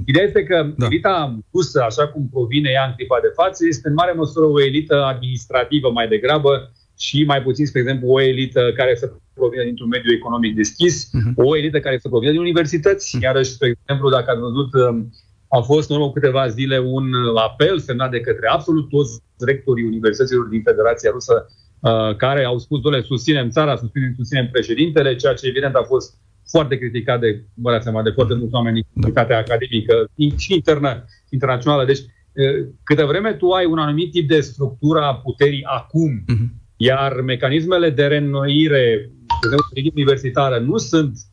Ideea 0.04 0.24
este 0.24 0.42
că 0.42 0.72
da. 0.76 0.86
elita 0.86 1.38
rusă, 1.54 1.82
așa 1.82 2.08
cum 2.08 2.28
provine 2.30 2.70
ea 2.70 2.84
în 2.86 2.94
clipa 2.96 3.18
de 3.22 3.32
față, 3.34 3.66
este 3.66 3.88
în 3.88 3.94
mare 3.94 4.12
măsură 4.12 4.46
o 4.46 4.62
elită 4.62 4.96
administrativă 5.12 5.90
mai 5.90 6.08
degrabă 6.08 6.72
și 6.98 7.24
mai 7.24 7.42
puțin, 7.42 7.66
spre 7.66 7.80
exemplu, 7.80 8.08
o 8.08 8.20
elită 8.20 8.72
care 8.76 8.94
să 8.94 9.12
provină 9.34 9.62
dintr-un 9.64 9.88
mediu 9.88 10.12
economic 10.12 10.54
deschis, 10.54 10.94
uh-huh. 11.06 11.34
o 11.34 11.56
elită 11.56 11.78
care 11.80 11.98
să 11.98 12.08
provină 12.08 12.30
din 12.30 12.40
universități. 12.40 13.16
Uh-huh. 13.16 13.22
Iarăși, 13.22 13.50
spre 13.50 13.68
exemplu, 13.68 14.10
dacă 14.10 14.30
ați 14.30 14.40
văzut, 14.40 14.70
um, 14.74 15.12
a 15.48 15.60
fost 15.60 15.90
în 15.90 15.96
urmă 15.96 16.12
câteva 16.12 16.48
zile 16.48 16.78
un 16.78 17.12
apel 17.36 17.78
semnat 17.78 18.10
de 18.10 18.20
către 18.20 18.48
absolut 18.48 18.88
toți 18.88 19.22
rectorii 19.38 19.84
universităților 19.84 20.46
din 20.46 20.62
Federația 20.62 21.10
Rusă 21.10 21.46
uh, 21.80 22.16
care 22.16 22.44
au 22.44 22.58
spus, 22.58 22.80
doamne, 22.80 23.00
susținem 23.00 23.48
țara, 23.50 23.76
susținem, 23.76 24.12
susținem 24.16 24.48
președintele, 24.50 25.16
ceea 25.16 25.34
ce 25.34 25.46
evident 25.46 25.74
a 25.74 25.82
fost 25.82 26.18
foarte 26.50 26.78
criticat 26.78 27.20
de, 27.20 27.44
vă 27.54 27.70
dați 27.70 27.84
seama, 27.84 28.02
de 28.02 28.10
foarte 28.10 28.34
mulți 28.34 28.54
oameni 28.54 28.74
din 28.74 28.84
da. 28.86 29.00
comunitatea 29.00 29.38
academică 29.38 30.10
și 30.36 30.54
internă, 30.54 31.04
internațională. 31.28 31.84
Deci, 31.84 31.98
uh, 31.98 32.66
câte 32.82 33.04
vreme 33.04 33.32
tu 33.32 33.50
ai 33.50 33.66
un 33.66 33.78
anumit 33.78 34.10
tip 34.10 34.28
de 34.28 34.40
structură 34.40 35.00
a 35.00 35.14
puterii 35.14 35.64
acum, 35.64 36.24
uh-huh 36.24 36.66
iar 36.80 37.20
mecanismele 37.20 37.90
de 37.90 38.06
reînnoire, 38.06 39.10
de 39.40 39.46
exemplu, 39.46 39.92
universitară, 39.94 40.58
nu 40.58 40.76
sunt 40.76 41.12
uh, 41.12 41.27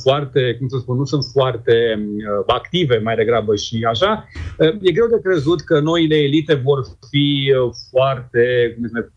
foarte, 0.00 0.56
cum 0.58 0.68
să 0.68 0.78
spun, 0.78 0.96
nu 0.96 1.04
sunt 1.04 1.24
foarte 1.32 1.72
uh, 1.98 2.44
active 2.46 2.98
mai 2.98 3.14
degrabă 3.14 3.56
și 3.56 3.86
așa, 3.88 4.28
uh, 4.58 4.76
e 4.80 4.92
greu 4.92 5.06
de 5.06 5.20
crezut 5.22 5.60
că 5.60 5.80
noile 5.80 6.16
elite 6.16 6.54
vor 6.54 6.84
fi 7.10 7.52
uh, 7.64 7.70
foarte, 7.90 8.72
cum 8.74 8.86
zice, 8.86 9.12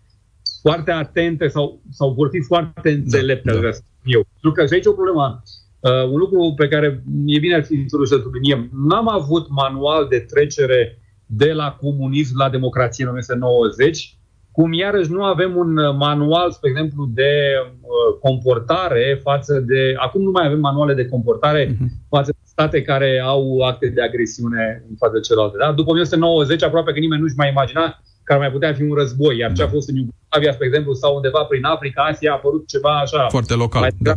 foarte 0.62 0.92
atente 0.92 1.48
sau, 1.48 1.82
sau 1.92 2.14
vor 2.14 2.30
fi 2.32 2.42
foarte 2.42 2.90
înțelepte, 2.90 3.52
da, 3.52 3.60
da. 3.60 3.70
eu. 4.04 4.28
Pentru 4.32 4.52
că 4.52 4.66
și 4.66 4.74
aici 4.74 4.86
e 4.86 4.90
o 4.90 4.94
problemă. 4.94 5.44
Uh, 5.80 6.10
un 6.12 6.18
lucru 6.18 6.54
pe 6.56 6.68
care 6.68 7.04
e 7.26 7.40
bine 7.40 7.56
ar 7.56 7.66
fi 7.66 7.86
să 7.88 8.20
subliniem. 8.22 8.70
N-am 8.88 9.08
avut 9.08 9.50
manual 9.50 10.08
de 10.08 10.20
trecere 10.20 11.00
de 11.26 11.52
la 11.52 11.78
comunism 11.82 12.38
la 12.38 12.50
democrație 12.50 13.04
în 13.04 13.10
1990, 13.10 14.15
cum 14.56 14.74
iarăși 14.74 15.12
nu 15.12 15.24
avem 15.24 15.56
un 15.56 15.78
uh, 15.78 15.96
manual, 16.08 16.52
spre 16.52 16.70
exemplu, 16.70 17.10
de 17.14 17.32
uh, 17.60 18.20
comportare 18.22 19.20
față 19.24 19.54
de... 19.60 19.94
Acum 19.98 20.22
nu 20.22 20.32
mai 20.32 20.46
avem 20.46 20.60
manuale 20.60 20.94
de 20.94 21.08
comportare 21.08 21.64
uh-huh. 21.66 21.90
față 22.10 22.32
de 22.32 22.44
state 22.44 22.82
care 22.82 23.22
au 23.26 23.60
acte 23.60 23.88
de 23.88 24.02
agresiune 24.02 24.84
în 24.90 24.96
față 25.02 25.14
de 25.14 25.20
celelalte. 25.20 25.58
Da? 25.60 25.72
După 25.72 25.90
1990, 25.90 26.64
aproape 26.64 26.92
că 26.92 27.00
nimeni 27.00 27.22
nu-și 27.22 27.42
mai 27.42 27.50
imagina 27.50 28.00
care 28.24 28.40
mai 28.40 28.52
putea 28.52 28.74
fi 28.74 28.82
un 28.82 28.96
război, 29.02 29.38
iar 29.38 29.52
ce 29.54 29.64
a 29.64 29.68
fost 29.76 29.90
în 29.90 29.96
Iugoslavia, 29.96 30.52
spre 30.54 30.66
exemplu, 30.66 30.94
sau 30.94 31.16
undeva 31.16 31.44
prin 31.44 31.64
Africa, 31.66 32.02
Asia, 32.04 32.32
a 32.32 32.36
apărut 32.36 32.68
ceva 32.68 32.94
așa... 33.00 33.28
Foarte 33.28 33.54
local, 33.54 33.82
mai 33.82 33.92
da. 33.98 34.16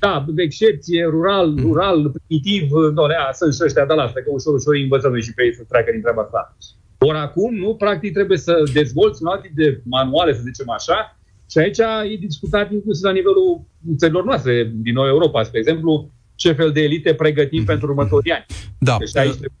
Da, 0.00 0.24
de 0.28 0.42
excepție, 0.42 1.04
rural, 1.04 1.48
mm. 1.48 1.62
rural, 1.62 2.12
primitiv, 2.16 2.64
doamne, 2.94 3.14
sunt 3.32 3.54
și 3.54 3.60
ăștia 3.64 3.86
de 3.86 3.94
la 3.94 4.02
asta, 4.02 4.20
că 4.20 4.30
ușor, 4.30 4.54
ușor 4.54 4.74
îi 4.74 4.82
învățăm 4.82 5.10
noi 5.10 5.22
și 5.22 5.34
pe 5.34 5.42
ei 5.44 5.54
să 5.54 5.62
treacă 5.68 5.90
din 5.90 6.00
treaba 6.00 6.22
asta. 6.22 6.56
Ori 6.98 7.18
acum, 7.18 7.54
nu, 7.54 7.74
practic 7.74 8.12
trebuie 8.12 8.38
să 8.38 8.62
dezvolți 8.72 9.22
un 9.22 9.28
alt 9.28 9.42
tip 9.42 9.54
de 9.54 9.80
manuale, 9.84 10.34
să 10.34 10.40
zicem 10.44 10.70
așa, 10.70 11.18
și 11.50 11.58
aici 11.58 11.78
e 12.12 12.16
discutat 12.16 12.72
inclusiv 12.72 13.04
la 13.04 13.12
nivelul 13.12 13.64
țărilor 13.96 14.24
noastre, 14.24 14.72
din 14.74 14.94
nou 14.94 15.06
Europa, 15.06 15.42
spre 15.42 15.58
exemplu, 15.58 16.10
ce 16.34 16.52
fel 16.52 16.72
de 16.72 16.80
elite 16.80 17.14
pregătim 17.14 17.62
mm-hmm. 17.62 17.66
pentru 17.66 17.88
următorii 17.88 18.32
ani. 18.32 18.46
Da. 18.78 18.96
Deci 18.98 19.16
aici 19.16 19.30
trebuie 19.30 19.60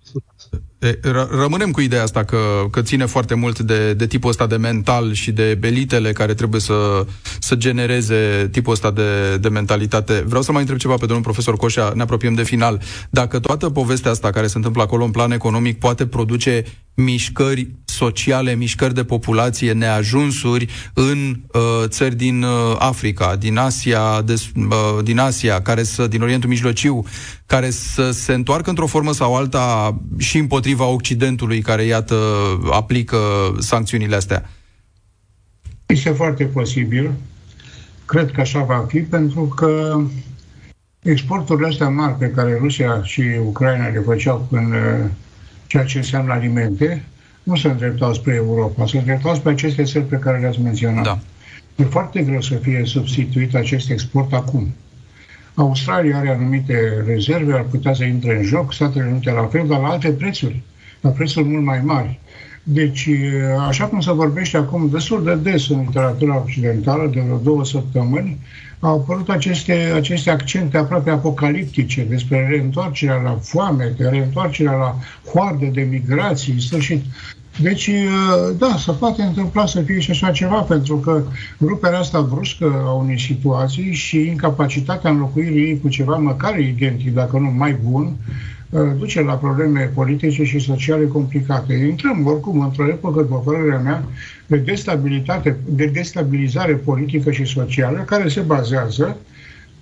Rămânem 1.30 1.70
cu 1.70 1.80
ideea 1.80 2.02
asta 2.02 2.24
că, 2.24 2.38
că 2.70 2.82
ține 2.82 3.06
foarte 3.06 3.34
mult 3.34 3.58
de, 3.58 3.94
de 3.94 4.06
tipul 4.06 4.30
ăsta 4.30 4.46
de 4.46 4.56
mental 4.56 5.12
și 5.12 5.32
de 5.32 5.58
elitele 5.62 6.12
care 6.12 6.34
trebuie 6.34 6.60
să, 6.60 7.06
să 7.38 7.54
genereze 7.54 8.48
tipul 8.52 8.72
ăsta 8.72 8.90
de, 8.90 9.36
de 9.36 9.48
mentalitate. 9.48 10.24
Vreau 10.26 10.42
să 10.42 10.52
mai 10.52 10.60
întreb 10.60 10.78
ceva 10.78 10.94
pe 10.94 11.06
domnul 11.06 11.24
profesor 11.24 11.56
Coșa, 11.56 11.92
ne 11.94 12.02
apropiem 12.02 12.34
de 12.34 12.42
final. 12.42 12.82
Dacă 13.10 13.38
toată 13.38 13.70
povestea 13.70 14.10
asta 14.10 14.30
care 14.30 14.46
se 14.46 14.56
întâmplă 14.56 14.82
acolo 14.82 15.04
în 15.04 15.10
plan 15.10 15.30
economic 15.30 15.78
poate 15.78 16.06
produce 16.06 16.64
mișcări 16.96 17.68
sociale, 17.84 18.54
mișcări 18.54 18.94
de 18.94 19.04
populație, 19.04 19.72
neajunsuri 19.72 20.66
în 20.94 21.40
uh, 21.52 21.60
țări 21.86 22.14
din 22.14 22.42
uh, 22.42 22.76
Africa, 22.78 23.36
din 23.36 23.56
Asia, 23.56 24.22
de, 24.22 24.34
uh, 24.56 25.04
din 25.04 25.18
Asia, 25.18 25.62
care 25.62 25.82
să, 25.82 26.06
din 26.06 26.22
Orientul 26.22 26.48
Mijlociu, 26.48 27.04
care 27.46 27.70
să 27.70 28.10
se 28.10 28.32
întoarcă 28.32 28.70
într-o 28.70 28.86
formă 28.86 29.12
sau 29.12 29.36
alta 29.36 29.96
și 30.18 30.38
împotriva 30.38 30.65
Occidentului, 30.74 31.60
care, 31.60 31.84
iată, 31.84 32.16
aplică 32.70 33.18
sancțiunile 33.58 34.16
astea? 34.16 34.50
Este 35.86 36.10
foarte 36.10 36.44
posibil. 36.44 37.10
Cred 38.04 38.30
că 38.30 38.40
așa 38.40 38.62
va 38.62 38.84
fi, 38.88 39.00
pentru 39.00 39.42
că 39.42 40.00
exporturile 41.02 41.66
astea 41.66 41.88
mari 41.88 42.14
pe 42.14 42.30
care 42.30 42.58
Rusia 42.60 43.02
și 43.02 43.22
Ucraina 43.44 43.88
le 43.88 44.00
făceau 44.00 44.48
în 44.50 44.72
uh, 44.72 45.10
ceea 45.66 45.84
ce 45.84 45.98
înseamnă 45.98 46.32
alimente, 46.32 47.04
nu 47.42 47.56
se 47.56 47.68
îndreptau 47.68 48.14
spre 48.14 48.34
Europa, 48.34 48.86
se 48.86 48.98
îndreptau 48.98 49.34
spre 49.34 49.50
aceste 49.50 49.82
țări 49.82 50.04
pe 50.04 50.16
care 50.16 50.38
le-ați 50.38 50.60
menționat. 50.60 51.04
Da. 51.04 51.18
E 51.76 51.84
foarte 51.84 52.22
greu 52.22 52.40
să 52.40 52.54
fie 52.54 52.82
substituit 52.84 53.54
acest 53.54 53.90
export 53.90 54.32
acum. 54.32 54.74
Australia 55.56 56.16
are 56.16 56.30
anumite 56.30 57.02
rezerve, 57.06 57.52
ar 57.52 57.66
putea 57.70 57.94
să 57.94 58.04
intre 58.04 58.36
în 58.36 58.42
joc, 58.42 58.72
Statele 58.72 59.08
Unite 59.10 59.30
la 59.30 59.46
fel, 59.46 59.66
dar 59.68 59.80
la 59.80 59.88
alte 59.88 60.08
prețuri, 60.08 60.62
la 61.00 61.10
prețuri 61.10 61.48
mult 61.48 61.64
mai 61.64 61.80
mari. 61.84 62.18
Deci, 62.62 63.08
așa 63.68 63.84
cum 63.84 64.00
se 64.00 64.12
vorbește 64.12 64.56
acum 64.56 64.88
destul 64.92 65.24
de 65.24 65.34
des 65.34 65.68
în 65.68 65.80
literatura 65.80 66.42
occidentală, 66.44 67.10
de 67.14 67.20
vreo 67.20 67.36
două 67.36 67.64
săptămâni, 67.64 68.38
au 68.80 68.98
apărut 68.98 69.28
aceste, 69.28 69.92
aceste 69.94 70.30
accente 70.30 70.76
aproape 70.76 71.10
apocaliptice 71.10 72.04
despre 72.04 72.46
reîntoarcerea 72.48 73.16
la 73.16 73.38
foame, 73.42 73.94
de 73.96 74.08
reîntoarcerea 74.08 74.72
la 74.72 74.96
hoarde 75.32 75.66
de 75.66 75.80
migrații, 75.80 76.52
în 76.52 76.60
sfârșit. 76.60 77.04
Deci, 77.60 77.90
da, 78.58 78.76
se 78.78 78.92
poate 78.92 79.22
întâmpla 79.22 79.66
să 79.66 79.80
fie 79.80 79.98
și 79.98 80.10
așa 80.10 80.30
ceva, 80.30 80.60
pentru 80.60 80.96
că 80.96 81.22
ruperea 81.60 81.98
asta 81.98 82.20
bruscă 82.20 82.82
a 82.86 82.92
unei 82.92 83.20
situații 83.20 83.92
și 83.92 84.26
incapacitatea 84.26 85.10
înlocuirii 85.10 85.80
cu 85.80 85.88
ceva 85.88 86.16
măcar 86.16 86.58
identic, 86.58 87.14
dacă 87.14 87.38
nu 87.38 87.50
mai 87.50 87.78
bun, 87.82 88.16
duce 88.98 89.22
la 89.22 89.32
probleme 89.32 89.90
politice 89.94 90.44
și 90.44 90.58
sociale 90.58 91.06
complicate. 91.06 91.74
Intrăm 91.74 92.26
oricum 92.26 92.60
într-o 92.60 92.88
epocă, 92.88 93.20
după 93.20 93.42
părerea 93.44 93.78
mea, 93.78 94.04
de, 94.46 94.56
destabilitate, 94.56 95.56
de 95.68 95.86
destabilizare 95.86 96.72
politică 96.72 97.30
și 97.30 97.44
socială 97.44 97.98
care 98.06 98.28
se 98.28 98.40
bazează 98.40 99.16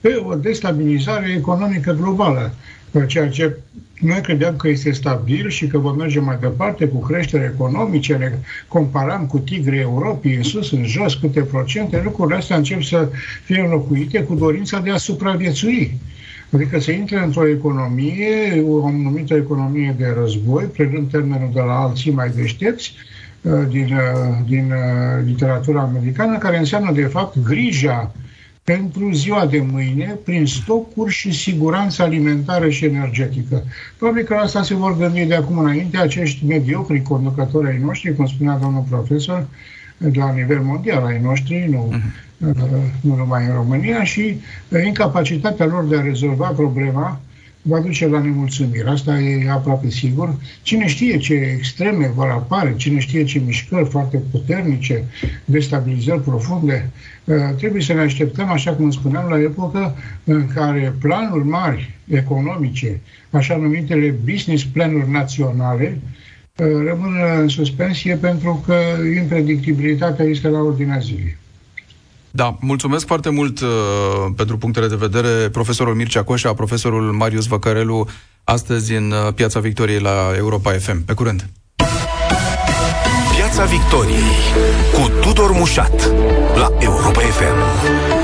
pe 0.01 0.23
o 0.27 0.35
destabilizare 0.35 1.35
economică 1.37 1.97
globală. 2.01 2.55
Ceea 3.07 3.29
ce 3.29 3.57
noi 4.05 4.21
credeam 4.21 4.57
că 4.57 4.69
este 4.69 4.91
stabil 4.91 5.49
și 5.49 5.67
că 5.67 5.79
vom 5.79 5.97
merge 5.97 6.21
mai 6.21 6.39
departe 6.41 6.87
cu 6.87 6.99
creștere 6.99 7.53
economice, 7.55 8.17
ne 8.17 8.33
comparam 8.69 9.27
cu 9.27 9.39
tigrii 9.39 9.81
Europei, 9.81 10.35
în 10.35 10.43
sus, 10.43 10.73
în 10.73 10.85
jos, 10.85 11.15
câte 11.15 11.41
procente, 11.41 12.01
lucrurile 12.05 12.37
astea 12.37 12.57
încep 12.57 12.83
să 12.83 13.09
fie 13.45 13.61
înlocuite 13.61 14.23
cu 14.23 14.35
dorința 14.35 14.81
de 14.81 14.91
a 14.91 14.97
supraviețui. 14.97 15.99
Adică 16.51 16.81
să 16.81 16.91
intre 16.91 17.19
într-o 17.19 17.49
economie, 17.49 18.63
o 18.67 18.87
anumită 18.87 19.35
economie 19.35 19.95
de 19.99 20.15
război, 20.19 20.65
prelând 20.65 21.11
termenul 21.11 21.51
de 21.53 21.61
la 21.61 21.81
alții 21.81 22.13
mai 22.13 22.31
deștepți, 22.31 22.93
uh, 23.43 23.53
din, 23.69 23.85
uh, 23.85 24.37
din 24.47 24.73
uh, 24.73 25.25
literatura 25.25 25.81
americană, 25.81 26.39
care 26.39 26.59
înseamnă, 26.59 26.93
de 26.93 27.05
fapt, 27.05 27.39
grija 27.39 28.13
pentru 28.65 29.13
ziua 29.13 29.47
de 29.47 29.67
mâine 29.71 30.19
prin 30.25 30.47
stocuri 30.47 31.13
și 31.13 31.33
siguranță 31.33 32.03
alimentară 32.03 32.69
și 32.69 32.85
energetică. 32.85 33.63
Probabil 33.99 34.23
că 34.25 34.35
asta 34.35 34.63
se 34.63 34.75
vor 34.75 34.97
gândi 34.97 35.25
de 35.25 35.35
acum 35.35 35.59
înainte 35.59 35.97
acești 35.97 36.47
mediocri 36.47 37.03
conducători 37.03 37.69
ai 37.69 37.79
noștri, 37.79 38.15
cum 38.15 38.27
spunea 38.27 38.57
domnul 38.57 38.85
profesor, 38.89 39.47
la 40.13 40.33
nivel 40.33 40.61
mondial 40.61 41.05
ai 41.05 41.21
noștri, 41.21 41.69
nu, 41.71 41.93
uh-huh. 41.93 43.01
nu 43.01 43.15
numai 43.15 43.45
în 43.45 43.53
România, 43.53 44.05
și 44.05 44.41
uh, 44.69 44.85
incapacitatea 44.87 45.67
lor 45.67 45.85
de 45.85 45.97
a 45.97 46.03
rezolva 46.03 46.47
problema 46.47 47.21
va 47.67 47.81
duce 47.81 48.09
la 48.09 48.21
nemulțumire. 48.21 48.89
Asta 48.89 49.19
e 49.21 49.51
aproape 49.51 49.91
sigur. 49.91 50.35
Cine 50.63 50.87
știe 50.87 51.17
ce 51.19 51.35
extreme 51.35 52.07
vor 52.15 52.29
apare, 52.29 52.75
cine 52.77 52.99
știe 52.99 53.25
ce 53.25 53.39
mișcări 53.39 53.89
foarte 53.89 54.23
puternice, 54.31 55.05
destabilizări 55.45 56.23
profunde, 56.23 56.91
uh, 57.25 57.35
trebuie 57.57 57.83
să 57.83 57.93
ne 57.93 58.01
așteptăm, 58.01 58.49
așa 58.49 58.73
cum 58.73 58.91
spuneam, 58.91 59.29
la 59.29 59.39
epocă 59.39 59.97
în 60.25 60.47
care 60.55 60.95
planuri 61.01 61.45
mari 61.45 61.95
economice, 62.09 63.01
așa 63.31 63.57
numitele 63.57 64.15
business 64.25 64.65
planuri 64.65 65.11
naționale, 65.11 65.99
uh, 66.57 66.67
rămân 66.87 67.15
în 67.41 67.49
suspensie 67.49 68.17
pentru 68.17 68.63
că 68.67 68.75
impredictibilitatea 69.17 70.25
este 70.25 70.49
la 70.49 70.59
ordinea 70.59 70.99
zilei. 70.99 71.37
Da, 72.37 72.57
mulțumesc 72.61 73.07
foarte 73.07 73.31
mult 73.31 73.61
uh, 73.61 73.69
pentru 74.37 74.59
punctele 74.59 74.87
de 74.87 74.95
vedere 74.95 75.49
profesorul 75.49 75.95
Mircea 75.95 76.23
Coșa, 76.23 76.55
profesorul 76.55 77.13
Marius 77.13 77.47
Văcărelu, 77.47 78.07
astăzi 78.45 78.95
în 78.95 79.11
uh, 79.11 79.33
Piața 79.35 79.61
Victoriei 79.61 80.01
la 80.01 80.33
Europa 80.37 80.71
FM. 80.73 81.05
Pe 81.05 81.13
curând! 81.13 81.49
Piața 83.37 83.65
Victoriei 83.65 84.33
cu 84.93 85.09
Tudor 85.21 85.51
Mușat 85.53 86.11
la 86.57 86.69
Europa 86.81 87.21
FM. 87.21 88.24